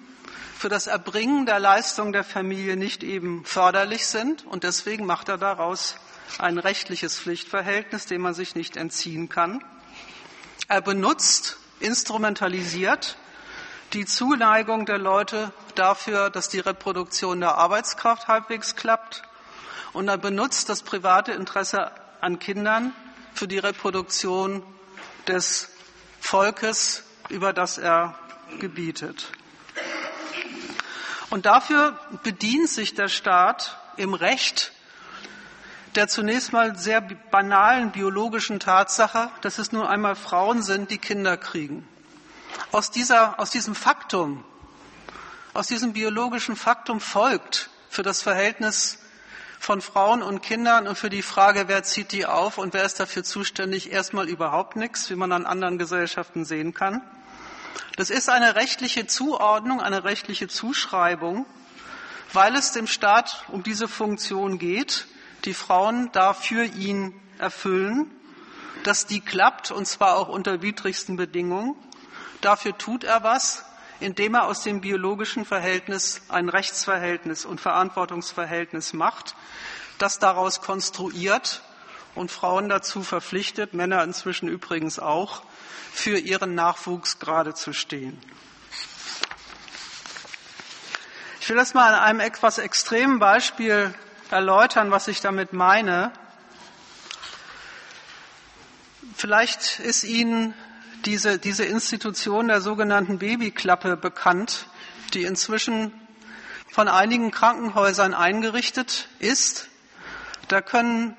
[0.63, 4.45] für das Erbringen der Leistung der Familie nicht eben förderlich sind.
[4.45, 5.97] Und deswegen macht er daraus
[6.37, 9.61] ein rechtliches Pflichtverhältnis, dem man sich nicht entziehen kann.
[10.69, 13.17] Er benutzt, instrumentalisiert
[13.91, 19.21] die Zuneigung der Leute dafür, dass die Reproduktion der Arbeitskraft halbwegs klappt.
[19.91, 21.91] Und er benutzt das private Interesse
[22.21, 22.93] an Kindern
[23.33, 24.63] für die Reproduktion
[25.27, 25.67] des
[26.21, 28.17] Volkes, über das er
[28.61, 29.29] gebietet.
[31.33, 34.71] Und dafür bedient sich der Staat im Recht
[35.95, 41.35] der zunächst mal sehr banalen biologischen Tatsache, dass es nur einmal Frauen sind, die Kinder
[41.37, 41.87] kriegen.
[42.71, 44.43] Aus, dieser, aus diesem Faktum,
[45.55, 48.99] aus diesem biologischen Faktum folgt für das Verhältnis
[49.59, 52.99] von Frauen und Kindern und für die Frage, wer zieht die auf und wer ist
[52.99, 57.01] dafür zuständig, erstmal überhaupt nichts, wie man an anderen Gesellschaften sehen kann.
[57.95, 61.45] Das ist eine rechtliche Zuordnung, eine rechtliche Zuschreibung,
[62.31, 65.07] weil es dem Staat um diese Funktion geht,
[65.45, 68.09] die Frauen dafür ihn erfüllen,
[68.83, 71.75] dass die klappt, und zwar auch unter widrigsten Bedingungen.
[72.41, 73.63] Dafür tut er was,
[73.99, 79.35] indem er aus dem biologischen Verhältnis ein Rechtsverhältnis und Verantwortungsverhältnis macht,
[79.97, 81.61] das daraus konstruiert
[82.15, 85.43] und Frauen dazu verpflichtet, Männer inzwischen übrigens auch,
[85.93, 88.19] für ihren Nachwuchs gerade zu stehen.
[91.39, 93.93] Ich will das mal an einem etwas extremen Beispiel
[94.31, 96.11] erläutern, was ich damit meine.
[99.15, 100.53] Vielleicht ist Ihnen
[101.05, 104.67] diese, diese Institution der sogenannten Babyklappe bekannt,
[105.13, 105.93] die inzwischen
[106.71, 109.67] von einigen Krankenhäusern eingerichtet ist.
[110.47, 111.15] Da können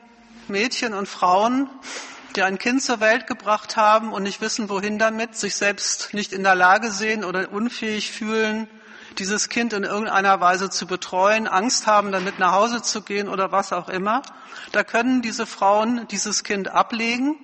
[0.49, 1.71] Mädchen und Frauen,
[2.37, 6.33] die ein Kind zur Welt gebracht haben und nicht wissen, wohin damit, sich selbst nicht
[6.33, 8.69] in der Lage sehen oder unfähig fühlen,
[9.19, 13.53] dieses Kind in irgendeiner Weise zu betreuen, Angst haben, damit nach Hause zu gehen oder
[13.53, 14.23] was auch immer.
[14.73, 17.37] Da können diese Frauen dieses Kind ablegen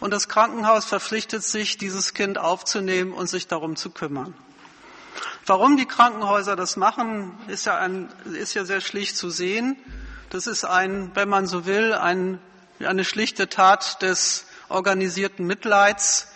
[0.00, 4.34] und das Krankenhaus verpflichtet sich, dieses Kind aufzunehmen und sich darum zu kümmern.
[5.46, 9.76] Warum die Krankenhäuser das machen, ist ja, ein, ist ja sehr schlicht zu sehen.
[10.30, 12.40] Das ist ein, wenn man so will, ein,
[12.86, 16.28] eine schlichte Tat des organisierten Mitleids,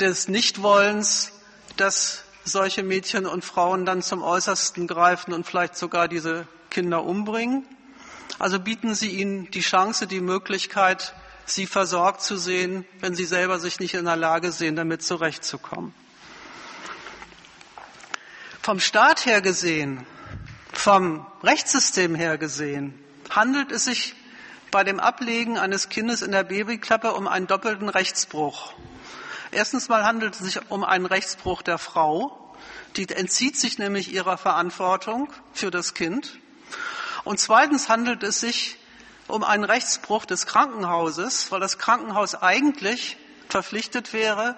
[0.00, 1.32] des Nichtwollens,
[1.76, 7.66] dass solche Mädchen und Frauen dann zum Äußersten greifen und vielleicht sogar diese Kinder umbringen.
[8.38, 11.14] Also bieten Sie ihnen die Chance, die Möglichkeit,
[11.46, 15.94] sie versorgt zu sehen, wenn sie selber sich nicht in der Lage sehen, damit zurechtzukommen.
[18.62, 20.06] Vom Staat her gesehen,
[20.72, 24.14] vom Rechtssystem her gesehen, handelt es sich
[24.72, 28.72] bei dem Ablegen eines Kindes in der Babyklappe um einen doppelten Rechtsbruch.
[29.52, 32.56] Erstens mal handelt es sich um einen Rechtsbruch der Frau.
[32.96, 36.38] Die entzieht sich nämlich ihrer Verantwortung für das Kind.
[37.22, 38.78] Und zweitens handelt es sich
[39.28, 43.18] um einen Rechtsbruch des Krankenhauses, weil das Krankenhaus eigentlich
[43.50, 44.56] verpflichtet wäre,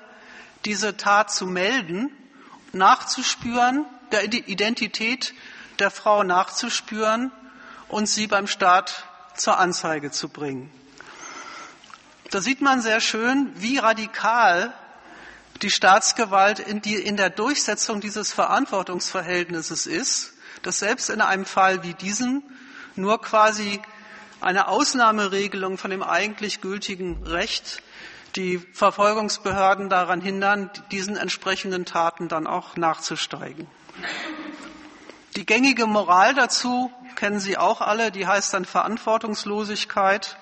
[0.65, 2.11] diese Tat zu melden,
[2.73, 5.35] nachzuspüren, der Identität
[5.81, 7.33] der Frau nachzuspüren
[7.89, 9.05] und sie beim Staat
[9.37, 10.71] zur Anzeige zu bringen.
[12.31, 14.73] Da sieht man sehr schön, wie radikal
[15.63, 20.33] die Staatsgewalt in, die, in der Durchsetzung dieses Verantwortungsverhältnisses ist,
[20.63, 22.43] dass selbst in einem Fall wie diesem
[22.97, 23.81] nur quasi
[24.41, 27.83] eine Ausnahmeregelung von dem eigentlich gültigen Recht
[28.37, 33.67] die Verfolgungsbehörden daran hindern, diesen entsprechenden Taten dann auch nachzusteigen.
[35.37, 40.37] Die gängige Moral dazu kennen Sie auch alle, die heißt dann Verantwortungslosigkeit.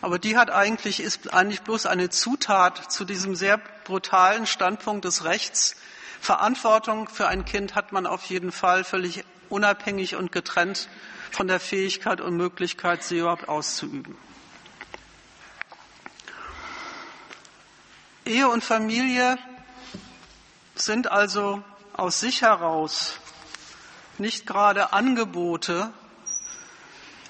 [0.00, 5.22] Aber die hat eigentlich, ist eigentlich bloß eine Zutat zu diesem sehr brutalen Standpunkt des
[5.24, 5.76] Rechts.
[6.20, 10.88] Verantwortung für ein Kind hat man auf jeden Fall völlig unabhängig und getrennt
[11.30, 14.16] von der Fähigkeit und Möglichkeit, sie überhaupt auszuüben.
[18.24, 19.38] Ehe und Familie
[20.74, 21.62] sind also
[21.92, 23.18] aus sich heraus
[24.18, 25.90] nicht gerade Angebote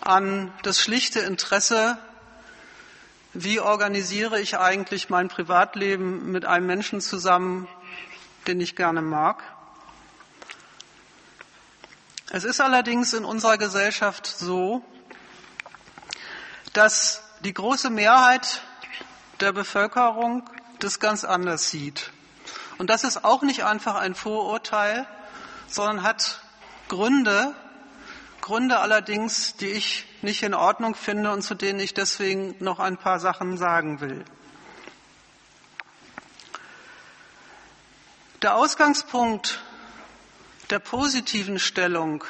[0.00, 1.98] an das schlichte Interesse,
[3.34, 7.68] wie organisiere ich eigentlich mein Privatleben mit einem Menschen zusammen,
[8.46, 9.42] den ich gerne mag,
[12.30, 14.84] es ist allerdings in unserer Gesellschaft so,
[16.74, 18.60] dass die große Mehrheit
[19.40, 20.42] der Bevölkerung
[20.78, 22.12] das ganz anders sieht.
[22.76, 25.06] Und das ist auch nicht einfach ein Vorurteil,
[25.68, 26.42] sondern hat
[26.88, 27.54] Gründe,
[28.40, 32.96] Gründe allerdings, die ich nicht in Ordnung finde und zu denen ich deswegen noch ein
[32.96, 34.24] paar Sachen sagen will.
[38.42, 39.60] Der Ausgangspunkt
[40.70, 42.24] der positiven Stellung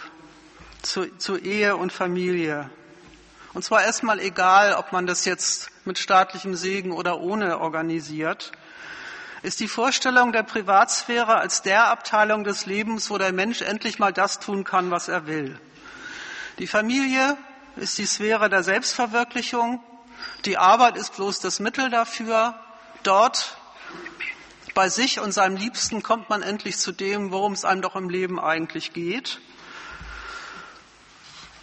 [0.82, 2.70] zu, zu Ehe und Familie.
[3.52, 8.52] Und zwar erstmal egal, ob man das jetzt mit staatlichem Segen oder ohne organisiert,
[9.42, 14.12] ist die Vorstellung der Privatsphäre als der Abteilung des Lebens, wo der Mensch endlich mal
[14.12, 15.58] das tun kann, was er will.
[16.58, 17.36] Die Familie
[17.76, 19.82] ist die Sphäre der Selbstverwirklichung.
[20.44, 22.58] Die Arbeit ist bloß das Mittel dafür.
[23.04, 23.56] Dort
[24.74, 28.10] bei sich und seinem Liebsten kommt man endlich zu dem, worum es einem doch im
[28.10, 29.40] Leben eigentlich geht.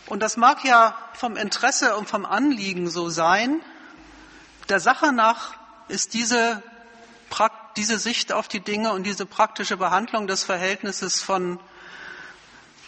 [0.07, 3.61] Und das mag ja vom Interesse und vom Anliegen so sein.
[4.69, 5.55] Der Sache nach
[5.87, 6.61] ist diese,
[7.75, 11.59] diese Sicht auf die Dinge und diese praktische Behandlung des Verhältnisses von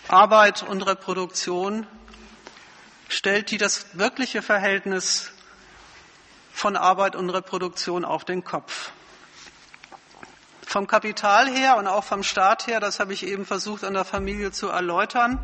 [0.07, 1.85] Arbeit und Reproduktion
[3.09, 5.31] stellt die das wirkliche Verhältnis
[6.53, 8.91] von Arbeit und Reproduktion auf den Kopf.
[10.65, 14.05] Vom Kapital her und auch vom Staat her, das habe ich eben versucht an der
[14.05, 15.39] Familie zu erläutern,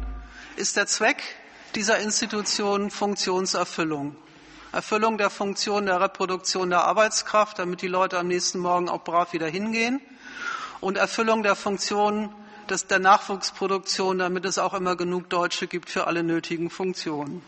[0.55, 1.23] ist der Zweck
[1.75, 4.15] dieser Institution Funktionserfüllung.
[4.73, 9.31] Erfüllung der Funktion der Reproduktion der Arbeitskraft, damit die Leute am nächsten Morgen auch brav
[9.31, 10.01] wieder hingehen.
[10.81, 12.33] Und Erfüllung der Funktion
[12.71, 17.43] des, der Nachwuchsproduktion, damit es auch immer genug Deutsche gibt für alle nötigen Funktionen.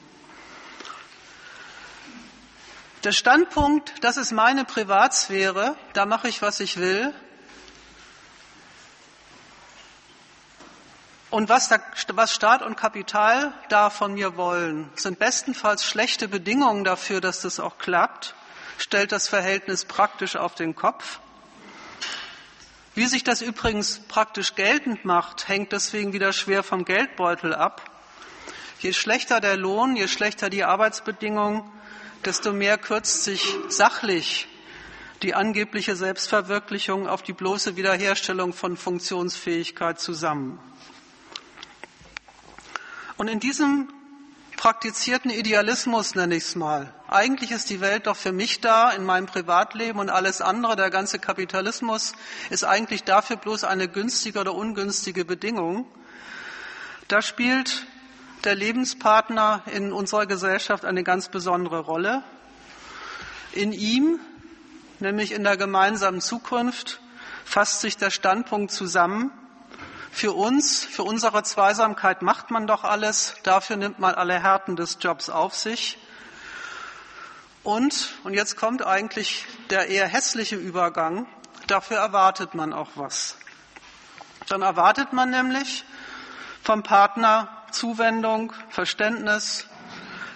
[3.03, 7.11] Der Standpunkt, das ist meine Privatsphäre, da mache ich, was ich will,
[11.31, 11.79] Und was, da,
[12.13, 17.59] was, Staat und Kapital da von mir wollen, sind bestenfalls schlechte Bedingungen dafür, dass das
[17.59, 18.35] auch klappt,
[18.77, 21.19] stellt das Verhältnis praktisch auf den Kopf.
[22.93, 27.81] Wie sich das übrigens praktisch geltend macht, hängt deswegen wieder schwer vom Geldbeutel ab.
[28.79, 31.63] Je schlechter der Lohn, je schlechter die Arbeitsbedingungen,
[32.23, 34.47] desto mehr kürzt sich sachlich
[35.23, 40.59] die angebliche Selbstverwirklichung auf die bloße Wiederherstellung von Funktionsfähigkeit zusammen.
[43.17, 43.87] Und in diesem
[44.57, 46.93] praktizierten Idealismus nenne ich es mal.
[47.07, 50.89] Eigentlich ist die Welt doch für mich da in meinem Privatleben und alles andere, der
[50.89, 52.13] ganze Kapitalismus
[52.49, 55.85] ist eigentlich dafür bloß eine günstige oder ungünstige Bedingung.
[57.07, 57.85] Da spielt
[58.43, 62.23] der Lebenspartner in unserer Gesellschaft eine ganz besondere Rolle.
[63.53, 64.19] In ihm,
[64.99, 66.99] nämlich in der gemeinsamen Zukunft,
[67.45, 69.31] fasst sich der Standpunkt zusammen,
[70.15, 74.97] für uns, für unsere Zweisamkeit macht man doch alles, dafür nimmt man alle Härten des
[75.01, 75.97] Jobs auf sich.
[77.63, 81.27] Und, und jetzt kommt eigentlich der eher hässliche Übergang,
[81.67, 83.35] dafür erwartet man auch was.
[84.47, 85.83] Dann erwartet man nämlich
[86.63, 89.67] vom Partner Zuwendung, Verständnis,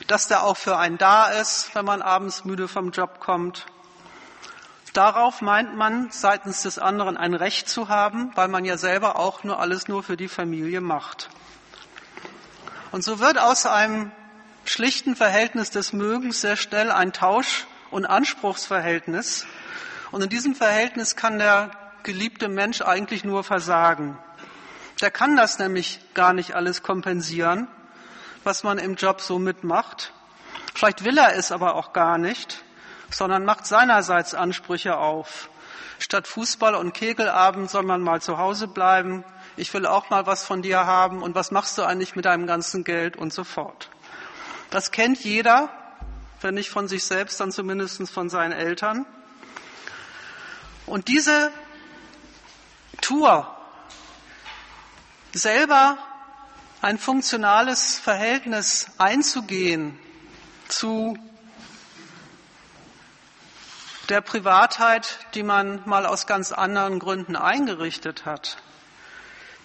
[0.08, 3.66] dass der auch für einen da ist, wenn man abends müde vom Job kommt,
[4.94, 9.44] Darauf meint man seitens des anderen ein Recht zu haben, weil man ja selber auch
[9.44, 11.30] nur alles nur für die Familie macht.
[12.92, 14.12] Und so wird aus einem
[14.66, 19.46] schlichten Verhältnis des Mögens sehr schnell ein Tausch- und Anspruchsverhältnis.
[20.12, 21.70] Und in diesem Verhältnis kann der
[22.02, 24.18] geliebte Mensch eigentlich nur versagen.
[25.02, 27.68] Der kann das nämlich gar nicht alles kompensieren,
[28.44, 30.14] was man im Job so mitmacht.
[30.74, 32.64] Vielleicht will er es aber auch gar nicht
[33.10, 35.50] sondern macht seinerseits Ansprüche auf.
[36.00, 39.24] Statt Fußball und Kegelabend soll man mal zu Hause bleiben.
[39.58, 41.22] Ich will auch mal was von dir haben.
[41.22, 43.90] Und was machst du eigentlich mit deinem ganzen Geld und so fort.
[44.70, 45.70] Das kennt jeder,
[46.42, 49.06] wenn nicht von sich selbst, dann zumindest von seinen Eltern.
[50.86, 51.52] Und diese
[53.02, 53.56] Tour,
[55.34, 55.98] selber
[56.82, 60.00] ein funktionales Verhältnis einzugehen
[60.68, 61.18] zu
[64.10, 68.58] der Privatheit, die man mal aus ganz anderen Gründen eingerichtet hat,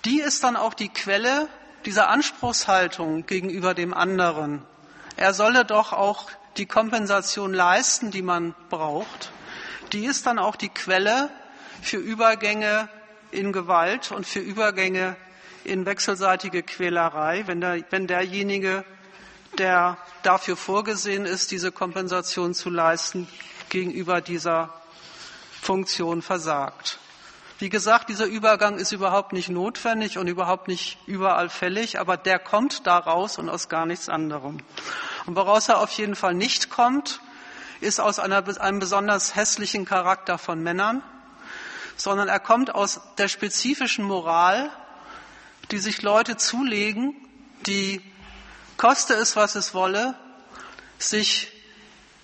[0.04, 1.48] die ist dann auch die Quelle
[1.86, 4.62] dieser Anspruchshaltung gegenüber dem anderen.
[5.16, 9.30] Er solle doch auch die Kompensation leisten, die man braucht.
[9.92, 11.30] Die ist dann auch die Quelle
[11.82, 12.88] für Übergänge
[13.30, 15.16] in Gewalt und für Übergänge
[15.64, 18.84] in wechselseitige Quälerei, wenn, der, wenn derjenige,
[19.58, 23.28] der dafür vorgesehen ist, diese Kompensation zu leisten,
[23.74, 24.72] gegenüber dieser
[25.60, 27.00] Funktion versagt.
[27.58, 32.38] Wie gesagt, dieser Übergang ist überhaupt nicht notwendig und überhaupt nicht überall fällig, aber der
[32.38, 34.58] kommt daraus und aus gar nichts anderem.
[35.26, 37.20] Und woraus er auf jeden Fall nicht kommt,
[37.80, 41.02] ist aus einer, einem besonders hässlichen Charakter von Männern,
[41.96, 44.70] sondern er kommt aus der spezifischen Moral,
[45.72, 47.16] die sich Leute zulegen,
[47.66, 48.00] die,
[48.76, 50.14] koste es, was es wolle,
[50.98, 51.53] sich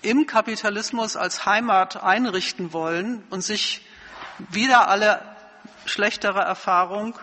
[0.01, 3.85] im Kapitalismus als Heimat einrichten wollen und sich
[4.49, 5.21] wieder alle
[5.85, 7.17] schlechtere Erfahrung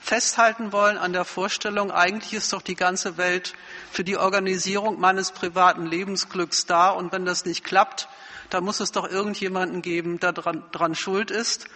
[0.00, 3.54] festhalten wollen an der Vorstellung, eigentlich ist doch die ganze Welt
[3.90, 8.08] für die Organisierung meines privaten Lebensglücks da und wenn das nicht klappt,
[8.50, 11.66] dann muss es doch irgendjemanden geben, der dran, dran schuld ist.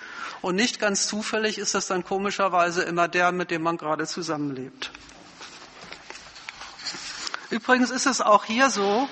[0.41, 4.93] Und nicht ganz zufällig ist das dann komischerweise immer der, mit dem man gerade zusammenlebt.
[7.51, 9.09] Übrigens ist es auch hier so,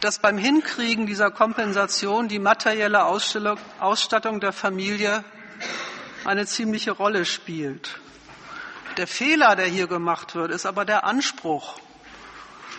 [0.00, 5.24] dass beim Hinkriegen dieser Kompensation die materielle Ausstattung der Familie
[6.24, 7.98] eine ziemliche Rolle spielt.
[8.96, 11.78] Der Fehler, der hier gemacht wird, ist aber der Anspruch.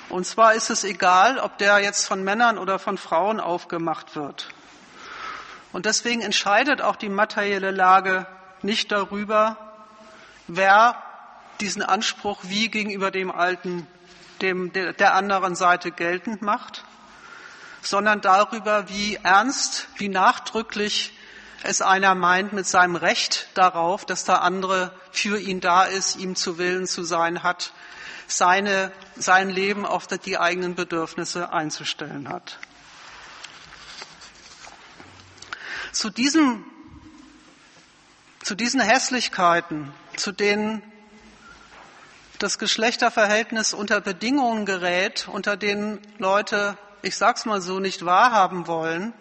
[0.10, 4.50] Und zwar ist es egal, ob der jetzt von Männern oder von Frauen aufgemacht wird.
[5.72, 8.26] Und deswegen entscheidet auch die materielle Lage
[8.62, 9.58] nicht darüber,
[10.48, 11.02] wer
[11.62, 13.86] diesen Anspruch wie gegenüber dem Alten,
[14.42, 16.84] dem, der anderen Seite geltend macht,
[17.82, 21.14] sondern darüber, wie ernst, wie nachdrücklich
[21.64, 26.36] es einer meint mit seinem Recht darauf, dass der andere für ihn da ist, ihm
[26.36, 27.74] zu Willen zu sein hat,
[28.28, 32.60] seine, sein Leben auf die eigenen Bedürfnisse einzustellen hat.
[35.92, 36.64] Zu, diesem,
[38.44, 40.84] zu diesen Hässlichkeiten, zu denen
[42.38, 49.14] das Geschlechterverhältnis unter Bedingungen gerät, unter denen Leute, ich sag's mal so, nicht wahrhaben wollen,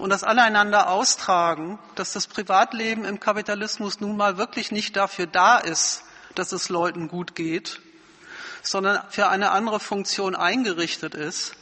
[0.00, 5.58] und das Aneinander austragen, dass das Privatleben im Kapitalismus nun mal wirklich nicht dafür da
[5.58, 6.02] ist,
[6.34, 7.80] dass es Leuten gut geht,
[8.62, 11.54] sondern für eine andere Funktion eingerichtet ist,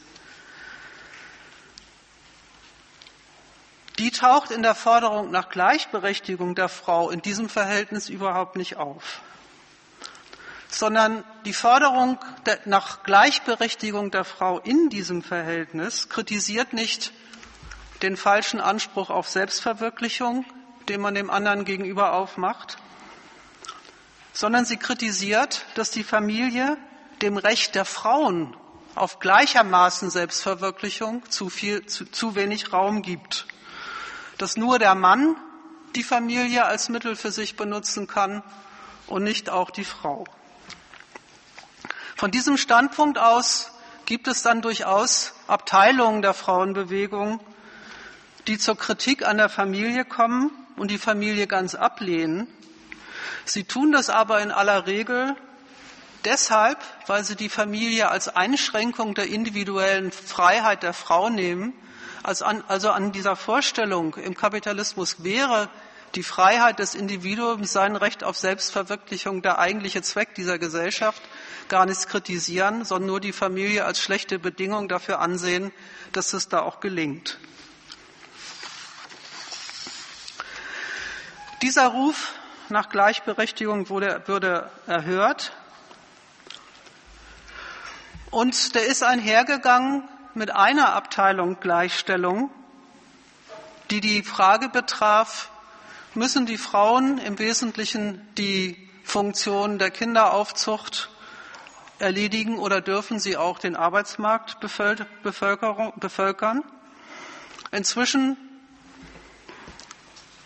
[3.97, 9.19] die taucht in der Forderung nach Gleichberechtigung der Frau in diesem Verhältnis überhaupt nicht auf,
[10.69, 12.19] sondern die Forderung
[12.65, 17.11] nach Gleichberechtigung der Frau in diesem Verhältnis kritisiert nicht
[18.03, 20.45] den falschen Anspruch auf Selbstverwirklichung,
[20.87, 22.77] den man dem anderen gegenüber aufmacht,
[24.31, 26.77] sondern sie kritisiert, dass die Familie
[27.21, 28.55] dem Recht der Frauen
[28.95, 33.47] auf gleichermaßen Selbstverwirklichung zu viel, zu, zu wenig Raum gibt.
[34.37, 35.35] Dass nur der Mann
[35.95, 38.43] die Familie als Mittel für sich benutzen kann
[39.07, 40.25] und nicht auch die Frau.
[42.19, 43.71] Von diesem Standpunkt aus
[44.03, 47.39] gibt es dann durchaus Abteilungen der Frauenbewegung,
[48.45, 52.45] die zur Kritik an der Familie kommen und die Familie ganz ablehnen.
[53.45, 55.33] Sie tun das aber in aller Regel
[56.25, 61.71] deshalb, weil sie die Familie als Einschränkung der individuellen Freiheit der Frau nehmen.
[62.21, 65.69] Also an, also an dieser Vorstellung im Kapitalismus wäre
[66.15, 71.21] die Freiheit des Individuums, sein Recht auf Selbstverwirklichung der eigentliche Zweck dieser Gesellschaft,
[71.67, 75.71] gar nichts kritisieren, sondern nur die Familie als schlechte Bedingung dafür ansehen,
[76.11, 77.37] dass es da auch gelingt.
[81.61, 82.33] Dieser Ruf
[82.69, 85.51] nach Gleichberechtigung wurde, würde erhört.
[88.31, 92.49] Und der ist einhergegangen mit einer Abteilung Gleichstellung,
[93.91, 95.48] die die Frage betraf,
[96.19, 101.09] müssen die Frauen im Wesentlichen die Funktion der Kinderaufzucht
[101.97, 106.63] erledigen oder dürfen sie auch den Arbeitsmarkt bevölkern?
[107.71, 108.35] Inzwischen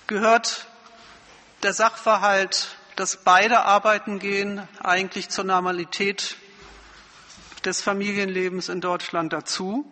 [0.05, 0.67] gehört
[1.63, 6.35] der Sachverhalt, dass beide arbeiten gehen, eigentlich zur Normalität
[7.65, 9.91] des Familienlebens in Deutschland dazu.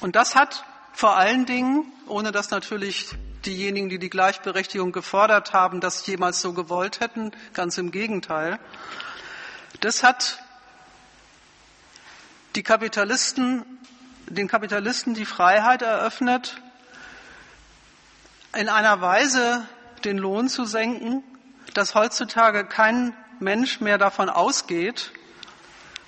[0.00, 3.10] Und das hat vor allen Dingen, ohne dass natürlich
[3.46, 8.58] diejenigen, die die Gleichberechtigung gefordert haben, das jemals so gewollt hätten, ganz im Gegenteil,
[9.80, 10.42] das hat
[12.56, 13.64] die Kapitalisten,
[14.26, 16.60] den Kapitalisten die Freiheit eröffnet,
[18.56, 19.66] in einer Weise
[20.04, 21.22] den Lohn zu senken,
[21.74, 25.12] dass heutzutage kein Mensch mehr davon ausgeht,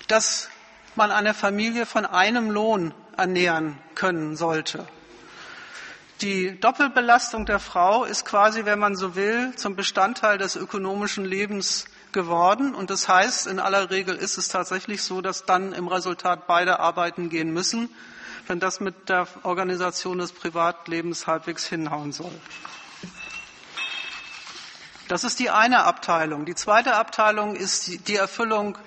[0.07, 0.49] dass
[0.95, 4.85] man eine Familie von einem Lohn ernähren können sollte.
[6.23, 11.83] Die Doppelbelastung der Frau ist quasi, wenn man so will, zum Bestandteil des ökonomischen Lebens
[12.13, 12.73] geworden.
[12.73, 16.79] Und das heißt, in aller Regel ist es tatsächlich so, dass dann im Resultat beide
[16.79, 17.89] arbeiten gehen müssen,
[18.47, 22.31] wenn das mit der Organisation des Privatlebens halbwegs hinhauen soll.
[25.09, 26.45] Das ist die eine Abteilung.
[26.45, 28.77] Die zweite Abteilung ist die Erfüllung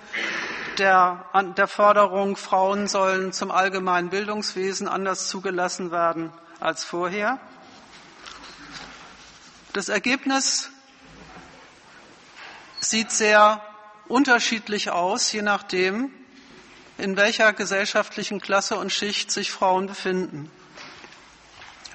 [0.79, 1.23] der,
[1.55, 7.39] der Forderung, Frauen sollen zum allgemeinen Bildungswesen anders zugelassen werden als vorher.
[9.73, 10.69] Das Ergebnis
[12.79, 13.61] sieht sehr
[14.07, 16.11] unterschiedlich aus, je nachdem,
[16.97, 20.51] in welcher gesellschaftlichen Klasse und Schicht sich Frauen befinden.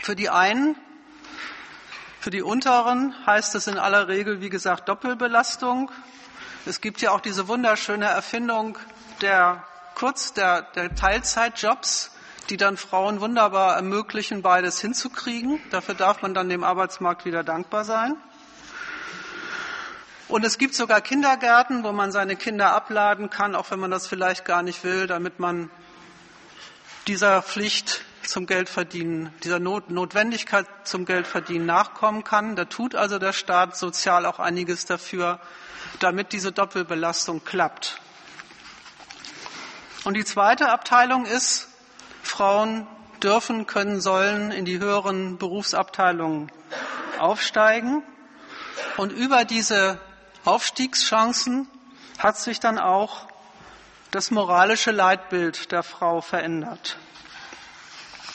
[0.00, 0.76] Für die einen
[2.22, 5.90] Für die unteren heißt es in aller Regel, wie gesagt, Doppelbelastung.
[6.66, 8.78] Es gibt ja auch diese wunderschöne Erfindung
[9.22, 9.64] der
[9.96, 12.12] Kurz-, der, der Teilzeitjobs,
[12.52, 15.58] die dann Frauen wunderbar ermöglichen, beides hinzukriegen.
[15.70, 18.14] Dafür darf man dann dem Arbeitsmarkt wieder dankbar sein.
[20.28, 24.06] Und es gibt sogar Kindergärten, wo man seine Kinder abladen kann, auch wenn man das
[24.06, 25.70] vielleicht gar nicht will, damit man
[27.06, 32.54] dieser Pflicht zum Geldverdienen, dieser Not Notwendigkeit zum Geldverdienen nachkommen kann.
[32.54, 35.40] Da tut also der Staat sozial auch einiges dafür,
[36.00, 37.98] damit diese Doppelbelastung klappt.
[40.04, 41.71] Und die zweite Abteilung ist,
[42.22, 42.86] Frauen
[43.22, 46.50] dürfen, können, sollen in die höheren Berufsabteilungen
[47.18, 48.02] aufsteigen.
[48.96, 50.00] Und über diese
[50.44, 51.68] Aufstiegschancen
[52.18, 53.26] hat sich dann auch
[54.10, 56.96] das moralische Leitbild der Frau verändert.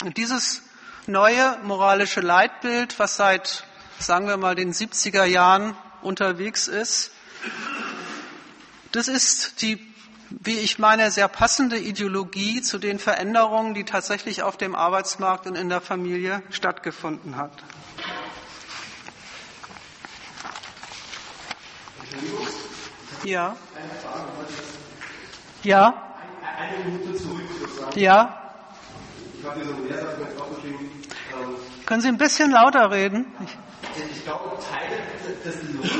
[0.04, 0.64] Und dieses
[1.06, 3.64] neue moralische Leitbild, was seit,
[4.00, 7.12] sagen wir mal, den 70er Jahren unterwegs ist,
[8.92, 9.94] das ist die
[10.30, 15.56] wie ich meine, sehr passende Ideologie zu den Veränderungen, die tatsächlich auf dem Arbeitsmarkt und
[15.56, 17.52] in der Familie stattgefunden hat.
[23.24, 23.56] Ja.
[25.64, 25.94] Ja.
[26.58, 27.42] Eine Minute zurück.
[27.96, 28.54] Ja.
[29.38, 30.90] Ich habe diesen Lehrsatz mir aufgeschrieben.
[31.86, 33.26] Können Sie ein bisschen lauter reden?
[34.12, 34.98] Ich glaube, Teile
[35.44, 35.92] des Lohns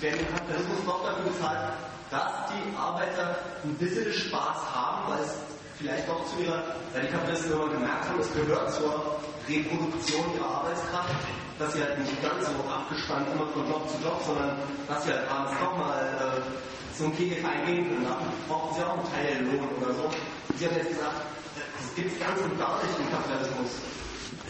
[0.00, 1.72] werden im Kapitalismus noch dafür bezahlt,
[2.10, 5.36] dass die Arbeiter ein bisschen Spaß haben, weil es
[5.78, 10.62] vielleicht auch zu ihrer, weil die Kapitalisten immer gemerkt haben, es gehört zur Reproduktion ihrer
[10.62, 11.14] Arbeitskraft,
[11.58, 15.12] dass sie halt nicht ganz so abgespannt immer von Job zu Job, sondern dass sie
[15.12, 18.04] halt abends nochmal äh, zum Kegelverein gehen können.
[18.04, 20.10] Da brauchen sie auch einen Teil Lohn oder so.
[20.56, 21.22] Sie haben jetzt gesagt,
[21.54, 23.70] das gibt es ganz und gar nicht im Kapitalismus.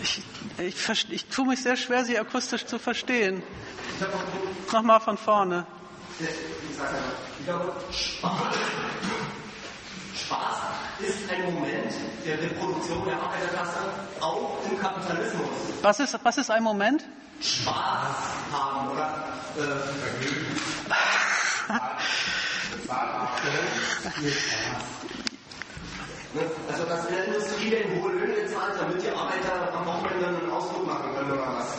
[0.01, 0.23] Ich,
[0.59, 3.43] ich, ich tue mich sehr schwer, Sie akustisch zu verstehen.
[4.73, 5.67] Nochmal von vorne
[6.21, 8.33] ich sage einfach, ich glaube, Spaß,
[10.17, 10.57] Spaß
[11.01, 11.93] ist ein Moment
[12.27, 13.79] der Reproduktion der Arbeiterklasse
[14.21, 15.49] auch im Kapitalismus.
[15.83, 17.05] Was ist, was ist ein Moment?
[17.41, 18.17] Spaß
[18.53, 19.25] haben oder
[19.57, 19.61] äh,
[20.01, 20.47] Vergnügen.
[26.69, 30.51] also, dass in der Industrie werden hohe Löhne gezahlt, damit die Arbeiter am Wochenende einen
[30.51, 31.79] Ausflug machen können oder was.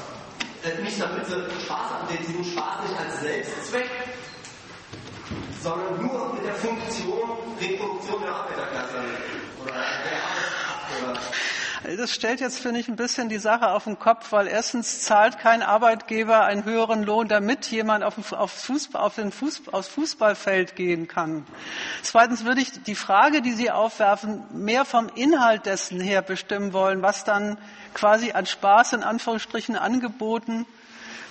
[0.64, 1.36] Äh, nicht damit sie
[1.66, 3.90] Spaß haben, diesen Spaß nicht als Selbstzweck
[5.62, 7.30] sondern nur mit der Funktion
[7.60, 8.98] Reproduktion der Arbeiterklasse
[9.62, 11.40] oder der Arbeitskraft
[11.98, 15.40] das stellt jetzt, finde ich, ein bisschen die Sache auf den Kopf, weil erstens zahlt
[15.40, 20.76] kein Arbeitgeber einen höheren Lohn, damit jemand auf, auf Fußball, auf den Fußball, aufs Fußballfeld
[20.76, 21.46] gehen kann.
[22.04, 27.02] Zweitens würde ich die Frage, die Sie aufwerfen, mehr vom Inhalt dessen her bestimmen wollen,
[27.02, 27.58] was dann
[27.94, 30.66] quasi an Spaß in Anführungsstrichen angeboten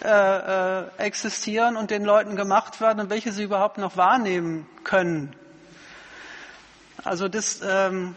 [0.05, 5.35] äh, äh, existieren und den Leuten gemacht werden und welche sie überhaupt noch wahrnehmen können.
[7.05, 8.15] Also das ähm,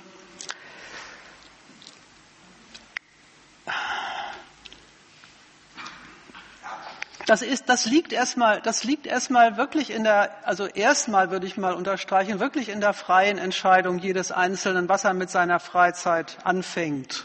[7.31, 11.55] Das, ist, das liegt erstmal, das liegt erstmal wirklich in der, also erstmal würde ich
[11.55, 17.23] mal unterstreichen, wirklich in der freien Entscheidung jedes Einzelnen, was er mit seiner Freizeit anfängt.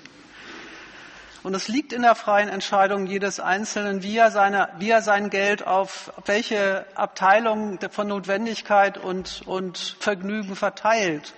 [1.46, 5.30] Und es liegt in der freien Entscheidung jedes Einzelnen, wie er, seine, wie er sein
[5.30, 11.34] Geld auf welche Abteilung von Notwendigkeit und, und Vergnügen verteilt.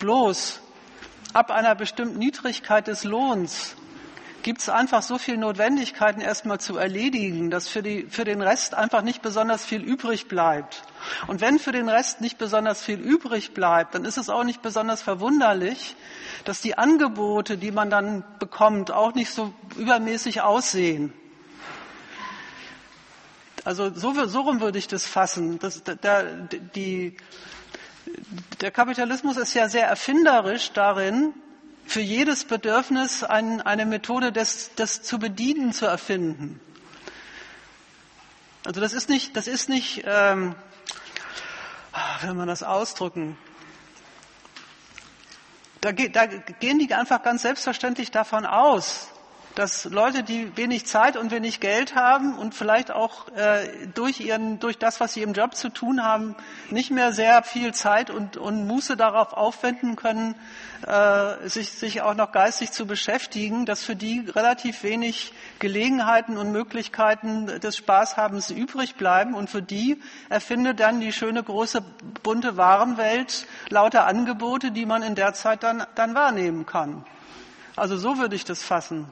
[0.00, 0.60] Bloß
[1.32, 3.76] ab einer bestimmten Niedrigkeit des Lohns
[4.46, 8.74] gibt es einfach so viele Notwendigkeiten erstmal zu erledigen, dass für, die, für den Rest
[8.74, 10.84] einfach nicht besonders viel übrig bleibt.
[11.26, 14.62] Und wenn für den Rest nicht besonders viel übrig bleibt, dann ist es auch nicht
[14.62, 15.96] besonders verwunderlich,
[16.44, 21.12] dass die Angebote, die man dann bekommt, auch nicht so übermäßig aussehen.
[23.64, 25.58] Also so, so rum würde ich das fassen.
[25.58, 26.22] Das, der,
[26.76, 27.16] die,
[28.60, 31.34] der Kapitalismus ist ja sehr erfinderisch darin,
[31.86, 36.60] für jedes Bedürfnis ein, eine Methode des, des zu bedienen zu erfinden.
[38.64, 40.56] Also das ist nicht, das ist nicht, ähm,
[42.20, 43.38] wie will man das ausdrücken?
[45.80, 49.08] Da, da gehen die einfach ganz selbstverständlich davon aus,
[49.56, 54.60] dass Leute, die wenig Zeit und wenig Geld haben und vielleicht auch äh, durch, ihren,
[54.60, 56.36] durch das, was sie im Job zu tun haben,
[56.70, 60.34] nicht mehr sehr viel Zeit und, und Muße darauf aufwenden können,
[60.86, 66.52] äh, sich, sich auch noch geistig zu beschäftigen, dass für die relativ wenig Gelegenheiten und
[66.52, 69.32] Möglichkeiten des Spaßhabens übrig bleiben.
[69.32, 71.82] Und für die erfindet dann die schöne große
[72.22, 77.06] bunte Warenwelt lauter Angebote, die man in der Zeit dann, dann wahrnehmen kann.
[77.74, 79.08] Also so würde ich das fassen.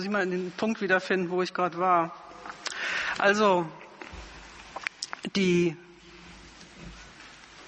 [0.00, 2.14] Muss ich mal in den Punkt wiederfinden, wo ich gerade war.
[3.18, 3.66] Also,
[5.36, 5.76] die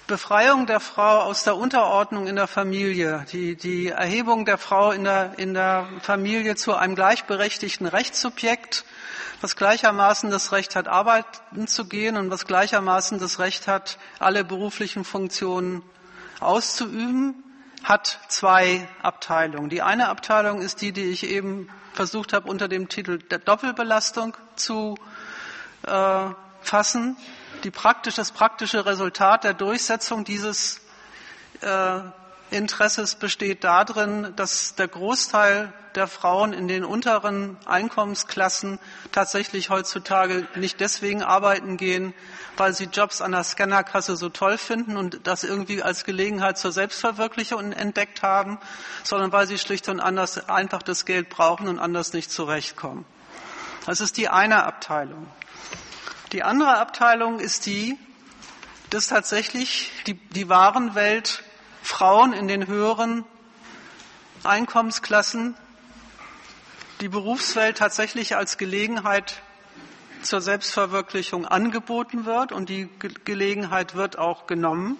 [0.07, 5.03] Befreiung der Frau aus der Unterordnung in der Familie, die, die Erhebung der Frau in
[5.03, 8.83] der, in der Familie zu einem gleichberechtigten Rechtssubjekt,
[9.41, 14.43] was gleichermaßen das Recht hat, arbeiten zu gehen und was gleichermaßen das Recht hat, alle
[14.43, 15.83] beruflichen Funktionen
[16.39, 17.43] auszuüben,
[17.83, 19.69] hat zwei Abteilungen.
[19.69, 24.35] Die eine Abteilung ist die, die ich eben versucht habe, unter dem Titel der Doppelbelastung
[24.55, 24.95] zu
[25.83, 26.25] äh,
[26.61, 27.17] fassen
[27.63, 30.81] die praktisch, das praktische Resultat der Durchsetzung dieses
[31.61, 31.99] äh,
[32.53, 38.79] Interesses besteht darin, dass der Großteil der Frauen in den unteren Einkommensklassen
[39.11, 42.13] tatsächlich heutzutage nicht deswegen arbeiten gehen,
[42.57, 46.71] weil sie Jobs an der Scannerkasse so toll finden und das irgendwie als Gelegenheit zur
[46.71, 48.59] Selbstverwirklichung entdeckt haben,
[49.03, 53.05] sondern weil sie schlicht und anders einfach das Geld brauchen und anders nicht zurechtkommen.
[53.85, 55.27] Das ist die eine Abteilung.
[56.31, 57.97] Die andere Abteilung ist die,
[58.89, 61.43] dass tatsächlich die, die Warenwelt
[61.83, 63.25] Frauen in den höheren
[64.43, 65.55] Einkommensklassen
[67.01, 69.41] die Berufswelt tatsächlich als Gelegenheit
[70.21, 72.87] zur Selbstverwirklichung angeboten wird und die
[73.25, 74.97] Gelegenheit wird auch genommen.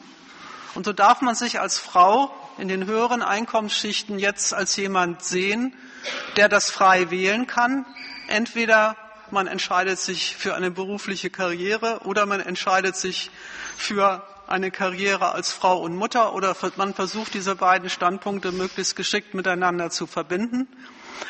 [0.76, 5.74] Und so darf man sich als Frau in den höheren Einkommensschichten jetzt als jemand sehen,
[6.36, 7.86] der das frei wählen kann,
[8.28, 8.98] entweder
[9.32, 13.32] man entscheidet sich für eine berufliche Karriere oder man entscheidet sich
[13.78, 19.34] für eine Karriere als Frau und Mutter oder man versucht diese beiden Standpunkte möglichst geschickt
[19.34, 20.68] miteinander zu verbinden.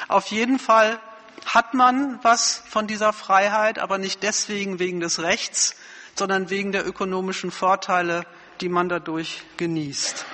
[0.08, 1.00] Auf jeden Fall
[1.46, 5.76] hat man was von dieser Freiheit, aber nicht deswegen wegen des Rechts,
[6.16, 8.26] sondern wegen der ökonomischen Vorteile,
[8.62, 10.26] die man dadurch genießt.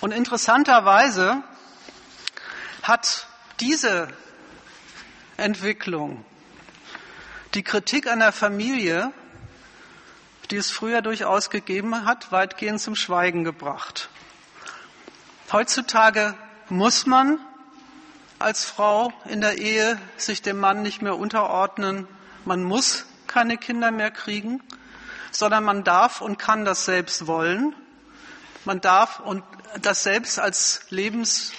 [0.00, 1.42] Und interessanterweise
[2.82, 3.26] hat
[3.60, 4.08] diese
[5.36, 6.24] Entwicklung.
[7.54, 9.12] Die Kritik an der Familie,
[10.50, 14.08] die es früher durchaus gegeben hat, weitgehend zum Schweigen gebracht.
[15.52, 16.34] Heutzutage
[16.68, 17.38] muss man
[18.38, 22.08] als Frau in der Ehe sich dem Mann nicht mehr unterordnen.
[22.44, 24.60] Man muss keine Kinder mehr kriegen,
[25.30, 27.74] sondern man darf und kann das selbst wollen.
[28.64, 29.42] Man darf und
[29.80, 31.52] das selbst als Lebens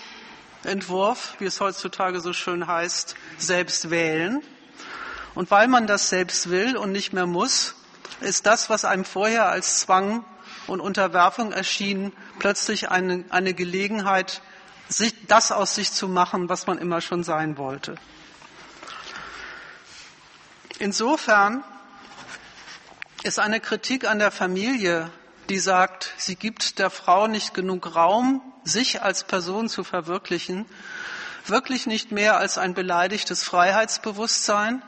[0.64, 4.42] Entwurf, wie es heutzutage so schön heißt, selbst wählen.
[5.36, 7.76] Und weil man das selbst will und nicht mehr muss,
[8.22, 10.26] ist das, was einem vorher als Zwang
[10.68, 14.42] und Unterwerfung erschien, plötzlich eine, eine Gelegenheit,
[14.90, 17.96] sich, das aus sich zu machen, was man immer schon sein wollte.
[20.80, 21.64] Insofern
[23.24, 25.10] ist eine Kritik an der Familie,
[25.50, 30.66] die sagt, sie gibt der Frau nicht genug Raum, sich als Person zu verwirklichen,
[31.46, 34.82] wirklich nicht mehr als ein beleidigtes Freiheitsbewusstsein.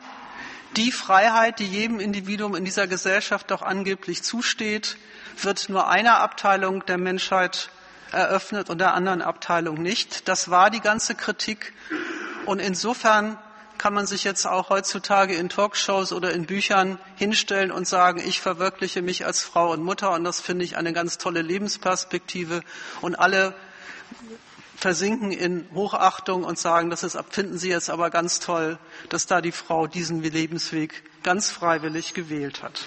[0.78, 4.98] Die Freiheit, die jedem Individuum in dieser Gesellschaft doch angeblich zusteht,
[5.42, 7.72] wird nur einer Abteilung der Menschheit
[8.12, 10.28] eröffnet und der anderen Abteilung nicht.
[10.28, 11.74] Das war die ganze Kritik.
[12.46, 13.40] Und insofern
[13.80, 18.40] kann man sich jetzt auch heutzutage in Talkshows oder in Büchern hinstellen und sagen, ich
[18.40, 22.62] verwirkliche mich als Frau und Mutter und das finde ich eine ganz tolle Lebensperspektive
[23.02, 23.56] und alle
[24.78, 28.78] versinken in Hochachtung und sagen, das ist, finden Sie jetzt aber ganz toll,
[29.10, 32.86] dass da die Frau diesen Lebensweg ganz freiwillig gewählt hat.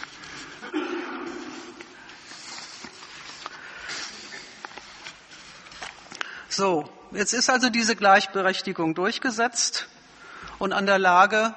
[6.49, 9.89] So, jetzt ist also diese Gleichberechtigung durchgesetzt
[10.61, 11.55] und an der Lage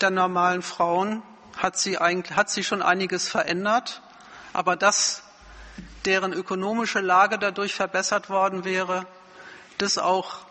[0.00, 1.22] der normalen Frauen
[1.56, 4.02] hat sie, eigentlich, hat sie schon einiges verändert,
[4.52, 5.22] aber das
[6.04, 9.06] deren ökonomische Lage dadurch verbessert worden wäre,
[9.78, 10.46] dass auch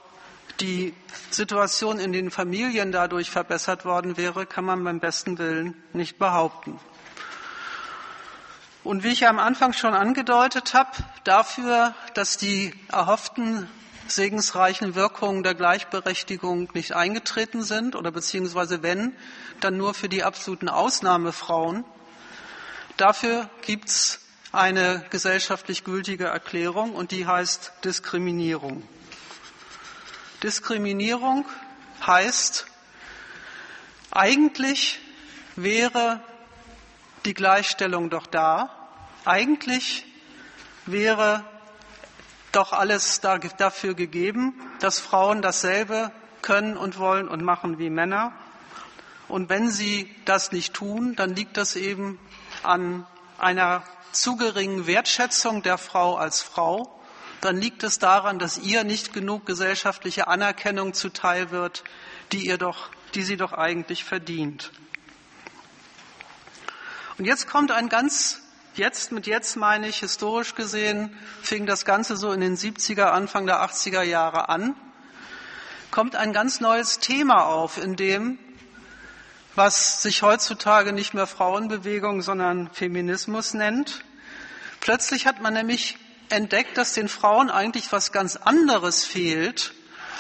[0.60, 0.94] die
[1.30, 6.80] Situation in den Familien dadurch verbessert worden wäre, kann man beim besten Willen nicht behaupten.
[8.84, 10.92] Und wie ich am Anfang schon angedeutet habe,
[11.26, 13.70] dafür, dass die erhofften
[14.08, 19.14] segensreichen Wirkungen der Gleichberechtigung nicht eingetreten sind oder beziehungsweise wenn,
[19.60, 21.84] dann nur für die absoluten Ausnahmefrauen.
[22.96, 24.22] Dafür gibt's
[24.54, 28.84] eine gesellschaftlich gültige Erklärung und die heißt Diskriminierung.
[30.44, 31.46] Diskriminierung
[32.06, 32.68] heißt,
[34.12, 35.00] eigentlich
[35.56, 36.22] wäre
[37.26, 38.70] die Gleichstellung doch da,
[39.26, 40.06] eigentlich
[40.86, 41.44] wäre
[42.52, 46.12] doch alles dafür gegeben, dass Frauen dasselbe
[46.42, 48.32] können und wollen und machen wie Männer.
[49.28, 52.20] Und wenn sie das nicht tun, dann liegt das eben
[52.64, 53.06] an
[53.38, 56.97] einer zu geringen Wertschätzung der Frau als Frau,
[57.42, 61.84] dann liegt es daran, dass ihr nicht genug gesellschaftliche Anerkennung zuteil wird,
[62.32, 64.72] die ihr doch, die sie doch eigentlich verdient.
[67.18, 68.42] Und jetzt kommt ein ganz,
[68.76, 73.46] jetzt, mit jetzt meine ich, historisch gesehen, fing das Ganze so in den 70er, Anfang
[73.46, 74.76] der 80er Jahre an,
[75.90, 78.38] kommt ein ganz neues Thema auf, in dem,
[79.56, 84.04] was sich heutzutage nicht mehr Frauenbewegung, sondern Feminismus nennt.
[84.80, 85.98] Plötzlich hat man nämlich
[86.30, 89.74] entdeckt, dass den Frauen eigentlich was ganz anderes fehlt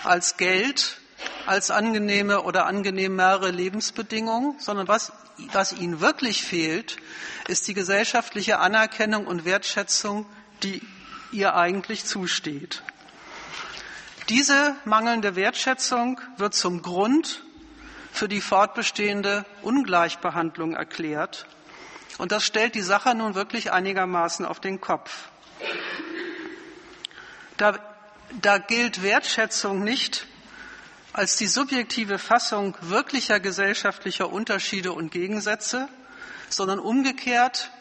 [0.03, 0.97] als Geld,
[1.45, 5.11] als angenehme oder angenehmere Lebensbedingungen, sondern was,
[5.51, 6.97] was ihnen wirklich fehlt,
[7.47, 10.25] ist die gesellschaftliche Anerkennung und Wertschätzung,
[10.63, 10.81] die
[11.31, 12.83] ihr eigentlich zusteht.
[14.29, 17.43] Diese mangelnde Wertschätzung wird zum Grund
[18.11, 21.45] für die fortbestehende Ungleichbehandlung erklärt.
[22.17, 25.29] Und das stellt die Sache nun wirklich einigermaßen auf den Kopf.
[27.57, 27.79] Da,
[28.41, 30.27] da gilt Wertschätzung nicht
[31.13, 35.89] als die subjektive Fassung wirklicher gesellschaftlicher Unterschiede und Gegensätze,
[36.49, 37.71] sondern umgekehrt,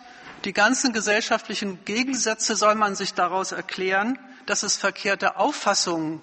[0.45, 6.23] die ganzen gesellschaftlichen Gegensätze soll man sich daraus erklären, dass es verkehrte Auffassungen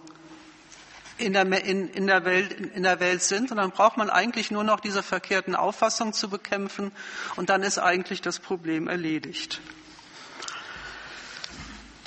[1.17, 3.51] in der, in, in, der Welt, in der Welt sind.
[3.51, 6.91] Und dann braucht man eigentlich nur noch diese verkehrten Auffassungen zu bekämpfen
[7.35, 9.61] und dann ist eigentlich das Problem erledigt.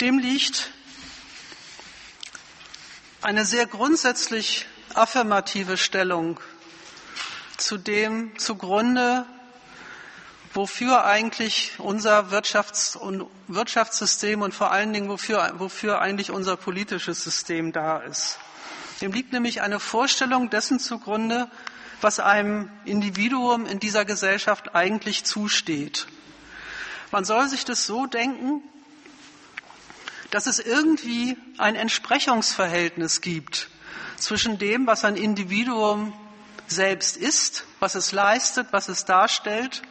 [0.01, 0.69] Dem liegt
[3.23, 6.39] eine sehr grundsätzlich affirmative Stellung
[7.57, 9.25] zu dem zugrunde,
[10.53, 17.23] wofür eigentlich unser Wirtschafts- und Wirtschaftssystem und vor allen Dingen wofür, wofür eigentlich unser politisches
[17.23, 18.37] System da ist.
[19.01, 21.49] Dem liegt nämlich eine Vorstellung dessen zugrunde,
[22.01, 26.05] was einem Individuum in dieser Gesellschaft eigentlich zusteht.
[27.11, 28.61] Man soll sich das so denken,
[30.31, 33.69] dass es irgendwie ein Entsprechungsverhältnis gibt
[34.17, 36.13] zwischen dem, was ein Individuum
[36.67, 39.81] selbst ist, was es leistet, was es darstellt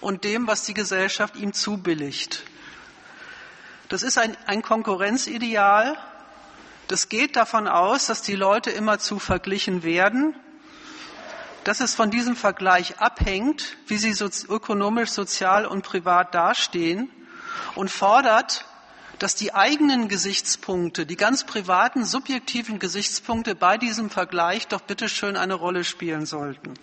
[0.00, 2.44] und dem, was die Gesellschaft ihm zubilligt.
[3.88, 5.98] Das ist ein, ein Konkurrenzideal.
[6.88, 10.34] Das geht davon aus, dass die Leute immerzu verglichen werden,
[11.64, 14.14] dass es von diesem Vergleich abhängt, wie sie
[14.48, 17.10] ökonomisch, sozial und privat dastehen
[17.74, 18.64] und fordert
[19.18, 25.54] dass die eigenen Gesichtspunkte, die ganz privaten, subjektiven Gesichtspunkte bei diesem Vergleich doch bitteschön eine
[25.54, 26.74] Rolle spielen sollten.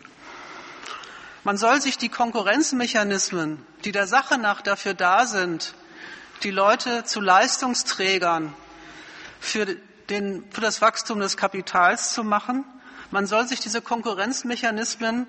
[1.43, 5.73] Man soll sich die Konkurrenzmechanismen, die der Sache nach dafür da sind,
[6.43, 8.53] die Leute zu Leistungsträgern
[9.39, 9.65] für,
[10.09, 12.65] den, für das Wachstum des Kapitals zu machen,
[13.11, 15.25] man soll sich diese Konkurrenzmechanismen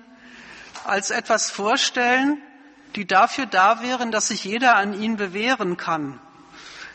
[0.83, 2.37] als etwas vorstellen,
[2.95, 6.19] die dafür da wären, dass sich jeder an ihnen bewähren kann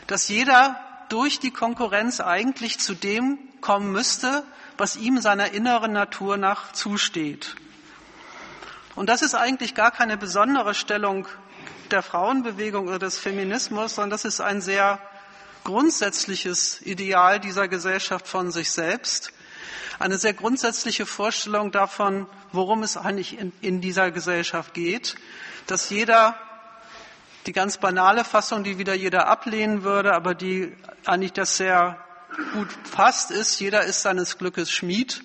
[0.07, 0.79] dass jeder
[1.09, 4.43] durch die Konkurrenz eigentlich zu dem kommen müsste,
[4.77, 7.55] was ihm seiner inneren Natur nach zusteht.
[8.95, 11.27] Und das ist eigentlich gar keine besondere Stellung
[11.91, 14.99] der Frauenbewegung oder des Feminismus, sondern das ist ein sehr
[15.63, 19.31] grundsätzliches Ideal dieser Gesellschaft von sich selbst,
[19.99, 25.15] eine sehr grundsätzliche Vorstellung davon, worum es eigentlich in, in dieser Gesellschaft geht,
[25.65, 26.39] dass jeder
[27.47, 30.73] die ganz banale Fassung, die wieder jeder ablehnen würde, aber die
[31.05, 31.97] eigentlich das sehr
[32.53, 35.23] gut fasst, ist, jeder ist seines Glückes Schmied.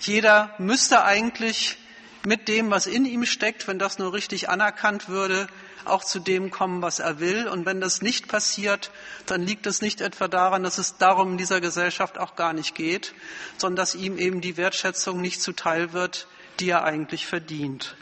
[0.00, 1.76] Jeder müsste eigentlich
[2.24, 5.48] mit dem, was in ihm steckt, wenn das nur richtig anerkannt würde,
[5.84, 7.48] auch zu dem kommen, was er will.
[7.48, 8.92] Und wenn das nicht passiert,
[9.26, 12.76] dann liegt es nicht etwa daran, dass es darum in dieser Gesellschaft auch gar nicht
[12.76, 13.14] geht,
[13.56, 16.28] sondern dass ihm eben die Wertschätzung nicht zuteil wird,
[16.60, 17.96] die er eigentlich verdient.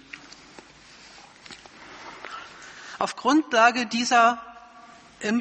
[2.99, 4.43] Auf Grundlage dieser
[5.21, 5.41] im,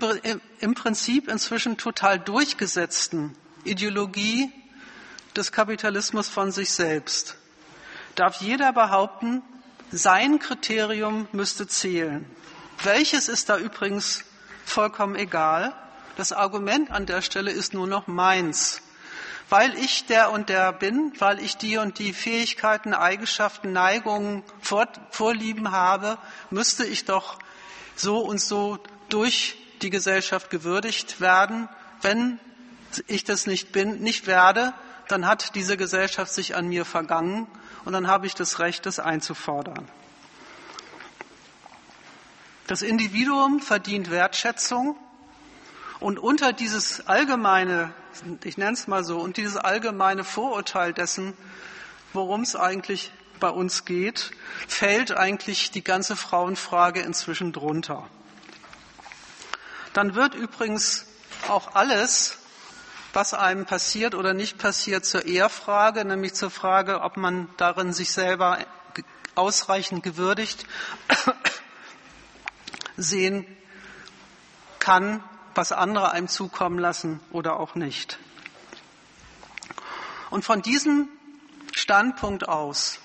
[0.60, 4.52] im Prinzip inzwischen total durchgesetzten Ideologie
[5.36, 7.38] des Kapitalismus von sich selbst
[8.16, 9.44] darf jeder behaupten,
[9.92, 12.26] sein Kriterium müsste zählen.
[12.84, 14.24] Welches ist da übrigens
[14.66, 15.74] vollkommen egal.
[16.18, 18.82] Das Argument an der Stelle ist nur noch meins.
[19.50, 24.44] Weil ich der und der bin, weil ich die und die Fähigkeiten, Eigenschaften, Neigungen,
[25.12, 26.18] Vorlieben habe,
[26.50, 27.38] müsste ich doch
[27.96, 31.70] so und so durch die Gesellschaft gewürdigt werden.
[32.02, 32.40] Wenn
[33.08, 34.74] ich das nicht bin, nicht werde,
[35.08, 37.48] dann hat diese Gesellschaft sich an mir vergangen
[37.84, 39.88] und dann habe ich das Recht, das einzufordern.
[42.68, 44.98] Das Individuum verdient Wertschätzung
[46.00, 47.94] und unter dieses allgemeine,
[48.44, 51.34] ich nenne es mal so, und dieses allgemeine Vorurteil dessen,
[52.14, 54.32] worum es eigentlich bei uns geht,
[54.68, 58.08] fällt eigentlich die ganze Frauenfrage inzwischen drunter.
[59.94, 61.06] Dann wird übrigens
[61.48, 62.38] auch alles,
[63.14, 68.12] was einem passiert oder nicht passiert, zur Ehrfrage, nämlich zur Frage, ob man darin sich
[68.12, 68.60] selber
[69.36, 70.66] ausreichend gewürdigt
[72.98, 73.46] sehen
[74.80, 75.24] kann,
[75.56, 78.20] was andere einem zukommen lassen oder auch nicht.
[80.30, 81.08] Und von diesem
[81.72, 83.00] Standpunkt aus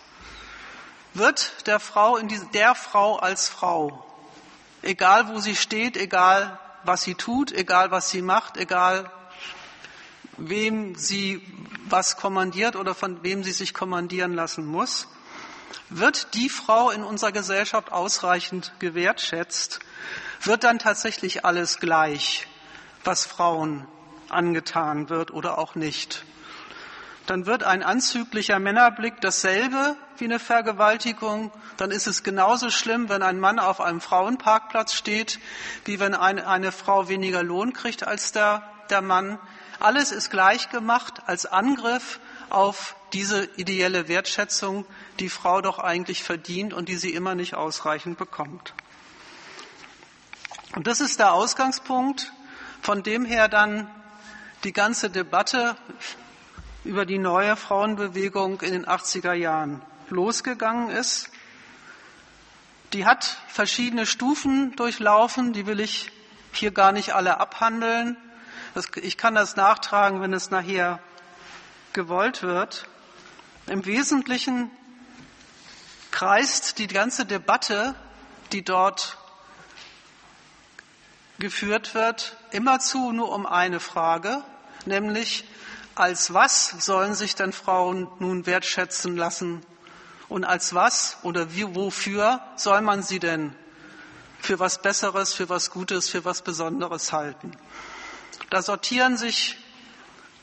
[1.14, 4.06] wird der Frau, in die, der Frau als Frau,
[4.82, 9.10] egal wo sie steht, egal was sie tut, egal was sie macht, egal
[10.36, 11.42] wem sie
[11.88, 15.08] was kommandiert oder von wem sie sich kommandieren lassen muss,
[15.88, 19.80] wird die Frau in unserer Gesellschaft ausreichend gewertschätzt,
[20.42, 22.46] wird dann tatsächlich alles gleich,
[23.04, 23.86] was Frauen
[24.28, 26.24] angetan wird oder auch nicht.
[27.30, 31.52] Dann wird ein anzüglicher Männerblick dasselbe wie eine Vergewaltigung.
[31.76, 35.38] Dann ist es genauso schlimm, wenn ein Mann auf einem Frauenparkplatz steht,
[35.84, 39.38] wie wenn eine, eine Frau weniger Lohn kriegt als der, der Mann.
[39.78, 44.84] Alles ist gleich gemacht als Angriff auf diese ideelle Wertschätzung,
[45.20, 48.74] die Frau doch eigentlich verdient und die sie immer nicht ausreichend bekommt.
[50.74, 52.32] Und das ist der Ausgangspunkt,
[52.82, 53.88] von dem her dann
[54.64, 55.76] die ganze Debatte
[56.84, 61.30] über die neue Frauenbewegung in den 80er Jahren losgegangen ist.
[62.92, 66.10] Die hat verschiedene Stufen durchlaufen, die will ich
[66.52, 68.16] hier gar nicht alle abhandeln.
[68.96, 70.98] ich kann das nachtragen, wenn es nachher
[71.92, 72.86] gewollt wird.
[73.66, 74.70] Im Wesentlichen
[76.10, 77.94] kreist die ganze Debatte,
[78.52, 79.16] die dort
[81.38, 84.42] geführt wird, immerzu nur um eine Frage,
[84.86, 85.44] nämlich
[85.94, 89.64] als was sollen sich denn Frauen nun wertschätzen lassen
[90.28, 93.54] und als was oder wie, wofür soll man sie denn
[94.38, 97.52] für was Besseres, für was Gutes, für was Besonderes halten?
[98.48, 99.56] Da sortieren sich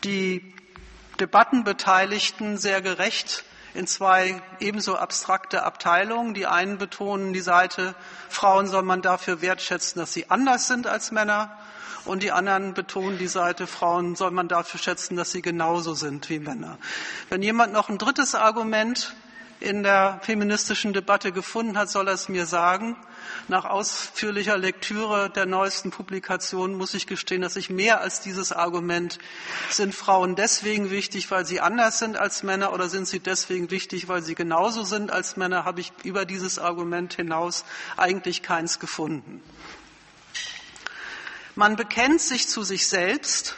[0.04, 0.54] die
[1.20, 3.44] Debattenbeteiligten sehr gerecht
[3.74, 6.34] in zwei ebenso abstrakte Abteilungen.
[6.34, 7.96] Die einen betonen die Seite,
[8.30, 11.58] Frauen soll man dafür wertschätzen, dass sie anders sind als Männer.
[12.08, 16.30] Und die anderen betonen die Seite, Frauen soll man dafür schätzen, dass sie genauso sind
[16.30, 16.78] wie Männer.
[17.30, 19.14] Wenn jemand noch ein drittes Argument
[19.60, 22.96] in der feministischen Debatte gefunden hat, soll er es mir sagen.
[23.48, 29.20] Nach ausführlicher Lektüre der neuesten Publikationen muss ich gestehen, dass ich mehr als dieses Argument,
[29.70, 34.08] sind Frauen deswegen wichtig, weil sie anders sind als Männer oder sind sie deswegen wichtig,
[34.08, 37.66] weil sie genauso sind als Männer, habe ich über dieses Argument hinaus
[37.98, 39.42] eigentlich keins gefunden.
[41.58, 43.56] Man bekennt sich zu sich selbst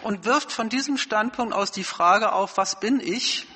[0.00, 3.46] und wirft von diesem Standpunkt aus die Frage auf, was bin ich?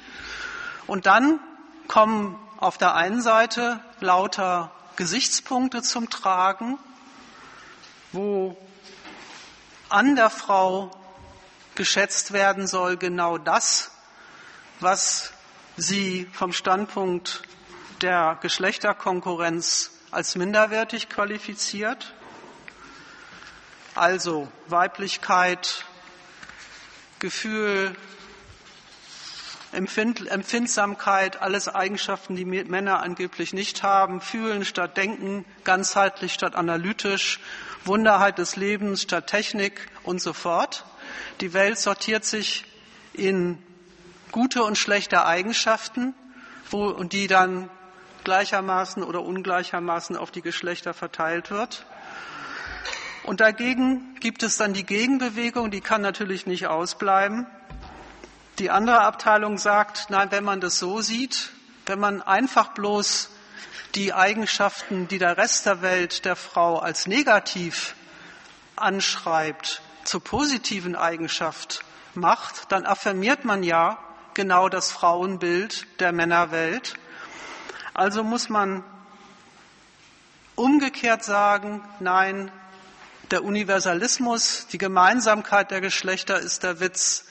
[0.86, 1.40] Und dann
[1.88, 6.78] kommen auf der einen Seite lauter Gesichtspunkte zum Tragen,
[8.12, 8.54] wo
[9.88, 10.90] an der Frau
[11.74, 13.92] geschätzt werden soll genau das,
[14.80, 15.32] was
[15.78, 17.44] sie vom Standpunkt
[18.02, 22.12] der Geschlechterkonkurrenz als minderwertig qualifiziert.
[24.00, 25.84] Also Weiblichkeit,
[27.18, 27.94] Gefühl,
[29.72, 37.40] Empfindsamkeit, alles Eigenschaften, die Männer angeblich nicht haben, fühlen statt denken, ganzheitlich statt analytisch,
[37.84, 40.86] Wunderheit des Lebens statt Technik und so fort.
[41.42, 42.64] Die Welt sortiert sich
[43.12, 43.62] in
[44.32, 46.14] gute und schlechte Eigenschaften,
[46.70, 47.68] wo, und die dann
[48.24, 51.84] gleichermaßen oder ungleichermaßen auf die Geschlechter verteilt wird.
[53.22, 57.46] Und dagegen gibt es dann die Gegenbewegung, die kann natürlich nicht ausbleiben.
[58.58, 61.50] Die andere Abteilung sagt, nein, wenn man das so sieht,
[61.86, 63.30] wenn man einfach bloß
[63.94, 67.94] die Eigenschaften, die der Rest der Welt der Frau als negativ
[68.76, 71.84] anschreibt, zur positiven Eigenschaft
[72.14, 73.98] macht, dann affirmiert man ja
[74.34, 76.94] genau das Frauenbild der Männerwelt.
[77.94, 78.84] Also muss man
[80.54, 82.50] umgekehrt sagen, nein,
[83.30, 87.26] der Universalismus, die Gemeinsamkeit der Geschlechter ist der Witz,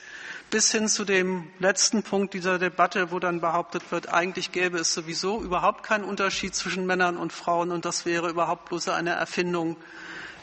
[0.49, 4.93] bis hin zu dem letzten Punkt dieser Debatte, wo dann behauptet wird, eigentlich gäbe es
[4.93, 9.77] sowieso überhaupt keinen Unterschied zwischen Männern und Frauen und das wäre überhaupt bloß eine Erfindung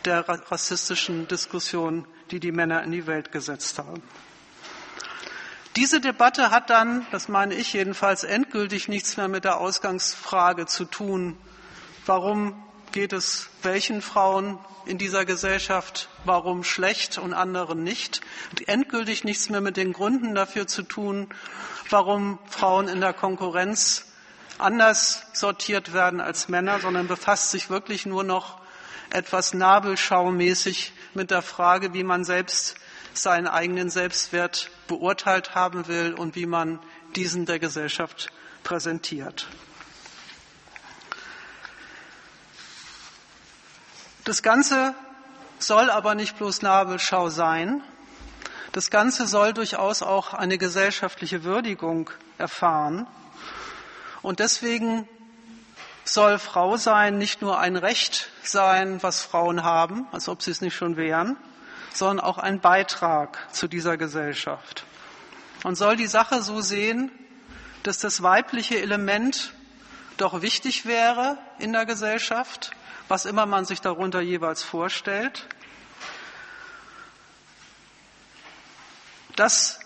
[0.05, 4.03] der rassistischen Diskussion, die die Männer in die Welt gesetzt haben.
[5.75, 10.85] Diese Debatte hat dann, das meine ich jedenfalls, endgültig nichts mehr mit der Ausgangsfrage zu
[10.85, 11.37] tun,
[12.07, 12.63] warum
[12.97, 18.23] geht es welchen Frauen in dieser Gesellschaft, warum schlecht und anderen nicht.
[18.53, 21.29] Und endgültig nichts mehr mit den Gründen dafür zu tun,
[21.91, 24.07] warum Frauen in der Konkurrenz
[24.57, 28.63] anders sortiert werden als Männer, sondern befasst sich wirklich nur noch
[29.11, 32.77] etwas nabelschaumäßig mit der Frage, wie man selbst
[33.13, 36.79] seinen eigenen Selbstwert beurteilt haben will und wie man
[37.15, 38.33] diesen der Gesellschaft
[38.65, 39.49] präsentiert.
[44.27, 44.93] Das Ganze
[45.61, 47.81] soll aber nicht bloß Nabelschau sein.
[48.73, 53.07] Das Ganze soll durchaus auch eine gesellschaftliche Würdigung erfahren.
[54.23, 55.09] Und deswegen
[56.03, 60.61] soll Frau sein nicht nur ein Recht sein, was Frauen haben, als ob sie es
[60.61, 61.37] nicht schon wären,
[61.95, 64.85] sondern auch ein Beitrag zu dieser Gesellschaft.
[65.63, 67.13] Und soll die Sache so sehen,
[67.85, 69.53] dass das weibliche Element
[70.17, 72.73] doch wichtig wäre in der Gesellschaft,
[73.09, 75.47] was immer man sich darunter jeweils vorstellt,
[79.37, 79.79] dass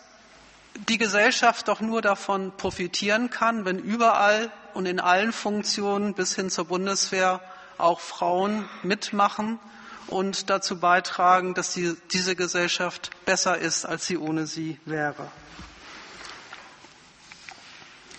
[0.88, 6.50] die Gesellschaft doch nur davon profitieren kann, wenn überall und in allen Funktionen bis hin
[6.50, 7.40] zur Bundeswehr
[7.76, 9.58] auch Frauen mitmachen
[10.06, 15.30] und dazu beitragen, dass die, diese Gesellschaft besser ist, als sie ohne sie wäre.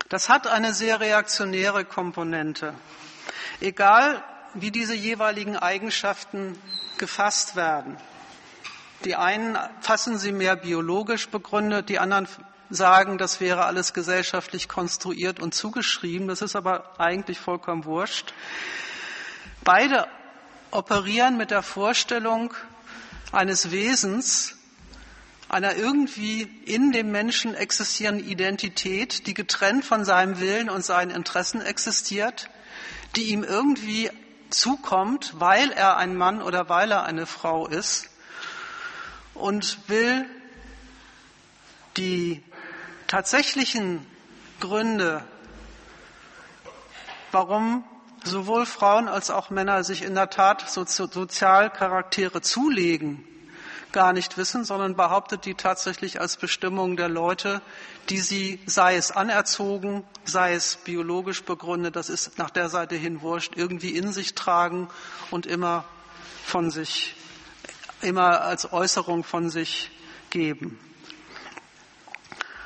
[0.09, 2.73] Das hat eine sehr reaktionäre Komponente.
[3.61, 4.21] Egal,
[4.53, 6.57] wie diese jeweiligen Eigenschaften
[6.97, 7.97] gefasst werden.
[9.05, 12.27] Die einen fassen sie mehr biologisch begründet, die anderen
[12.69, 16.27] sagen, das wäre alles gesellschaftlich konstruiert und zugeschrieben.
[16.27, 18.33] Das ist aber eigentlich vollkommen wurscht.
[19.63, 20.07] Beide
[20.71, 22.53] operieren mit der Vorstellung
[23.31, 24.55] eines Wesens,
[25.49, 31.61] einer irgendwie in dem Menschen existierenden Identität, die getrennt von seinem Willen und seinen Interessen
[31.61, 32.49] existiert,
[33.17, 34.09] die ihm irgendwie
[34.51, 38.09] zukommt, weil er ein Mann oder weil er eine Frau ist
[39.33, 40.25] und will
[41.97, 42.43] die
[43.07, 44.05] tatsächlichen
[44.59, 45.23] Gründe,
[47.31, 47.83] warum
[48.23, 53.27] sowohl Frauen als auch Männer sich in der Tat Sozialcharaktere zulegen,
[53.91, 57.61] gar nicht wissen, sondern behauptet die tatsächlich als Bestimmung der Leute,
[58.09, 63.21] die sie, sei es anerzogen, sei es biologisch begründet, das ist nach der Seite hin
[63.21, 64.89] wurscht, irgendwie in sich tragen
[65.29, 65.85] und immer
[66.45, 67.15] von sich,
[68.01, 69.91] immer als Äußerung von sich
[70.29, 70.79] geben.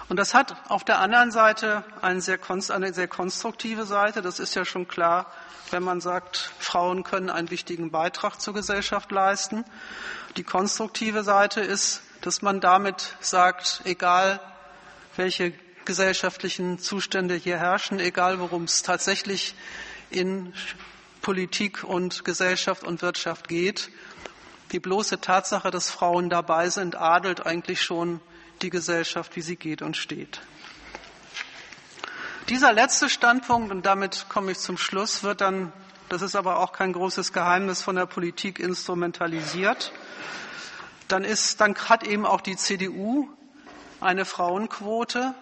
[0.07, 2.39] Und das hat auf der anderen Seite eine sehr,
[2.69, 4.21] eine sehr konstruktive Seite.
[4.21, 5.31] Das ist ja schon klar,
[5.71, 9.65] wenn man sagt, Frauen können einen wichtigen Beitrag zur Gesellschaft leisten.
[10.37, 14.39] Die konstruktive Seite ist, dass man damit sagt, egal
[15.17, 15.53] welche
[15.85, 19.55] gesellschaftlichen Zustände hier herrschen, egal worum es tatsächlich
[20.09, 20.53] in
[21.21, 23.89] Politik und Gesellschaft und Wirtschaft geht,
[24.71, 28.19] die bloße Tatsache, dass Frauen dabei sind, adelt eigentlich schon
[28.61, 30.41] die Gesellschaft, wie sie geht und steht.
[32.49, 35.73] Dieser letzte Standpunkt, und damit komme ich zum Schluss, wird dann,
[36.09, 39.91] das ist aber auch kein großes Geheimnis, von der Politik instrumentalisiert.
[41.07, 43.29] Dann, ist, dann hat eben auch die CDU
[44.01, 45.33] eine Frauenquote.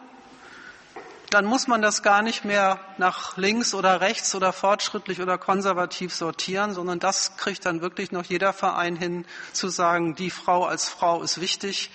[1.30, 6.14] Dann muss man das gar nicht mehr nach links oder rechts oder fortschrittlich oder konservativ
[6.14, 10.90] sortieren, sondern das kriegt dann wirklich noch jeder Verein hin, zu sagen, die Frau als
[10.90, 11.90] Frau ist wichtig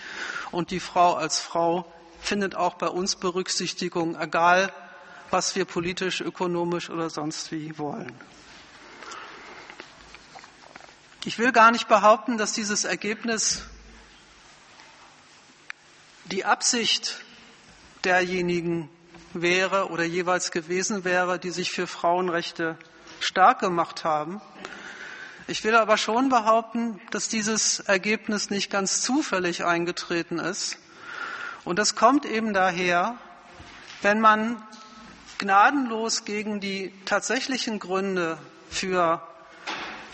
[0.50, 1.84] und die Frau als Frau
[2.20, 4.72] findet auch bei uns Berücksichtigung, egal
[5.30, 8.12] was wir politisch, ökonomisch oder sonst wie wollen.
[11.24, 13.62] Ich will gar nicht behaupten, dass dieses Ergebnis
[16.30, 17.20] die Absicht
[18.04, 18.88] derjenigen
[19.32, 22.76] wäre oder jeweils gewesen wäre, die sich für Frauenrechte
[23.20, 24.40] stark gemacht haben.
[25.46, 30.78] Ich will aber schon behaupten, dass dieses Ergebnis nicht ganz zufällig eingetreten ist.
[31.64, 33.16] Und das kommt eben daher,
[34.02, 34.62] wenn man
[35.38, 38.38] gnadenlos gegen die tatsächlichen Gründe
[38.70, 39.22] für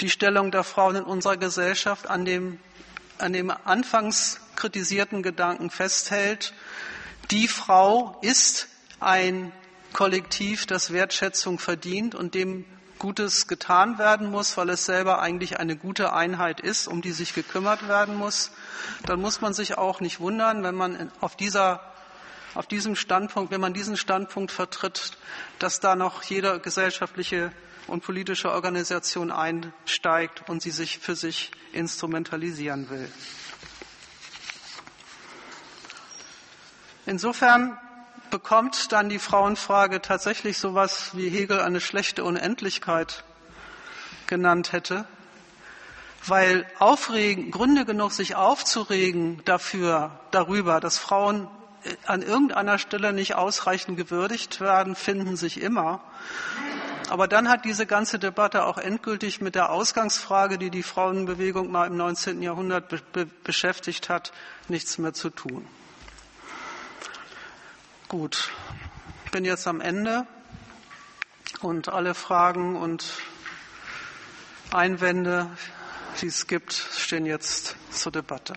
[0.01, 2.61] die Stellung der Frauen in unserer Gesellschaft an dem,
[3.19, 6.55] an dem anfangs kritisierten Gedanken festhält,
[7.31, 8.69] die Frau ist
[8.99, 9.53] ein
[9.93, 12.65] Kollektiv, das Wertschätzung verdient und dem
[12.99, 17.35] Gutes getan werden muss, weil es selber eigentlich eine gute Einheit ist, um die sich
[17.35, 18.53] gekümmert werden muss,
[19.05, 21.93] dann muss man sich auch nicht wundern, wenn man auf dieser
[22.55, 25.19] auf diesem Standpunkt, wenn man diesen Standpunkt vertritt,
[25.59, 27.53] dass da noch jede gesellschaftliche
[27.87, 33.11] und politische Organisation einsteigt und sie sich für sich instrumentalisieren will.
[37.07, 37.79] Insofern
[38.31, 43.25] bekommt dann die Frauenfrage tatsächlich so etwas, wie Hegel eine schlechte Unendlichkeit
[44.27, 45.07] genannt hätte,
[46.27, 51.49] weil aufregen, Gründe genug, sich aufzuregen dafür, darüber, dass Frauen
[52.07, 56.01] an irgendeiner Stelle nicht ausreichend gewürdigt werden, finden sich immer.
[57.11, 61.87] Aber dann hat diese ganze Debatte auch endgültig mit der Ausgangsfrage, die die Frauenbewegung mal
[61.87, 62.43] im 19.
[62.43, 64.33] Jahrhundert be beschäftigt hat,
[64.69, 65.69] nichts mehr zu tun.
[68.09, 68.51] Gut,
[69.25, 70.27] ich bin jetzt am Ende
[71.63, 73.05] und alle Fragen und
[74.73, 75.51] Einwände,
[76.21, 78.55] die es gibt, stehen jetzt zur Debatte.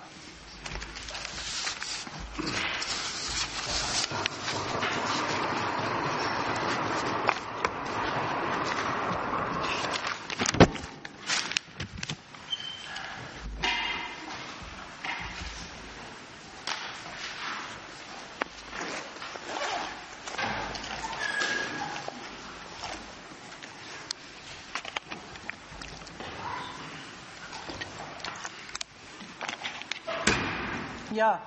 [31.18, 31.42] Ja.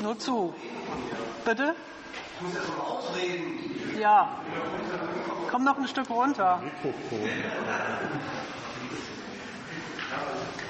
[0.00, 0.54] Nur zu.
[1.44, 1.74] Bitte?
[3.98, 4.36] Ja.
[5.50, 6.62] Komm noch ein Stück runter.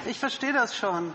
[0.05, 1.13] Ich verstehe das schon.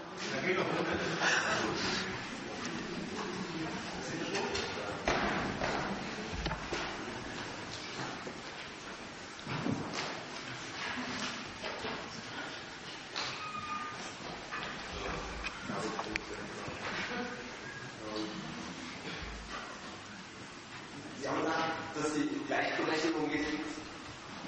[21.21, 23.45] Sie haben gesagt, dass die Gleichberechtigung geht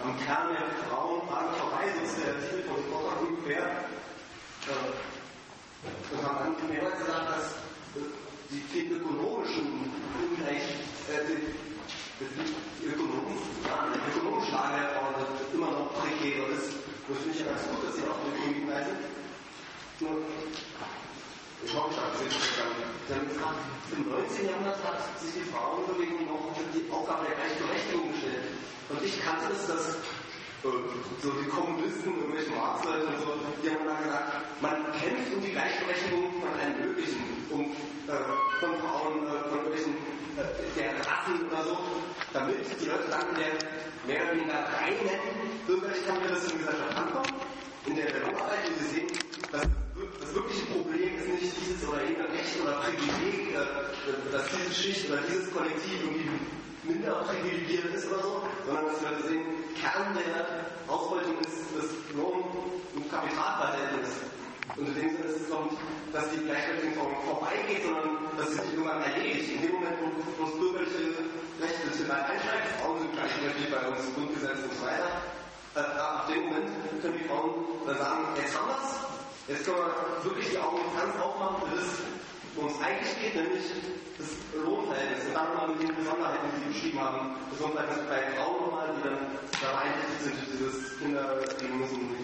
[0.02, 3.66] am Kern der Frauen Fragen vorbei, so ist der Titel von Vortrag ungefähr.
[4.70, 7.46] Äh, Und haben dann mehrmals gesagt, dass
[8.00, 8.08] äh,
[8.50, 10.64] die vielen ökonomischen Ungleich,
[11.08, 11.52] äh, die,
[12.80, 15.14] die Ökonomen, ja, die ökonomische Lage der Frauen
[15.52, 16.72] immer noch prekär ist.
[17.08, 18.96] Das finde ich ja ganz gut, dass Sie auch die Ökonomie weisen.
[20.00, 20.16] Nur,
[21.64, 22.88] ich hoffe, ich habe es richtig verstanden.
[23.04, 23.60] Sie haben gesagt,
[23.92, 24.48] im 19.
[24.48, 28.48] Jahrhundert hat sich die Frauenbewegung noch die Aufgabe der Gleichberechtigung gestellt.
[28.88, 29.84] Und ich kannte es, dass
[30.64, 30.72] äh,
[31.22, 33.30] so die Kommunisten, irgendwelche Marxleute und so,
[33.62, 34.28] die haben dann gesagt,
[34.60, 37.60] man kämpft um die Gleichberechtigung von allen möglichen, um
[38.08, 38.18] äh,
[38.58, 39.94] von Frauen, äh, von irgendwelchen
[40.40, 41.76] äh, der Rassen oder so,
[42.32, 43.52] damit die Leute dann in der
[44.08, 45.20] mehr oder weniger reinen
[45.68, 47.34] bürgerlich kapitalistischen Gesellschaft ankommen,
[47.86, 49.08] in der wir arbeiten, und sie sehen,
[49.52, 54.74] dass das wirkliche Problem ist nicht dieses oder jenes Recht oder Privileg, äh, dass diese
[54.74, 56.28] Schicht oder dieses Kollektiv irgendwie
[56.84, 59.44] minder privilegiert ist oder so, sondern dass wir sehen,
[59.80, 62.50] Kern der Ausbeutung ist das Lohn-
[62.94, 64.10] und Kapitalverhältnis.
[64.76, 65.76] Und in dem Sinne ist es noch nicht,
[66.12, 69.50] dass die Gleichberechtigung vorbeigeht, sondern dass sie sich irgendwann erledigt.
[69.50, 70.08] In dem Moment, wo,
[70.40, 71.04] wo das bürgerliche
[71.60, 75.12] Recht das vielleicht einsteigt, Frauen sind gleichberechtigt bei uns im Grundgesetz und so weiter,
[75.76, 76.68] äh, ab dem Moment
[77.02, 77.50] können die Frauen
[77.86, 79.00] dann sagen, jetzt haben wir es,
[79.50, 81.86] Jetzt können wir wirklich die Augen ganz aufmachen für das,
[82.54, 83.64] worum es eigentlich geht, nämlich
[84.16, 85.26] das Lohnverhältnis.
[85.26, 87.34] Und dann nochmal mit den Besonderheiten, die Sie beschrieben haben.
[87.58, 89.18] Lohnverhältnis bei Frauen nochmal, die dann.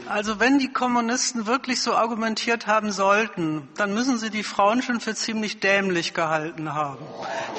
[0.09, 5.01] Also wenn die Kommunisten wirklich so argumentiert haben sollten, dann müssen sie die Frauen schon
[5.01, 7.05] für ziemlich dämlich gehalten haben.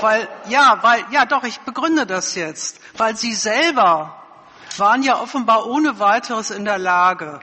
[0.02, 2.80] Weil, ja, weil, ja doch, ich begründe das jetzt.
[2.98, 4.17] Weil sie selber
[4.78, 7.40] waren ja offenbar ohne weiteres in der Lage,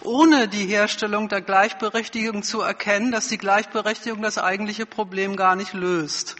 [0.00, 5.72] ohne die Herstellung der Gleichberechtigung zu erkennen, dass die Gleichberechtigung das eigentliche Problem gar nicht
[5.72, 6.36] löst.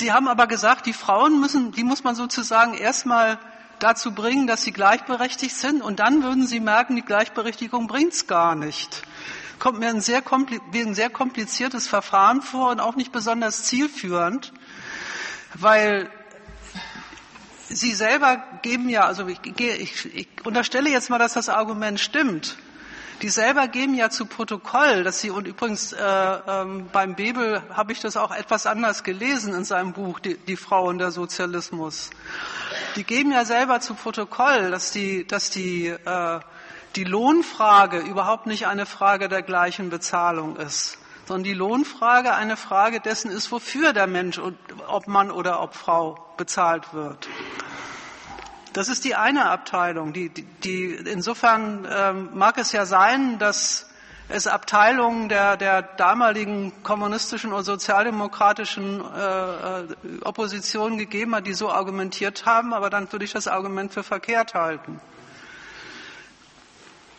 [0.00, 3.38] Die haben aber gesagt, die Frauen müssen, die muss man sozusagen erstmal
[3.78, 8.54] dazu bringen, dass sie gleichberechtigt sind und dann würden sie merken, die Gleichberechtigung bringt's gar
[8.54, 9.02] nicht.
[9.58, 10.22] Kommt mir ein sehr,
[10.74, 14.52] ein sehr kompliziertes Verfahren vor und auch nicht besonders zielführend,
[15.54, 16.10] weil
[17.74, 22.56] Sie selber geben ja, also ich, ich, ich unterstelle jetzt mal, dass das Argument stimmt.
[23.20, 27.90] Die selber geben ja zu Protokoll, dass sie, und übrigens äh, ähm, beim Bebel habe
[27.90, 32.10] ich das auch etwas anders gelesen in seinem Buch, die, die Frau und der Sozialismus.
[32.94, 36.40] Die geben ja selber zu Protokoll, dass die, dass die, äh,
[36.94, 43.00] die Lohnfrage überhaupt nicht eine Frage der gleichen Bezahlung ist, sondern die Lohnfrage eine Frage
[43.00, 44.40] dessen ist, wofür der Mensch,
[44.86, 47.28] ob Mann oder ob Frau bezahlt wird.
[48.72, 50.12] Das ist die eine Abteilung.
[50.12, 53.88] Die, die, die, insofern ähm, mag es ja sein, dass
[54.28, 62.46] es Abteilungen der, der damaligen kommunistischen oder sozialdemokratischen äh, Opposition gegeben hat, die so argumentiert
[62.46, 65.00] haben, aber dann würde ich das Argument für verkehrt halten.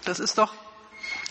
[0.03, 0.53] Das ist doch,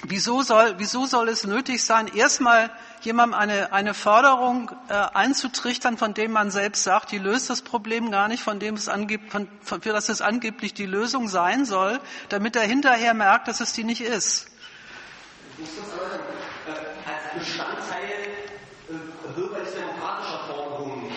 [0.07, 2.71] wieso soll, wieso soll es nötig sein, erstmal
[3.01, 8.11] jemandem eine, eine Förderung äh, einzutrichtern, von dem man selbst sagt, die löst das Problem
[8.11, 11.65] gar nicht, von dem es angeb, von, von, für das es angeblich die Lösung sein
[11.65, 14.47] soll, damit er hinterher merkt, dass es die nicht ist.
[15.59, 16.15] Ich muss das.
[16.67, 18.11] Äh, als Bestandteil
[18.89, 21.13] äh, bürgerlich-demokratischer Forderungen,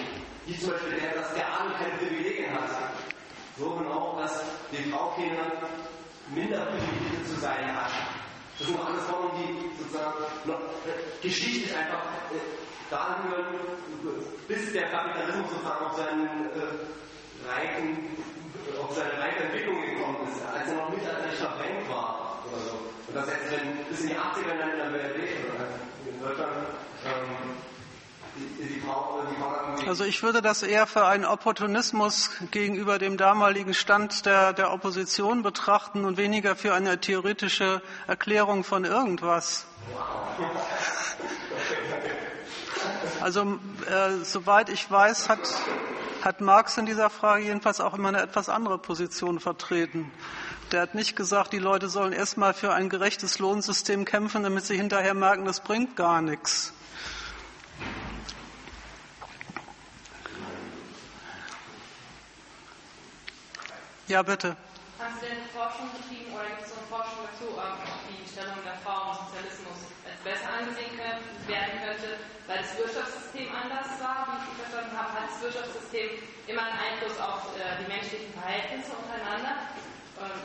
[0.45, 2.69] wie zum Beispiel der, dass der Arme keine Privilegien hat,
[3.57, 5.37] so genau, dass die Frau keine
[6.33, 7.91] minder privilegiert zu sein hat.
[8.67, 12.03] Sind alles Formen, die sozusagen noch, äh, geschichtlich einfach
[12.35, 13.31] äh, dahin
[14.47, 18.11] bis der Kapitalismus sozusagen auf seinen äh, reichen,
[18.75, 22.75] auf seine reiche Entwicklung gekommen ist, als er noch nicht als Schlafrenk war oder so.
[23.07, 25.15] Und das jetzt wenn, bis in die 80er dann in der BRD
[25.47, 25.63] oder
[26.03, 26.51] in Deutschland
[27.07, 27.55] ähm,
[29.87, 35.43] also ich würde das eher für einen Opportunismus gegenüber dem damaligen Stand der, der Opposition
[35.43, 39.65] betrachten und weniger für eine theoretische Erklärung von irgendwas.
[43.21, 43.59] Also
[43.89, 45.39] äh, soweit ich weiß, hat,
[46.21, 50.11] hat Marx in dieser Frage jedenfalls auch immer eine etwas andere Position vertreten.
[50.71, 54.75] Der hat nicht gesagt, die Leute sollen erstmal für ein gerechtes Lohnsystem kämpfen, damit sie
[54.75, 56.73] hinterher merken, das bringt gar nichts.
[64.07, 64.55] Ja, bitte.
[64.97, 67.75] Hast du denn Forschung betrieben oder gibt es so eine Forschung dazu, ob
[68.07, 72.15] die Stellung der Frau im Sozialismus als besser angesehen werden könnte,
[72.47, 77.19] weil das Wirtschaftssystem anders war, wie ich verstanden habe, hat das Wirtschaftssystem immer einen Einfluss
[77.19, 79.75] auf äh, die menschlichen Verhältnisse untereinander.
[80.23, 80.39] Ähm,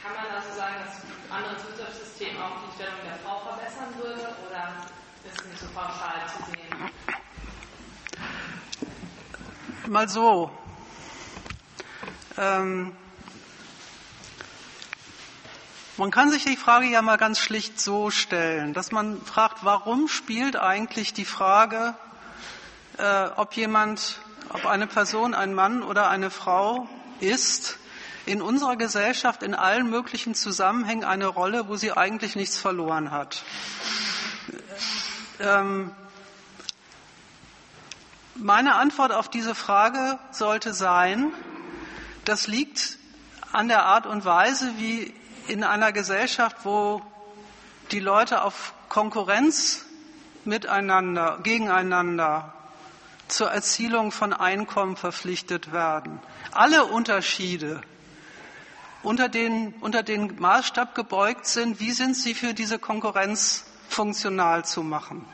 [0.00, 4.32] kann man also sagen, dass ein anderes Wirtschaftssystem auch die Stellung der Frau verbessern würde
[4.48, 4.88] oder
[5.28, 6.72] ist es nicht so pauschal zu sehen?
[9.92, 10.48] Mal so,
[12.38, 12.92] ähm,
[15.96, 20.06] man kann sich die Frage ja mal ganz schlicht so stellen, dass man fragt, warum
[20.06, 21.94] spielt eigentlich die Frage,
[22.98, 24.20] äh, ob jemand,
[24.50, 26.88] ob eine Person ein Mann oder eine Frau
[27.18, 27.78] ist,
[28.26, 33.42] in unserer Gesellschaft in allen möglichen Zusammenhängen eine Rolle, wo sie eigentlich nichts verloren hat.
[35.40, 35.90] Ähm,
[38.34, 41.32] meine Antwort auf diese Frage sollte sein,
[42.28, 42.98] das liegt
[43.52, 45.14] an der Art und Weise, wie
[45.48, 47.00] in einer Gesellschaft, wo
[47.90, 49.86] die Leute auf Konkurrenz
[50.44, 52.52] miteinander, gegeneinander
[53.28, 56.20] zur Erzielung von Einkommen verpflichtet werden.
[56.52, 57.80] Alle Unterschiede
[59.02, 64.82] unter den, unter den Maßstab gebeugt sind, wie sind sie für diese Konkurrenz funktional zu
[64.82, 65.24] machen.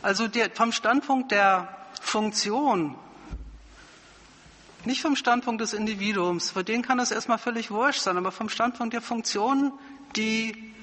[0.00, 1.68] Also der, vom Standpunkt der
[2.00, 2.96] Funktion
[4.84, 8.48] nicht vom Standpunkt des Individuums, für den kann es erstmal völlig wurscht sein, aber vom
[8.48, 9.72] Standpunkt der Funktion,
[10.16, 10.74] die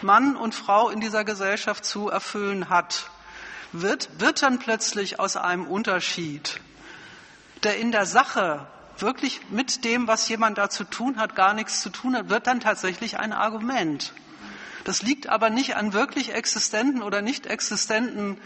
[0.00, 3.10] Mann und Frau in dieser Gesellschaft zu erfüllen hat,
[3.72, 6.60] wird, wird dann plötzlich aus einem Unterschied,
[7.62, 8.66] der in der Sache
[8.98, 12.46] wirklich mit dem, was jemand da zu tun hat, gar nichts zu tun hat, wird
[12.46, 14.12] dann tatsächlich ein Argument.
[14.84, 18.38] Das liegt aber nicht an wirklich existenten oder nicht existenten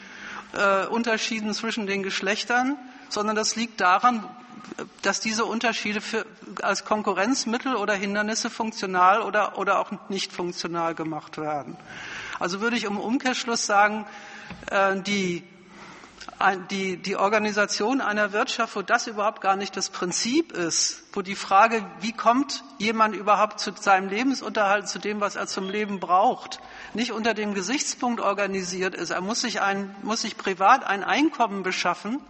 [0.53, 2.77] äh, Unterschieden zwischen den Geschlechtern,
[3.09, 4.29] sondern das liegt daran,
[5.03, 6.27] dass diese Unterschiede für,
[6.63, 11.77] als Konkurrenzmittel oder Hindernisse funktional oder, oder auch nicht funktional gemacht werden.
[12.39, 14.07] Also würde ich im Umkehrschluss sagen,
[14.71, 15.43] äh, die,
[16.71, 21.35] die, die Organisation einer Wirtschaft, wo das überhaupt gar nicht das Prinzip ist, wo die
[21.35, 26.61] Frage, wie kommt jemand überhaupt zu seinem Lebensunterhalt, zu dem, was er zum Leben braucht,
[26.93, 29.11] nicht unter dem Gesichtspunkt organisiert ist.
[29.11, 32.21] Er muss sich, ein, muss sich privat ein Einkommen beschaffen.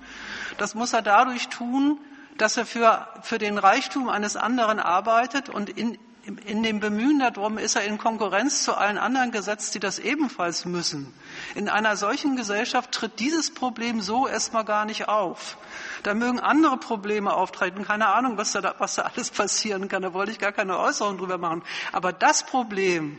[0.59, 1.99] Das muss er dadurch tun,
[2.39, 5.99] dass er für, für den Reichtum eines anderen arbeitet und in,
[6.45, 10.65] in dem Bemühen darum ist er in Konkurrenz zu allen anderen gesetzt, die das ebenfalls
[10.65, 11.15] müssen.
[11.55, 15.57] In einer solchen Gesellschaft tritt dieses Problem so erstmal gar nicht auf.
[16.03, 17.85] Da mögen andere Probleme auftreten.
[17.85, 20.03] Keine Ahnung, was da, was da alles passieren kann.
[20.03, 21.63] Da wollte ich gar keine Äußerung drüber machen.
[21.93, 23.19] Aber das Problem,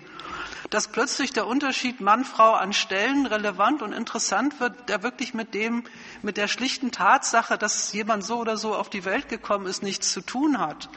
[0.69, 5.83] dass plötzlich der Unterschied Mann-Frau an Stellen relevant und interessant wird, der wirklich mit dem,
[6.21, 10.11] mit der schlichten Tatsache, dass jemand so oder so auf die Welt gekommen ist, nichts
[10.11, 10.89] zu tun hat.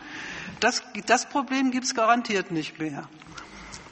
[0.61, 3.09] Das, das Problem es garantiert nicht mehr.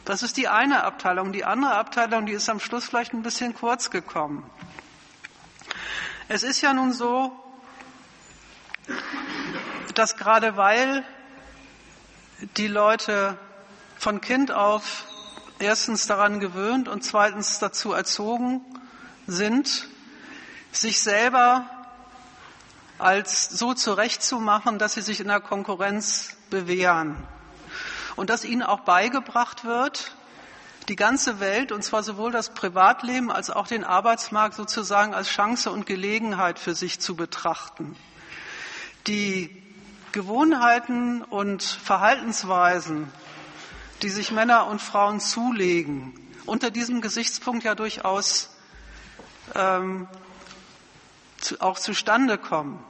[0.04, 1.32] Das ist die eine Abteilung.
[1.32, 4.48] Die andere Abteilung, die ist am Schluss vielleicht ein bisschen kurz gekommen.
[6.28, 7.32] Es ist ja nun so,
[9.94, 11.04] dass gerade weil
[12.56, 13.38] die Leute
[13.98, 15.04] von Kind auf
[15.58, 18.60] erstens daran gewöhnt und zweitens dazu erzogen
[19.26, 19.88] sind,
[20.72, 21.68] sich selber
[22.98, 27.16] als so zurechtzumachen, dass sie sich in der Konkurrenz bewähren.
[28.16, 30.16] Und dass ihnen auch beigebracht wird,
[30.88, 35.70] die ganze Welt, und zwar sowohl das Privatleben als auch den Arbeitsmarkt sozusagen als Chance
[35.70, 37.94] und Gelegenheit für sich zu betrachten.
[39.06, 39.62] Die
[40.12, 43.12] Gewohnheiten und Verhaltensweisen,
[44.02, 46.14] die sich Männer und Frauen zulegen,
[46.46, 48.50] unter diesem Gesichtspunkt ja durchaus
[49.54, 50.08] ähm,
[51.38, 52.82] zu, auch zustande kommen.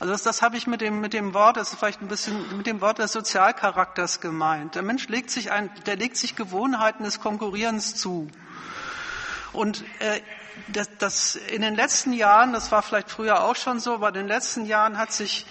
[0.00, 2.56] Also das, das habe ich mit dem, mit dem Wort, das ist vielleicht ein bisschen
[2.56, 4.76] mit dem Wort des Sozialcharakters gemeint.
[4.76, 8.28] Der Mensch legt sich ein, der legt sich Gewohnheiten des Konkurrierens zu.
[9.52, 10.20] Und äh,
[10.68, 14.14] das, das in den letzten Jahren, das war vielleicht früher auch schon so, aber in
[14.14, 15.46] den letzten Jahren hat sich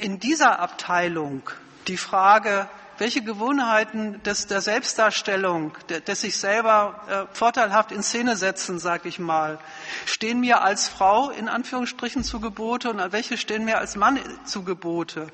[0.00, 1.42] in dieser Abteilung
[1.86, 2.68] die Frage,
[3.00, 9.18] welche Gewohnheiten des, der Selbstdarstellung, des sich selber äh, vorteilhaft in Szene setzen, sag ich
[9.18, 9.58] mal,
[10.04, 14.64] stehen mir als Frau in Anführungsstrichen zu Gebote und welche stehen mir als Mann zu
[14.64, 15.28] Gebote?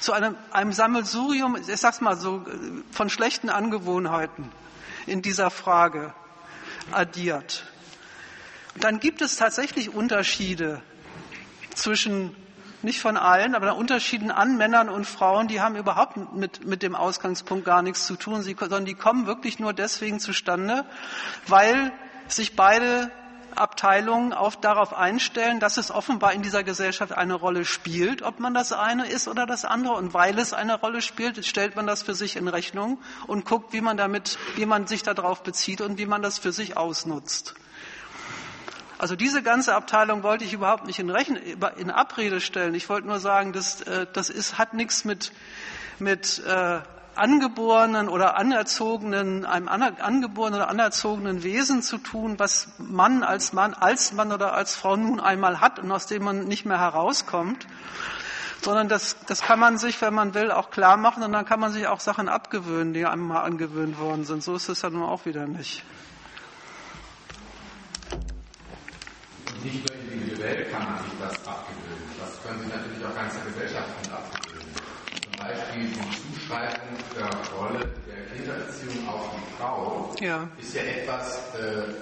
[0.00, 2.42] So einem, einem Sammelsurium, ich sag's mal so,
[2.90, 4.50] von schlechten Angewohnheiten
[5.06, 6.14] in dieser Frage
[6.90, 7.64] addiert.
[8.76, 10.80] Dann gibt es tatsächlich Unterschiede
[11.74, 12.34] zwischen
[12.82, 16.94] nicht von allen, aber Unterschieden an Männern und Frauen, die haben überhaupt mit, mit dem
[16.94, 20.84] Ausgangspunkt gar nichts zu tun, sie, sondern die kommen wirklich nur deswegen zustande,
[21.46, 21.92] weil
[22.28, 23.10] sich beide
[23.56, 28.54] Abteilungen auf, darauf einstellen, dass es offenbar in dieser Gesellschaft eine Rolle spielt, ob man
[28.54, 29.94] das eine ist oder das andere.
[29.94, 33.72] Und weil es eine Rolle spielt, stellt man das für sich in Rechnung und guckt,
[33.72, 37.54] wie man damit, wie man sich darauf bezieht und wie man das für sich ausnutzt.
[39.00, 41.36] Also diese ganze Abteilung wollte ich überhaupt nicht in, Rechen,
[41.78, 42.74] in Abrede stellen.
[42.74, 45.32] Ich wollte nur sagen, das, äh, das ist, hat nichts mit,
[45.98, 46.80] mit äh,
[47.14, 54.12] angeborenen oder anerzogenen, einem angeborenen oder anerzogenen Wesen zu tun, was Mann als Mann, als
[54.12, 57.66] Mann oder als Frau nun einmal hat und aus dem man nicht mehr herauskommt,
[58.60, 61.58] sondern das, das kann man sich, wenn man will, auch klar machen und dann kann
[61.58, 64.42] man sich auch Sachen abgewöhnen, die einem mal angewöhnt worden sind.
[64.42, 65.84] So ist es ja nun auch wieder nicht.
[69.62, 74.12] Nicht nur individuell kann man sich das abgewöhnen, das können sich natürlich auch ganze Gesellschaften
[74.12, 74.72] abgewöhnen.
[75.24, 80.48] Zum Beispiel die Zuschreibung der Rolle der Kindererziehung auf die Frau ja.
[80.58, 81.92] ist ja etwas, äh,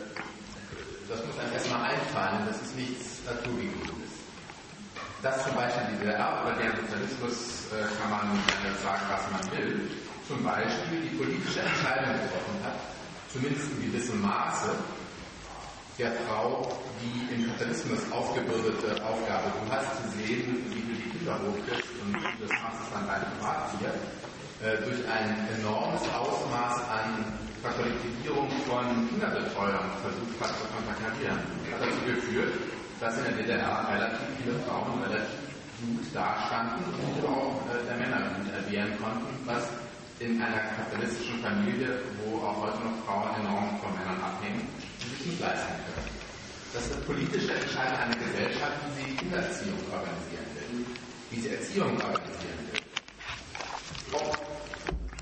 [1.09, 4.13] das muss einem erstmal einfallen, das ist nichts Naturgegebenes.
[5.23, 9.59] Dass zum Beispiel die DDR oder der Sozialismus äh, kann man äh, sagen, was man
[9.59, 9.91] will,
[10.27, 12.79] zum Beispiel die politische Entscheidung getroffen hat,
[13.33, 14.71] zumindest in gewissem Maße,
[15.99, 16.63] der Frau
[17.03, 19.51] die im Kapitalismus aufgebürdete Aufgabe.
[19.51, 23.23] Du hast zu sehen, wie du die Kinder hochkriegst und das machst es dann dein
[23.35, 23.91] Privattier,
[24.63, 31.39] äh, durch ein enormes Ausmaß an Katholisierung von Kinderbetreuern versucht hat zu konterkarieren,
[31.71, 32.55] hat dazu geführt,
[33.01, 35.39] dass in der DDR relativ viele Frauen relativ
[35.83, 39.67] gut dastanden und auch äh, der Männer gut erwehren konnten, was
[40.19, 44.67] in einer kapitalistischen Familie, wo auch heute noch Frauen enorm von Männern abhängen,
[45.29, 46.19] nicht leisten können.
[46.73, 50.87] Das eine politische Entscheidung einer Gesellschaft, wie sie Kindererziehung organisieren will,
[51.31, 52.81] wie sie Erziehung organisieren will.
[54.13, 54.39] Ob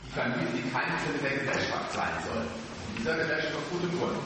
[0.05, 2.43] die Familie, die keine Sinne der Gesellschaft sein soll.
[2.43, 4.19] In dieser Gesellschaft aus gutem Grund.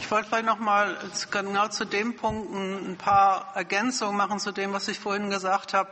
[0.00, 0.98] Ich wollte vielleicht noch mal
[1.30, 5.90] genau zu dem Punkt ein paar Ergänzungen machen zu dem, was ich vorhin gesagt habe.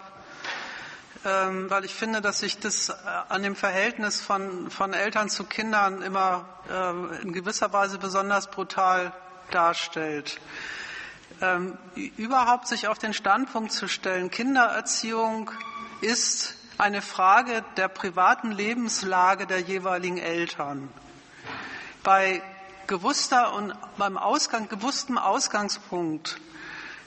[1.24, 2.94] Ähm, weil ich finde, dass sich das äh,
[3.28, 9.12] an dem Verhältnis von, von Eltern zu Kindern immer äh, in gewisser Weise besonders brutal
[9.52, 10.40] darstellt.
[11.40, 15.52] Ähm, überhaupt sich auf den Standpunkt zu stellen, Kindererziehung
[16.00, 20.88] ist eine Frage der privaten Lebenslage der jeweiligen Eltern.
[22.02, 22.42] Bei
[22.88, 26.40] gewusster und beim Ausgang, gewusstem Ausgangspunkt,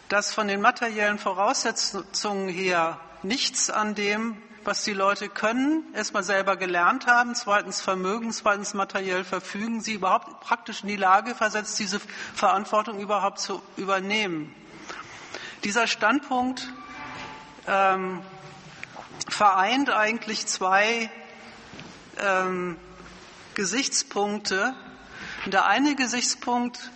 [0.08, 6.58] dass von den materiellen Voraussetzungen her nichts an dem, was die Leute können, erstmal selber
[6.58, 12.00] gelernt haben, zweitens Vermögen, zweitens materiell verfügen, sie überhaupt praktisch in die Lage versetzt, diese
[12.34, 14.54] Verantwortung überhaupt zu übernehmen.
[15.64, 16.68] Dieser Standpunkt
[17.68, 18.22] ähm,
[19.28, 21.10] vereint eigentlich zwei
[22.18, 22.78] ähm,
[23.54, 24.76] Gesichtspunkte.
[25.46, 26.92] Der eine Gesichtspunkt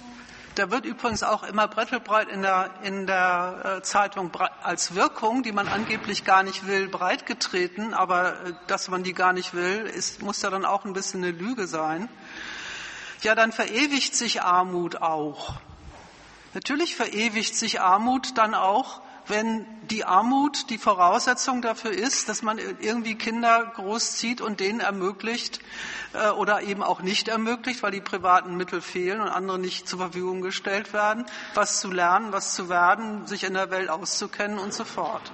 [0.60, 4.30] da wird übrigens auch immer brettelbreit in der, in der äh, Zeitung
[4.62, 9.32] als Wirkung, die man angeblich gar nicht will, breitgetreten, aber äh, dass man die gar
[9.32, 12.10] nicht will, ist, muss ja dann auch ein bisschen eine Lüge sein.
[13.22, 15.62] Ja, dann verewigt sich Armut auch.
[16.54, 22.58] Natürlich verewigt sich Armut dann auch, wenn die Armut die Voraussetzung dafür ist, dass man
[22.58, 25.60] irgendwie Kinder großzieht und denen ermöglicht
[26.14, 30.00] äh, oder eben auch nicht ermöglicht, weil die privaten Mittel fehlen und andere nicht zur
[30.00, 34.74] Verfügung gestellt werden, was zu lernen, was zu werden, sich in der Welt auszukennen und
[34.74, 35.32] so fort.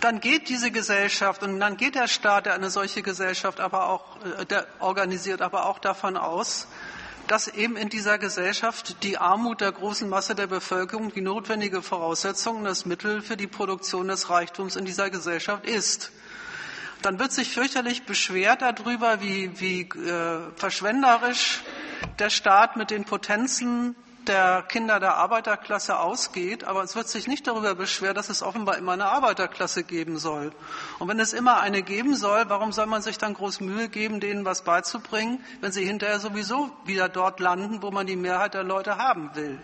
[0.00, 4.16] Dann geht diese Gesellschaft und dann geht der Staat, der eine solche Gesellschaft aber auch,
[4.24, 6.68] äh, der organisiert aber auch davon aus,
[7.28, 12.64] dass eben in dieser Gesellschaft die Armut der großen Masse der Bevölkerung die notwendige Voraussetzung,
[12.64, 16.10] das Mittel für die Produktion des Reichtums in dieser Gesellschaft ist.
[17.02, 21.62] dann wird sich fürchterlich beschwert darüber, wie, wie äh, verschwenderisch
[22.18, 23.94] der Staat mit den Potenzen
[24.28, 28.76] der Kinder der Arbeiterklasse ausgeht, aber es wird sich nicht darüber beschwert, dass es offenbar
[28.76, 30.52] immer eine Arbeiterklasse geben soll.
[30.98, 34.20] Und wenn es immer eine geben soll, warum soll man sich dann groß Mühe geben,
[34.20, 38.64] denen was beizubringen, wenn sie hinterher sowieso wieder dort landen, wo man die Mehrheit der
[38.64, 39.58] Leute haben will?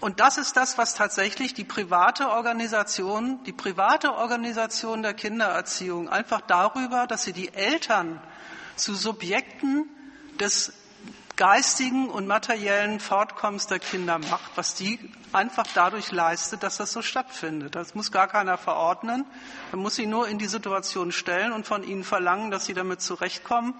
[0.00, 6.40] Und das ist das, was tatsächlich die private Organisation, die private Organisation der Kindererziehung einfach
[6.40, 8.20] darüber, dass sie die Eltern
[8.76, 9.90] zu Subjekten
[10.40, 10.72] des
[11.40, 14.98] geistigen und materiellen Fortkommens der Kinder macht, was die
[15.32, 17.74] einfach dadurch leistet, dass das so stattfindet.
[17.74, 19.24] Das muss gar keiner verordnen.
[19.72, 23.00] Man muss sie nur in die Situation stellen und von ihnen verlangen, dass sie damit
[23.00, 23.72] zurechtkommen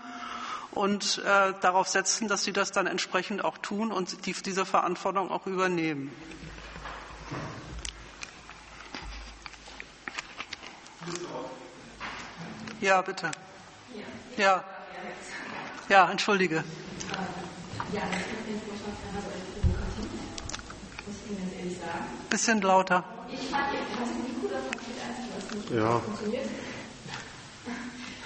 [0.71, 5.31] und äh, darauf setzen, dass sie das dann entsprechend auch tun und die, diese Verantwortung
[5.31, 6.11] auch übernehmen.
[12.81, 13.31] Ja, bitte.
[14.39, 14.65] Ja.
[15.91, 16.65] Ja, entschuldige.
[17.91, 20.15] Ja, das ist den Vorschlag einer solchen Demokratie.
[21.11, 22.07] Muss ich Ihnen ehrlich sagen.
[22.31, 23.03] Bisschen lauter.
[23.27, 25.99] Ich fand den, du Mikro davon steht einzig, was nicht ja.
[25.99, 26.47] funktioniert?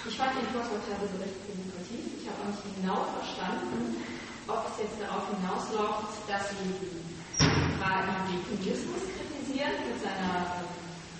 [0.05, 1.97] Ich fand den Vorschlag der rechte Demokratie.
[2.13, 4.05] Ich habe auch nicht genau verstanden,
[4.45, 10.61] ob es jetzt darauf hinausläuft, dass Sie die Frage den Kommunismus kritisieren mit seiner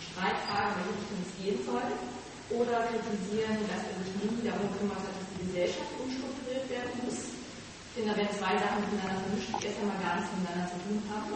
[0.06, 1.88] Streitfrage, in welche Richtung es gehen soll,
[2.54, 7.35] oder kritisieren, dass er sich nie darum kümmert, dass die Gesellschaft umstrukturiert werden muss
[7.96, 11.32] finde, wenn zwei Sachen miteinander vermischt, die erst einmal gar nichts miteinander zu tun haben.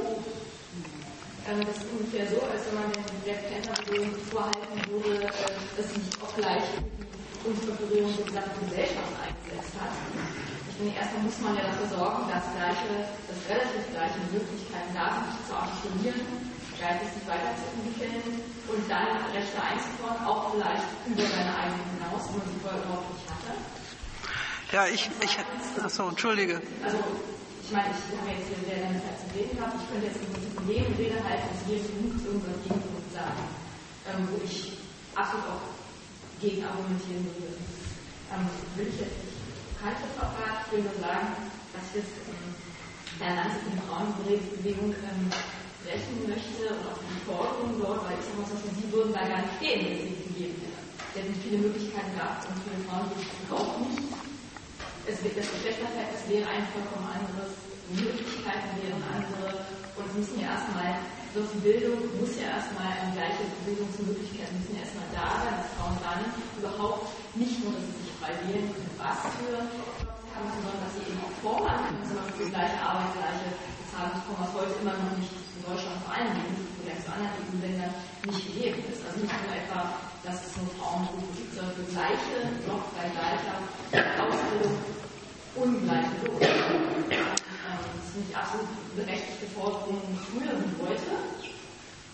[1.47, 3.79] Ähm, das ist ungefähr so, als wenn man den Black Panther
[4.27, 9.95] vorhalten würde, äh, dass sich auch gleich die Umstrukturierung der gesamten Gesellschaft eingesetzt hat.
[10.67, 15.15] Ich finde, erstmal muss man ja dafür sorgen, dass, gleiche, dass relativ gleiche Möglichkeiten da
[15.15, 16.27] sind, sich zu artikulieren,
[16.75, 18.19] geistig weiterzuentwickeln
[18.67, 23.07] und dann Rechte einzufordern, auch vielleicht über seine eigenen hinaus, wo man sie vorher überhaupt
[23.15, 23.28] nicht.
[24.71, 25.33] Ja, ich, ich,
[25.81, 26.61] achso, entschuldige.
[26.85, 27.01] Also,
[27.65, 29.81] ich meine, ich habe jetzt hier sehr lange Zeit zu reden gehabt.
[29.81, 33.43] Ich könnte jetzt Prinzip jedem Rede halten und jedem Punkt irgendwas Gegenpunkt sagen,
[34.05, 34.77] ähm, wo ich
[35.17, 35.65] absolut auch
[36.37, 37.57] gegen argumentieren würde.
[38.29, 38.45] Ähm,
[38.77, 39.41] will ich jetzt nicht
[39.81, 41.33] kalte Verrat, ich will nur sagen,
[41.73, 42.53] dass ich jetzt ähm,
[43.17, 45.23] der die Frauenbewegung ähm,
[45.81, 49.25] brechen möchte und auch die Forderungen dort, weil ich sage mal so, sie würden da
[49.25, 50.81] gar nicht gehen, wenn es sie gegeben hätte.
[51.09, 54.08] Sie hätten viele Möglichkeiten gehabt und viele Frauen ich auch nicht
[55.09, 57.49] es wird das Geschlechterverhältnis wäre ein vollkommen anderes,
[57.89, 59.65] Möglichkeiten wären andere
[59.97, 61.01] und es müssen ja erstmal,
[61.33, 65.73] so die Bildung muss ja erstmal eine gleiche Bildungsmöglichkeiten müssen ja erstmal da sein, dass
[65.73, 66.21] Frauen dann
[66.61, 70.93] überhaupt nicht nur, dass sie sich frei wählen können, was für Jobs haben, sondern dass
[70.93, 73.49] sie eben auch fordern können, zum Beispiel gleiche Arbeit, gleiche
[73.81, 76.53] Bezahlung, was heute immer noch nicht in Deutschland vor allen Dingen,
[76.85, 77.93] vielleicht zu anderen EU-Ländern
[78.29, 79.01] nicht gegeben ist.
[79.01, 83.57] Also nicht nur etwa, dass es nur Frauenberufe gibt, sondern für gleiche Jobs bei gleicher
[84.21, 84.98] Ausbildung
[85.59, 86.39] ungleiche Lohn.
[86.39, 91.13] das sind nicht absolut berechtigte Forderungen früher wie heute.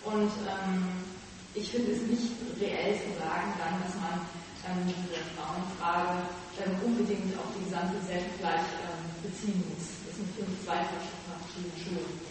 [0.04, 1.06] Und ähm,
[1.54, 4.20] ich finde es nicht reell zu sagen, dann, dass man
[4.66, 6.26] ähm, diese Frauenfrage
[6.62, 9.86] ähm, unbedingt auf die gesamte Gesellschaft gleich ähm, beziehen muss.
[10.06, 12.26] Das sind für mich zwei verschiedene Schulen.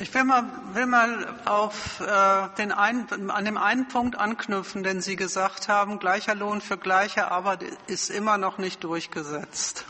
[0.00, 5.00] Ich will mal, will mal auf, äh, den einen, an dem einen Punkt anknüpfen, den
[5.00, 9.84] Sie gesagt haben, gleicher Lohn für gleiche Arbeit ist immer noch nicht durchgesetzt.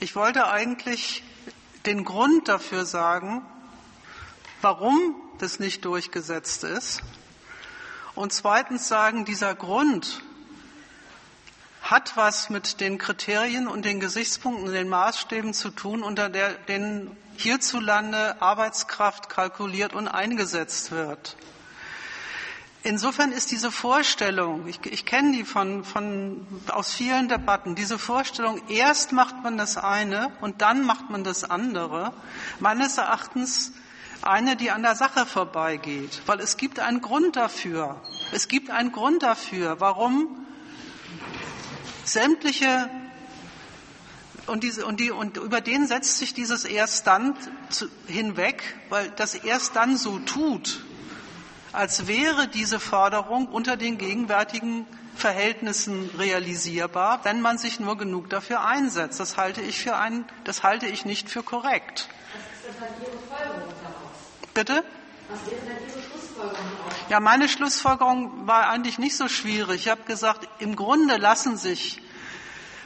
[0.00, 1.22] Ich wollte eigentlich
[1.86, 3.42] den Grund dafür sagen,
[4.62, 7.00] warum das nicht durchgesetzt ist.
[8.16, 10.22] Und zweitens sagen, dieser Grund
[11.82, 17.16] hat was mit den Kriterien und den Gesichtspunkten den Maßstäben zu tun, unter der, denen
[17.40, 21.36] hierzulande Arbeitskraft kalkuliert und eingesetzt wird.
[22.82, 28.62] Insofern ist diese Vorstellung, ich, ich kenne die von, von, aus vielen Debatten, diese Vorstellung,
[28.68, 32.14] erst macht man das eine und dann macht man das andere,
[32.58, 33.72] meines Erachtens
[34.22, 36.22] eine, die an der Sache vorbeigeht.
[36.24, 38.00] Weil es gibt einen Grund dafür.
[38.32, 40.46] Es gibt einen Grund dafür, warum
[42.04, 42.90] sämtliche
[44.50, 47.36] und, diese, und, die, und über den setzt sich dieses erst dann
[48.06, 50.84] hinweg, weil das erst dann so tut,
[51.72, 58.64] als wäre diese Forderung unter den gegenwärtigen Verhältnissen realisierbar, wenn man sich nur genug dafür
[58.64, 59.20] einsetzt.
[59.20, 62.08] Das halte ich für ein, das halte ich nicht für korrekt.
[62.32, 64.52] Was ist denn Ihre Folgerung daraus?
[64.54, 64.84] Bitte?
[65.28, 66.94] Was wäre denn Ihre Schlussfolgerung daraus?
[67.08, 69.82] Ja, meine Schlussfolgerung war eigentlich nicht so schwierig.
[69.82, 72.00] Ich habe gesagt, im Grunde lassen sich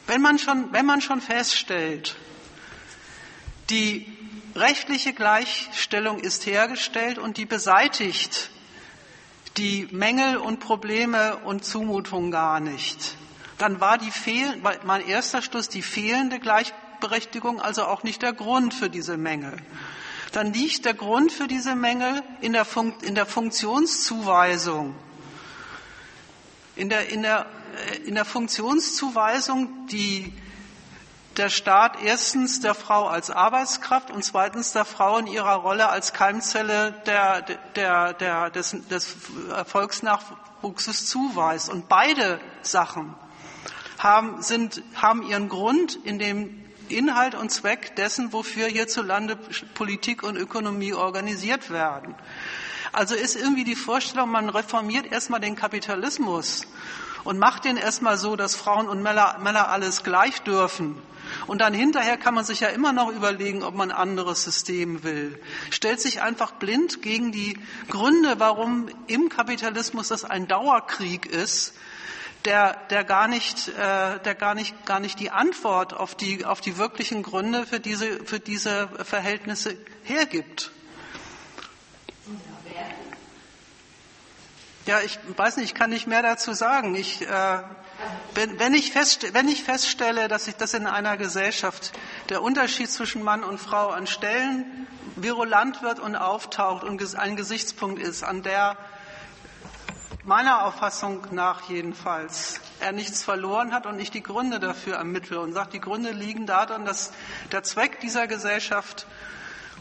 [0.06, 2.16] wenn man schon, wenn man schon feststellt,
[3.70, 4.06] die
[4.54, 8.50] rechtliche Gleichstellung ist hergestellt und die beseitigt
[9.56, 13.16] die Mängel und Probleme und Zumutungen gar nicht.
[13.58, 18.74] Dann war die fehl, mein erster Schluss die fehlende Gleichberechtigung also auch nicht der Grund
[18.74, 19.56] für diese Mängel.
[20.32, 24.96] Dann liegt der Grund für diese Mängel in der, Fun in der Funktionszuweisung.
[26.74, 27.46] In der, in, der,
[28.04, 30.32] in der Funktionszuweisung, die
[31.36, 36.12] der Staat erstens der Frau als Arbeitskraft und zweitens der Frau in ihrer Rolle als
[36.12, 37.42] Keimzelle der,
[37.74, 39.16] der, der, des, des
[39.50, 41.68] Erfolgsnachwuchses zuweist.
[41.70, 43.14] Und beide Sachen
[43.98, 49.36] haben, sind, haben ihren Grund in dem Inhalt und Zweck dessen, wofür hierzulande
[49.74, 52.14] Politik und Ökonomie organisiert werden.
[52.92, 56.66] Also ist irgendwie die Vorstellung, man reformiert erstmal den Kapitalismus
[57.24, 61.00] und macht den erstmal so, dass Frauen und Männer, Männer alles gleich dürfen
[61.46, 65.04] und dann hinterher kann man sich ja immer noch überlegen, ob man ein anderes System
[65.04, 65.38] will.
[65.70, 71.74] Stellt sich einfach blind gegen die Gründe, warum im Kapitalismus das ein Dauerkrieg ist,
[72.44, 76.60] der, der, gar nicht, äh, der gar, nicht, gar nicht die Antwort auf die, auf
[76.60, 80.70] die wirklichen Gründe für diese, für diese Verhältnisse hergibt.
[84.86, 86.94] Ja, ich weiß nicht, ich kann nicht mehr dazu sagen.
[86.94, 87.58] Ich, äh,
[88.34, 91.92] wenn, wenn, ich wenn, ich feststelle, dass ich das in einer Gesellschaft
[92.28, 94.86] der Unterschied zwischen Mann und Frau an Stellen
[95.16, 98.76] virulant wird und auftaucht und ein Gesichtspunkt ist, an der
[100.24, 105.54] meiner Auffassung nach jedenfalls er nichts verloren hat und ich die Gründe dafür ermittle und
[105.54, 107.12] sagt, die Gründe liegen darin, dass
[107.52, 109.06] der Zweck dieser Gesellschaft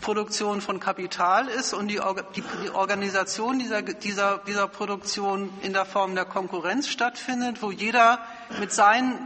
[0.04, 2.00] Produktion von Kapital ist und die,
[2.36, 8.20] die Organisation dieser, dieser, dieser Produktion in der Form der Konkurrenz stattfindet, wo jeder
[8.60, 9.18] mit seinen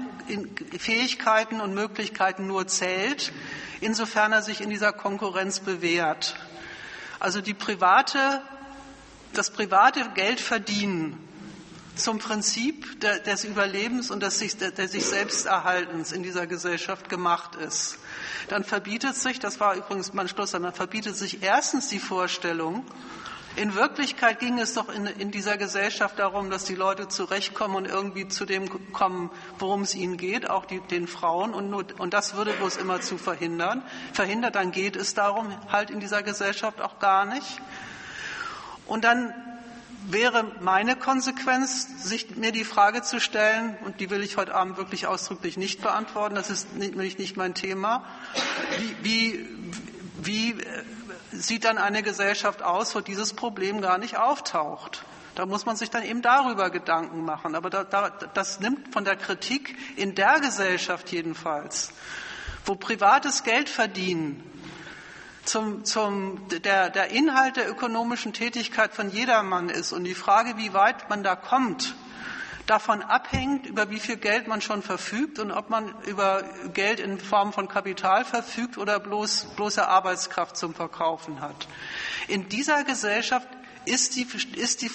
[0.78, 3.34] Fähigkeiten und Möglichkeiten nur zählt,
[3.82, 6.36] insofern er sich in dieser Konkurrenz bewährt.
[7.20, 8.42] Also die private,
[9.34, 11.18] das private Geldverdienen
[11.96, 17.98] zum Prinzip des Überlebens und des sich, des sich Selbsterhaltens in dieser Gesellschaft gemacht ist
[18.48, 22.86] dann verbietet sich, das war übrigens mein Schluss, dann verbietet sich erstens die Vorstellung,
[23.58, 27.88] in Wirklichkeit ging es doch in, in, dieser Gesellschaft darum, dass die Leute zurechtkommen und
[27.88, 31.56] irgendwie zu dem kommen, worum es ihnen geht, auch die, den Frauen.
[31.56, 33.82] Und, nur, und das würde bloß immer zu verhindern.
[34.14, 37.60] Verhindert, dann geht es darum halt in dieser Gesellschaft auch gar nicht.
[38.86, 39.34] Und dann
[40.12, 44.78] wäre meine Konsequenz, sich mir die Frage zu stellen, und die will ich heute Abend
[44.78, 48.06] wirklich ausdrücklich nicht beantworten, das ist nämlich nicht mein Thema,
[48.78, 49.50] wie, wie,
[50.24, 50.84] wie äh,
[51.32, 55.04] sieht dann eine Gesellschaft aus, wo dieses Problem gar nicht auftaucht?
[55.36, 57.54] Da muss man sich dann eben darüber Gedanken machen.
[57.54, 61.92] Aber da, da, das nimmt von der Kritik in der Gesellschaft jedenfalls,
[62.66, 64.44] wo privates Geld verdienen
[65.48, 70.74] zum, zum, der, der Inhalt der ökonomischen Tätigkeit von jedermann ist und die Frage, wie
[70.74, 71.96] weit man da kommt,
[72.66, 76.44] davon abhängt, über wie viel Geld man schon verfügt und ob man über
[76.74, 81.68] Geld in Form von Kapital verfügt oder bloß, bloße Arbeitskraft zum Verkaufen hat.
[82.28, 83.48] In dieser Gesellschaft
[83.86, 84.92] ist die, ist, die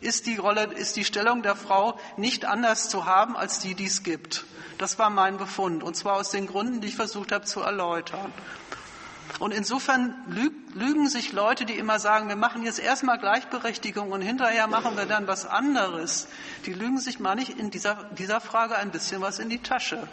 [0.00, 3.86] ist die Rolle, ist die Stellung der Frau nicht anders zu haben, als die, die
[3.86, 4.44] es gibt.
[4.76, 5.82] Das war mein Befund.
[5.82, 8.32] Und zwar aus den Gründen, die ich versucht habe zu erläutern.
[9.40, 10.14] Und insofern
[10.74, 15.06] lügen sich Leute, die immer sagen, wir machen jetzt erstmal Gleichberechtigung und hinterher machen wir
[15.06, 16.28] dann was anderes.
[16.66, 19.96] Die lügen sich mal nicht in dieser, dieser Frage ein bisschen was in die Tasche.
[19.96, 20.10] Also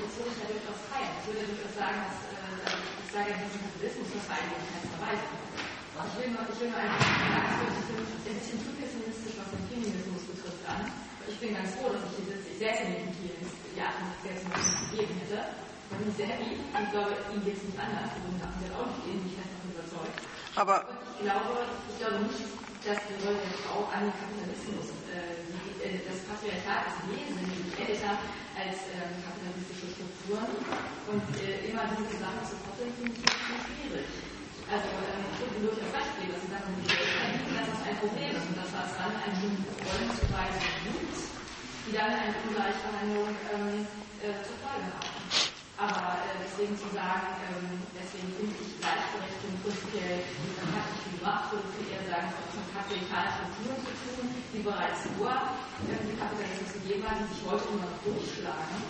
[0.00, 0.36] das ich.
[0.46, 5.30] Ich würde durchaus sagen, dass, äh, ich sage, Kapitalismus muss eigentlich nicht verweisen.
[5.96, 10.64] Ich will nur, ich will nur einfach ein bisschen zu pessimistisch, was den Feminismus betrifft,
[10.64, 10.86] an.
[11.28, 12.48] Ich bin ganz froh, dass ich hier sitze.
[12.50, 13.16] Ich säße nicht
[13.76, 13.92] ja,
[14.24, 15.44] wenn es gegeben hätte.
[15.86, 18.10] Ich glaube, ihm geht es nicht anders.
[18.18, 19.38] Die nicht.
[20.56, 22.42] Aber ich glaube, ich glaube nicht,
[22.82, 25.46] dass die Rolle der Frau an den Kapitalismus, äh,
[25.84, 28.18] äh, das Patriarchat ist wesentlich älter
[28.56, 30.48] als äh, kapitalistische Strukturen.
[31.06, 34.10] Und immer diese Sachen zu koppeln, finde ich schwierig.
[34.66, 38.46] Also ähm, ich würde durchaus recht geben, dass sie sagen, dass das ein Problem ist
[38.50, 41.14] und dass es dann eine Rollenzuweisung gibt,
[41.86, 43.86] die dann eine Ungleichbehandlung ähm,
[44.18, 45.15] äh, zur Folge haben.
[45.76, 50.24] Aber äh, deswegen zu sagen, ähm, deswegen finde ich Gleichberechtigung prinzipiell
[50.72, 54.24] hat nicht viel gemacht, würde ich eher sagen, es hat mit patriarchalen Strukturen zu tun,
[54.56, 58.80] die bereits vor äh, die Kapitalismus gegeben haben, die sich heute immer noch durchschlagen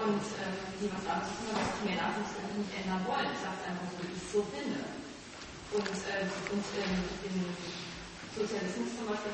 [0.00, 3.28] und ähm, die was damit zu tun haben, was mehr Männer nicht ändern wollen.
[3.28, 4.80] Ich sage es einfach so, wie ich es so finde.
[5.76, 7.36] Und, äh, und ähm, in
[8.36, 9.24] Sozialismus zum Beispiel.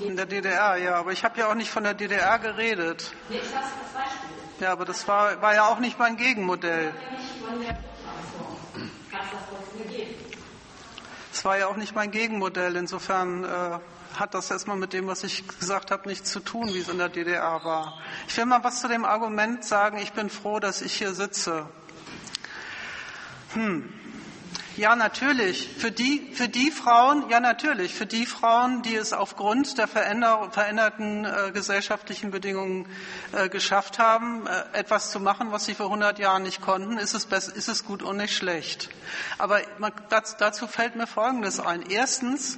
[0.00, 3.12] In der DDR, ja, aber ich habe ja auch nicht von der DDR geredet.
[3.28, 4.28] Nee, ich sage das Beispiel.
[4.60, 6.92] Ja, aber das war, war ja auch nicht mein Gegenmodell.
[11.32, 12.74] Es war ja auch nicht mein Gegenmodell.
[12.76, 13.78] Insofern äh,
[14.18, 16.98] hat das erstmal mit dem, was ich gesagt habe, nichts zu tun, wie es in
[16.98, 18.00] der DDR war.
[18.26, 21.66] Ich will mal was zu dem Argument sagen, ich bin froh, dass ich hier sitze.
[23.54, 23.97] Hm.
[24.78, 25.68] Ja, natürlich.
[25.76, 27.92] Für die, für die Frauen, ja, natürlich.
[27.92, 32.86] Für die Frauen, die es aufgrund der veränderten äh, gesellschaftlichen Bedingungen
[33.32, 37.14] äh, geschafft haben, äh, etwas zu machen, was sie vor 100 Jahren nicht konnten, ist
[37.14, 38.88] es, best, ist es gut und nicht schlecht.
[39.36, 41.82] Aber man, dazu, dazu fällt mir Folgendes ein.
[41.90, 42.56] Erstens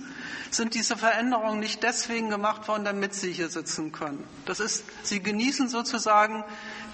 [0.51, 4.29] sind diese Veränderungen nicht deswegen gemacht worden, damit sie hier sitzen können.
[4.45, 6.45] Das ist, sie genießen sozusagen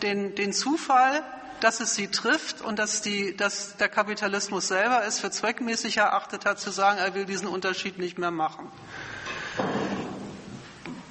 [0.03, 1.25] den, den Zufall,
[1.61, 6.45] dass es sie trifft und dass, die, dass der Kapitalismus selber es für zweckmäßig erachtet
[6.45, 8.71] hat, zu sagen, er will diesen Unterschied nicht mehr machen.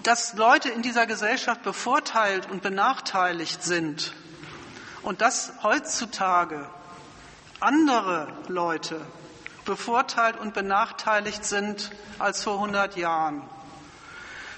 [0.03, 4.13] Dass Leute in dieser Gesellschaft bevorteilt und benachteiligt sind
[5.01, 6.69] und dass heutzutage
[7.59, 9.01] andere Leute
[9.65, 11.89] bevorteilt und benachteiligt sind
[12.19, 13.41] als vor 100 Jahren,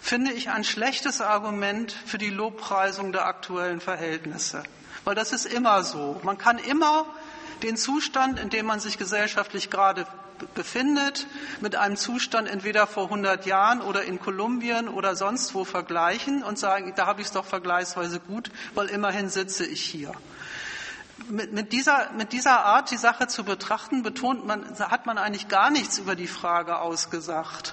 [0.01, 4.64] finde ich ein schlechtes Argument für die Lobpreisung der aktuellen Verhältnisse
[5.08, 6.20] weil das ist immer so.
[6.24, 7.06] Man kann immer
[7.64, 10.06] den Zustand, in dem man sich gesellschaftlich gerade
[10.54, 11.28] befindet,
[11.62, 16.60] mit einem Zustand entweder vor 100 Jahren oder in Kolumbien oder sonst wo vergleichen und
[16.60, 20.12] sagen, da habe ich es doch vergleichsweise gut, weil immerhin sitze ich hier.
[21.30, 25.48] Mit, mit, dieser, mit dieser Art, die Sache zu betrachten, betont man, hat man eigentlich
[25.48, 27.72] gar nichts über die Frage ausgesagt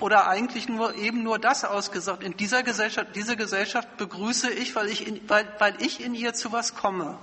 [0.00, 2.24] oder eigentlich nur eben nur das ausgesagt.
[2.24, 6.34] In dieser Gesellschaft, diese Gesellschaft begrüße ich, weil ich in, weil, weil ich in ihr
[6.34, 7.16] zu was komme.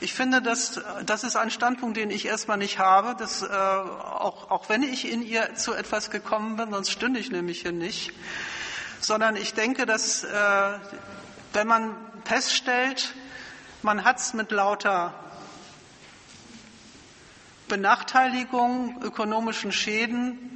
[0.00, 4.50] Ich finde, das, das ist ein Standpunkt, den ich erstmal nicht habe, dass, äh, auch,
[4.50, 8.12] auch wenn ich in ihr zu etwas gekommen bin, sonst stünde ich nämlich hier nicht,
[9.00, 10.78] sondern ich denke, dass äh,
[11.52, 11.94] wenn man
[12.24, 13.14] feststellt,
[13.82, 15.14] man hat es mit lauter
[17.68, 20.51] Benachteiligung, ökonomischen Schäden,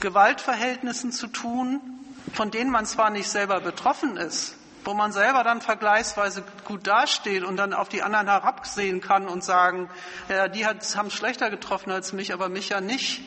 [0.00, 1.80] Gewaltverhältnissen zu tun,
[2.32, 7.44] von denen man zwar nicht selber betroffen ist, wo man selber dann vergleichsweise gut dasteht
[7.44, 9.90] und dann auf die anderen herabsehen kann und sagen,
[10.28, 13.22] ja, die haben es schlechter getroffen als mich, aber mich ja nicht.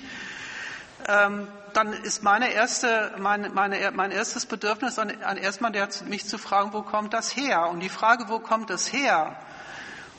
[1.07, 6.27] Ähm, dann ist meine erste, meine, meine, mein erstes Bedürfnis an, an erstmal der, mich
[6.27, 7.67] zu fragen, wo kommt das her?
[7.69, 9.35] Und die Frage, wo kommt das her?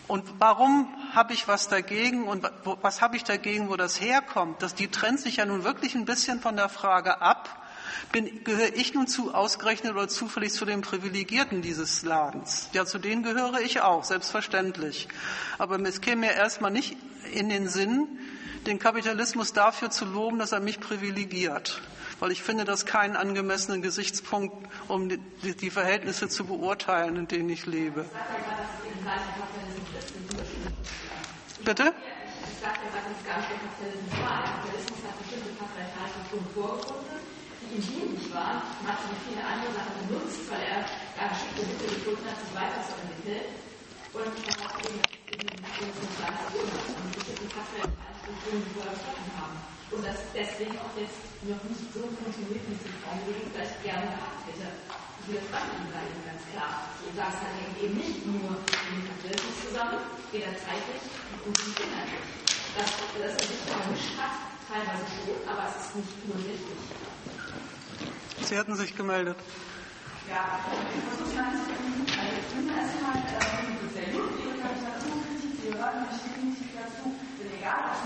[0.07, 2.49] Und warum habe ich was dagegen und
[2.83, 4.63] was habe ich dagegen, wo das herkommt?
[4.63, 7.63] Das, die trennt sich ja nun wirklich ein bisschen von der Frage ab,
[8.13, 12.69] bin, gehöre ich nun zu ausgerechnet oder zufällig zu den Privilegierten dieses Ladens?
[12.73, 15.09] Ja, zu denen gehöre ich auch, selbstverständlich.
[15.59, 16.97] Aber es käme mir erstmal nicht
[17.33, 18.07] in den Sinn,
[18.67, 21.83] den Kapitalismus dafür zu loben, dass er mich privilegiert.
[22.21, 27.67] Weil ich finde das keinen angemessenen Gesichtspunkt, um die, Verhältnisse zu beurteilen, in denen ich
[27.67, 28.05] lebe.
[31.65, 31.97] Bitte?
[31.97, 34.37] Ich sage ja, was ist gar nicht der Kapitalismus war.
[34.45, 37.17] Der Kapitalismus hat bestimmte patriarchalische vorgefunden,
[37.65, 40.85] die ihm dienlich waren, und hat für viele andere Sachen benutzt, weil er
[41.17, 43.49] da geschickte Mittel gefunden hat, sich weiterzuentwickeln.
[44.13, 44.29] Und
[44.61, 48.61] hat eben das soziale Urlaub und bestimmte patriarchalische Strukturen,
[48.93, 49.57] geschaffen haben.
[49.89, 51.17] Und das deswegen auch jetzt
[51.49, 54.69] noch nicht so funktioniert, wie es sich Form vielleicht gerne gehabt hätte
[55.27, 56.93] wir Fragen bleiben, ganz klar.
[57.01, 60.01] Und das hat eben nicht nur mit dem Kapitalismus zusammen,
[60.33, 61.01] weder zeitlich
[61.45, 62.29] und nicht inhaltlich.
[62.77, 64.37] Das, das sich vermischt hat,
[64.69, 66.77] teilweise schon, aber es ist nicht nur richtig.
[68.45, 69.39] Sie hatten sich gemeldet.
[70.29, 70.61] Ja,
[70.93, 73.41] ich versuche es ganz Also ich finde erstmal äh,
[73.97, 77.97] sehr gut, Ihre Literaturkritik, Sie hören mich definitiv dazu, denn egal,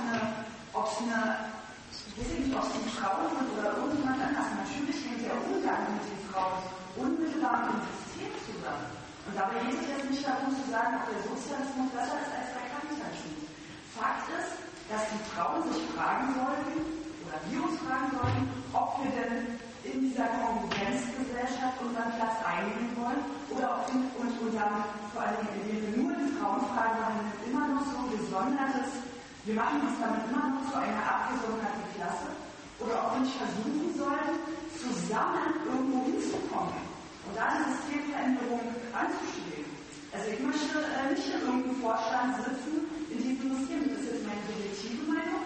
[0.74, 1.51] ob es eine,
[1.90, 5.99] ich weiß nicht, ob es die Frauen sind oder irgendjemand anders, natürlich hängt der Umgang
[5.99, 8.99] mit den Frauen unmittelbar mit dem System zusammen.
[9.29, 12.51] Und dabei geht es jetzt nicht darum zu sagen, ob der Sozialismus besser ist als
[12.57, 13.45] der Kapitalismus.
[13.93, 14.57] Fakt ist,
[14.89, 16.81] dass die Frauen sich fragen sollten,
[17.29, 18.43] oder wir uns fragen sollten,
[18.73, 23.20] ob wir denn in dieser Konkurrenzgesellschaft unseren Platz einnehmen wollen
[23.53, 24.81] oder ob wir, und, und dann
[25.12, 28.97] vor allem, indem wir nur die Frauenfrage behandeln, immer noch so gesondertes,
[29.45, 32.33] wir machen uns damit immer noch zu einer abgesonderten Klasse
[32.81, 34.33] oder ob wir nicht versuchen sollen,
[34.73, 36.88] zusammen irgendwo hinzukommen
[37.29, 38.61] und da eine Systemveränderung.
[38.93, 44.27] Also ich möchte äh, nicht in irgendeinem Vorstand sitzen in diesem System, das ist jetzt
[44.27, 45.45] meine subjektive Meinung,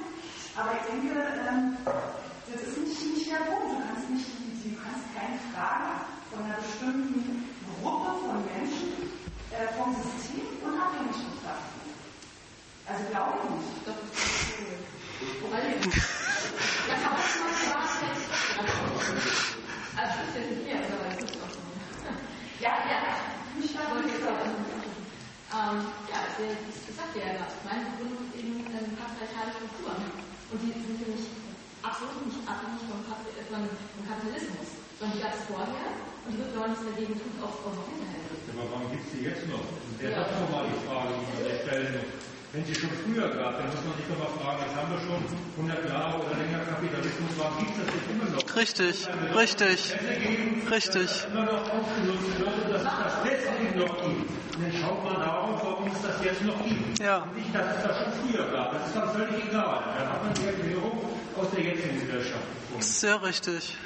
[0.55, 3.75] aber ich denke, ähm, das ist nicht, nicht der Punkt.
[3.75, 7.51] Du kannst, nicht, du kannst keine Frage von einer bestimmten
[7.83, 9.11] Gruppe von Menschen
[9.51, 11.83] äh, vom System unabhängig betrachten.
[12.87, 13.83] Also glaube ich nicht.
[13.87, 14.63] Doch, das ist
[15.43, 15.59] cool.
[19.95, 21.61] Also, das ist jetzt hier, aber das ist auch so.
[22.63, 23.03] Ja, ja,
[23.59, 24.39] ich jetzt auch.
[24.39, 29.99] Ähm, ja, ich sagte ja gerade, meine Begründung ist eben ähm, patriarchale Strukturen.
[30.47, 31.27] Und die sind für mich
[31.83, 35.91] absolut nicht abhängig vom, vom Kapitalismus, sondern die gab es vorher
[36.23, 38.31] und die wird gar nichts dagegen tun, auch, auch noch hinterher.
[38.31, 39.67] Aber warum gibt es die jetzt noch?
[39.67, 40.23] Und der ja.
[40.23, 42.22] hat nochmal die Frage, die man sich stellen muss.
[42.53, 45.01] Wenn sie schon früher gab, dann muss man sich doch mal fragen, jetzt haben wir
[45.01, 45.25] schon
[45.57, 48.57] 100 Jahre oder länger Kapitalismus, warum gibt es das jetzt immer noch?
[48.57, 49.79] Richtig, richtig,
[50.71, 51.11] richtig.
[51.33, 54.29] Immer noch ausgenutzt bedeutet, dass es das deswegen noch gibt.
[54.53, 57.01] Und dann schaut man darauf, warum es das jetzt noch gibt.
[57.01, 57.23] Ja.
[57.25, 58.73] Und nicht, dass es das schon früher gab.
[58.77, 59.81] Das ist dann völlig egal.
[59.97, 60.99] Dann hat man die Erklärung
[61.41, 62.83] aus der jetzigen Gesellschaft gefunden.
[62.83, 63.79] Sehr richtig.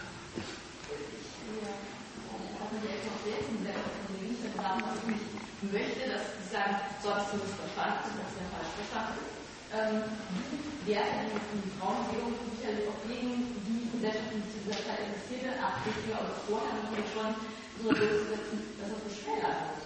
[5.73, 9.21] möchte, dass sie sagen, so hast du das verstanden, das ist ja falsch verstanden.
[9.75, 10.05] Ähm,
[10.87, 16.23] Werte, die die Frauenbewegung sicherlich auch gegen die Gesellschaft, die zu dieser Zeit existierte, 80er
[16.23, 17.35] oder vorher natürlich schon
[17.83, 19.83] so durchzusetzen, dass das beschwert wird.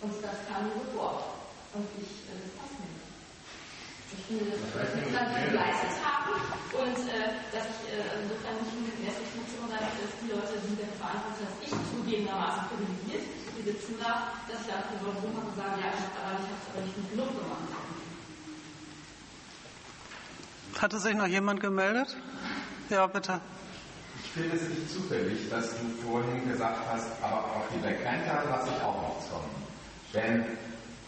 [0.00, 1.44] Und das kam mir so vor.
[1.76, 3.12] Und ich, äh, das passt mir nicht.
[4.16, 6.32] Ich finde, das ist dann geleistet haben
[6.72, 10.98] und äh, dass ich äh, insofern nicht mit Messungsfunktion sein dass die Leute sind dafür
[11.00, 13.24] verantwortlich, dass ich zugegebenermaßen privilegiert
[13.62, 16.50] die sitzen da, dass ich einfach nur rummache und sagen, ja, ich habe aber, nicht,
[16.50, 17.91] aber nicht genug gemacht.
[20.78, 22.16] Hatte sich noch jemand gemeldet?
[22.90, 23.40] Ja, bitte.
[24.22, 28.44] Ich finde es nicht zufällig, dass du vorhin gesagt hast, aber auf die Black Panther
[28.50, 29.50] lasse ich auch noch kommen.
[30.12, 30.44] Denn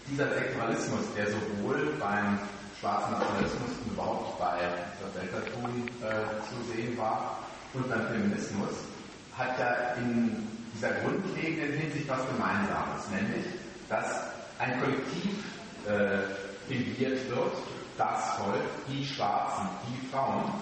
[0.08, 2.38] dieser Sektoralismus, der sowohl beim
[2.80, 4.58] schwarzen Nationalismus und überhaupt bei
[5.00, 7.38] das Deltatum äh, zu sehen war
[7.72, 8.70] und beim Feminismus,
[9.36, 13.46] hat ja in dieser grundlegenden Hinsicht was Gemeinsames, nämlich,
[13.88, 14.06] dass
[14.58, 15.44] ein Kollektiv
[15.86, 17.52] äh, wird,
[17.96, 20.52] das Volk, die Schwarzen, die Frauen,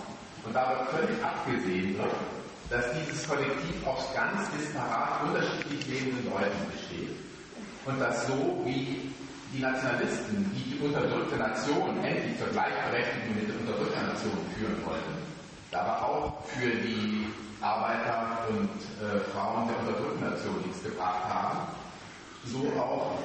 [0.44, 2.10] und dabei völlig abgesehen wird,
[2.68, 7.14] dass dieses Kollektiv aus ganz disparat unterschiedlich lebenden Leuten besteht.
[7.86, 9.12] Und dass so wie
[9.52, 15.14] die Nationalisten, die die unterdrückte Nation endlich zur Gleichberechtigung mit der unterdrückten Nation führen wollten,
[15.72, 17.26] aber auch für die
[17.60, 21.59] Arbeiter und äh, Frauen der unterdrückten Nation nichts gebracht haben,
[22.46, 23.18] so auch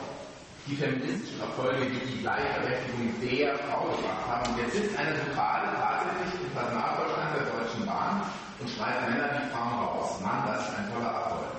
[0.67, 4.51] die feministischen Erfolge, die die Gleichberechtigung der Frau gebracht haben.
[4.51, 8.21] Und jetzt sitzt eine Zentrale tatsächlich im Personalvorstand der Deutschen Bahn
[8.59, 10.19] und schreit Männer wie Frauen raus.
[10.21, 11.51] Mann, das ist ein toller Erfolg.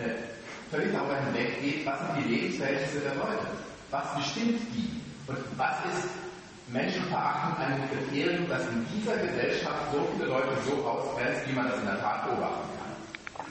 [0.00, 0.32] Äh,
[0.70, 3.46] völlig darüber hinweggeht, was sind die Lebensverhältnisse der Leute?
[3.90, 5.02] Was bestimmt die?
[5.28, 6.08] Und was ist
[6.72, 11.78] Menschenverachtung ein Kriterium, das in dieser Gesellschaft so viele Leute so ausgrenzt, wie man das
[11.80, 13.46] in der Tat beobachten kann.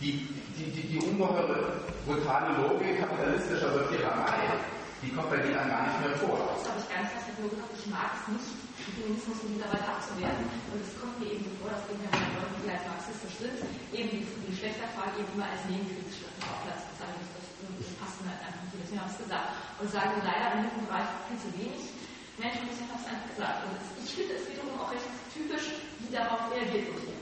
[0.00, 4.60] Die, die, die, die ungeheure, brutale Logik kapitalistischer Sortiererei,
[5.02, 6.38] die kommt bei dir dann gar nicht mehr vor.
[6.54, 8.48] Das habe ich nicht fast nur gesagt, ich mag es nicht,
[8.78, 10.46] den Feminismus in dieser Weise abzuwerten.
[10.70, 13.58] Und es kommt mir eben so vor, dass eben bei Leuten, die als marxistisch sind,
[13.90, 17.46] eben die, die Geschlechterfrage eben immer als nebenkritisch auf Platz zu sagen, das,
[17.82, 19.48] das passt mir einfach nicht, deswegen habe ich es gesagt.
[19.82, 21.82] Und sagen leider in diesem Bereich viel zu wenig.
[22.38, 23.58] Menschen müssen fast einfach gesagt.
[23.66, 27.18] Und ich finde es wiederum auch recht typisch, wie darauf reagiert wird hier.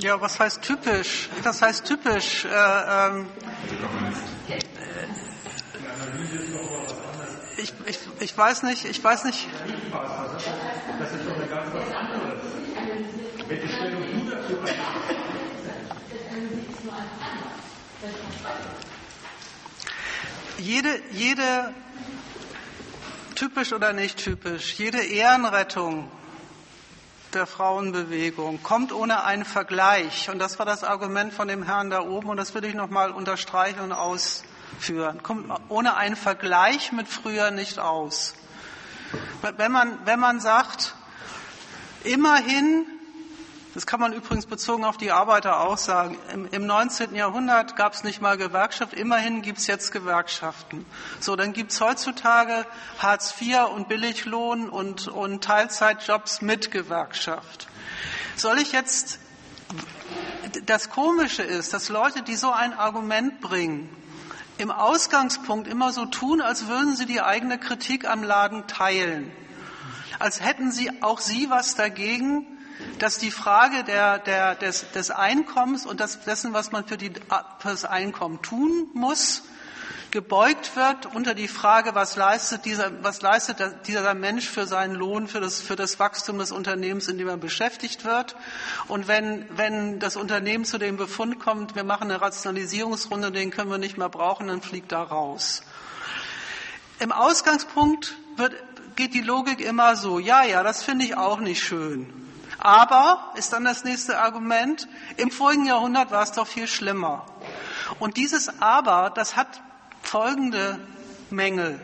[0.00, 1.28] Ja, was heißt typisch?
[1.42, 2.44] Was heißt typisch?
[2.44, 3.26] Äh, ähm,
[7.56, 9.48] ich, ich, ich weiß nicht, ich weiß nicht.
[10.98, 12.42] Das ist doch ganz was anderes.
[20.58, 21.74] Jede, jede,
[23.34, 26.10] typisch oder nicht typisch, jede Ehrenrettung
[27.34, 30.30] der Frauenbewegung kommt ohne einen Vergleich.
[30.30, 32.28] Und das war das Argument von dem Herrn da oben.
[32.28, 35.22] Und das will ich nochmal unterstreichen und ausführen.
[35.22, 38.34] Kommt ohne einen Vergleich mit früher nicht aus.
[39.56, 40.94] Wenn man, wenn man sagt,
[42.04, 42.86] immerhin
[43.74, 46.18] das kann man übrigens bezogen auf die Arbeiter auch sagen.
[46.32, 47.14] Im, im 19.
[47.14, 50.86] Jahrhundert gab es nicht mal Gewerkschaft, immerhin gibt es jetzt Gewerkschaften.
[51.20, 52.64] So, dann gibt es heutzutage
[52.98, 57.68] Hartz IV und Billiglohn und, und Teilzeitjobs mit Gewerkschaft.
[58.36, 59.18] Soll ich jetzt,
[60.64, 63.94] das Komische ist, dass Leute, die so ein Argument bringen,
[64.56, 69.30] im Ausgangspunkt immer so tun, als würden sie die eigene Kritik am Laden teilen.
[70.18, 72.57] Als hätten sie auch sie was dagegen,
[72.98, 77.10] dass die Frage der, der, des, des Einkommens und das, dessen, was man für, die,
[77.10, 79.42] für das Einkommen tun muss,
[80.10, 85.28] gebeugt wird unter die Frage, was leistet dieser, was leistet dieser Mensch für seinen Lohn,
[85.28, 88.36] für das, für das Wachstum des Unternehmens, in dem er beschäftigt wird.
[88.86, 93.70] Und wenn, wenn das Unternehmen zu dem Befund kommt, wir machen eine Rationalisierungsrunde, den können
[93.70, 95.62] wir nicht mehr brauchen, dann fliegt er raus.
[97.00, 98.54] Im Ausgangspunkt wird,
[98.96, 102.17] geht die Logik immer so, ja, ja, das finde ich auch nicht schön.
[102.58, 107.24] Aber, ist dann das nächste Argument, im vorigen Jahrhundert war es doch viel schlimmer.
[107.98, 109.62] Und dieses Aber, das hat
[110.02, 110.80] folgende
[111.30, 111.80] Mängel.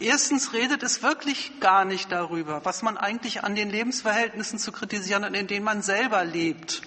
[0.00, 5.24] Erstens redet es wirklich gar nicht darüber, was man eigentlich an den Lebensverhältnissen zu kritisieren
[5.24, 6.82] hat, in denen man selber lebt.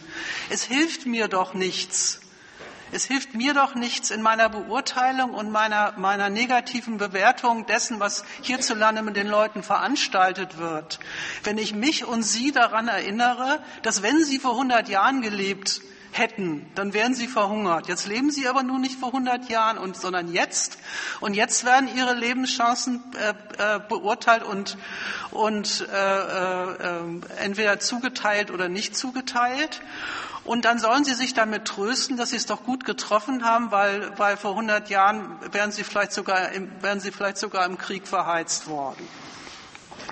[0.50, 2.20] Es hilft mir doch nichts.
[2.92, 8.24] Es hilft mir doch nichts in meiner Beurteilung und meiner, meiner negativen Bewertung dessen, was
[8.42, 11.00] hierzulande mit den Leuten veranstaltet wird,
[11.44, 15.82] wenn ich mich und Sie daran erinnere, dass wenn Sie vor 100 Jahren gelebt
[16.12, 17.88] hätten, dann wären sie verhungert.
[17.88, 20.78] Jetzt leben sie aber nur nicht vor 100 Jahren, und, sondern jetzt.
[21.20, 24.78] Und jetzt werden ihre Lebenschancen äh, äh, beurteilt und,
[25.32, 27.00] und äh, äh,
[27.40, 29.82] entweder zugeteilt oder nicht zugeteilt.
[30.44, 34.18] Und dann sollen sie sich damit trösten, dass sie es doch gut getroffen haben, weil,
[34.18, 38.08] weil vor 100 Jahren wären sie vielleicht sogar im, wären sie vielleicht sogar im Krieg
[38.08, 39.06] verheizt worden.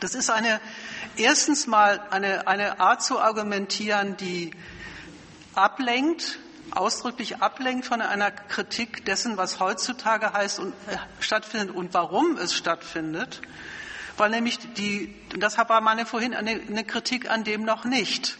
[0.01, 0.59] Das ist eine,
[1.15, 4.51] erstens mal eine, eine Art zu argumentieren, die
[5.57, 6.39] ablenkt,
[6.71, 12.53] ausdrücklich ablenkt von einer Kritik dessen, was heutzutage heißt und äh, stattfindet und warum es
[12.53, 13.41] stattfindet,
[14.17, 18.37] weil nämlich die, das war meine vorhin eine, eine Kritik an dem noch nicht,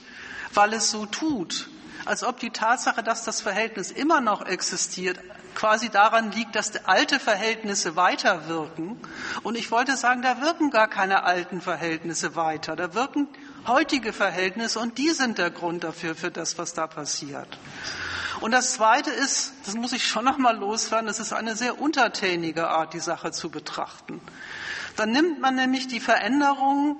[0.54, 1.70] weil es so tut,
[2.06, 5.20] als ob die Tatsache, dass das Verhältnis immer noch existiert,
[5.56, 8.98] quasi daran liegt, dass alte Verhältnisse weiterwirken.
[9.42, 12.76] Und ich wollte sagen, da wirken gar keine alten Verhältnisse weiter.
[12.76, 13.28] Da wirken
[13.68, 17.58] heutige Verhältnisse und die sind der Grund dafür, für das, was da passiert.
[18.42, 21.80] Und das Zweite ist, das muss ich schon noch mal loswerden, das ist eine sehr
[21.80, 24.22] untertänige Art, die Sache zu betrachten.
[24.98, 26.98] Dann nimmt man nämlich die Veränderungen,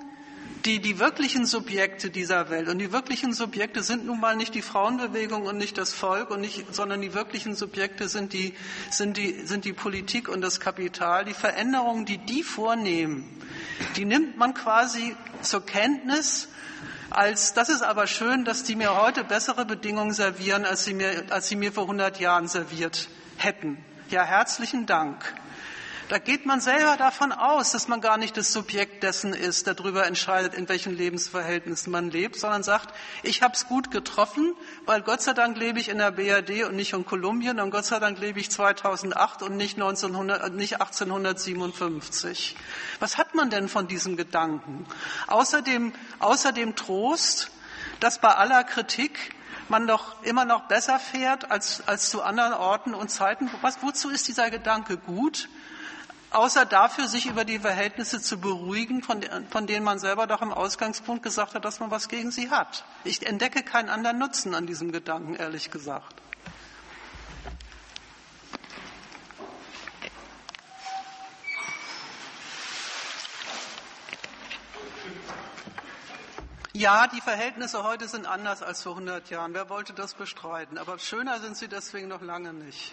[0.66, 4.62] die die wirklichen Subjekte dieser Welt und die wirklichen Subjekte sind nun mal nicht die
[4.62, 8.52] Frauenbewegung und nicht das Volk und nicht, sondern die wirklichen Subjekte sind die,
[8.90, 11.24] sind die, sind die Politik und das Kapital.
[11.24, 13.24] Die Veränderungen, die die vornehmen,
[13.96, 16.48] die nimmt man quasi zur Kenntnis
[17.08, 21.24] als das ist aber schön, dass die mir heute bessere Bedingungen servieren, als sie mir,
[21.30, 23.78] als sie mir vor 100 Jahren serviert hätten.
[24.10, 25.34] Ja, herzlichen Dank.
[26.08, 29.74] Da geht man selber davon aus, dass man gar nicht das Subjekt dessen ist, der
[29.74, 34.54] darüber entscheidet, in welchen Lebensverhältnissen man lebt, sondern sagt, ich habe es gut getroffen,
[34.84, 37.86] weil Gott sei Dank lebe ich in der BRD und nicht in Kolumbien und Gott
[37.86, 42.56] sei Dank lebe ich 2008 und nicht, 1900, nicht 1857.
[43.00, 44.86] Was hat man denn von diesem Gedanken?
[45.26, 47.50] Außerdem, außerdem Trost,
[47.98, 49.34] dass bei aller Kritik
[49.68, 53.50] man doch immer noch besser fährt als, als zu anderen Orten und Zeiten.
[53.62, 55.48] Was, wozu ist dieser Gedanke gut?
[56.30, 60.52] Außer dafür, sich über die Verhältnisse zu beruhigen, von, von, denen man selber doch im
[60.52, 62.84] Ausgangspunkt gesagt hat, dass man was gegen sie hat.
[63.04, 66.14] Ich entdecke keinen anderen Nutzen an diesem Gedanken, ehrlich gesagt.
[76.76, 79.54] Ja, die Verhältnisse heute sind anders als vor 100 Jahren.
[79.54, 80.76] Wer wollte das bestreiten?
[80.76, 82.92] Aber schöner sind sie deswegen noch lange nicht.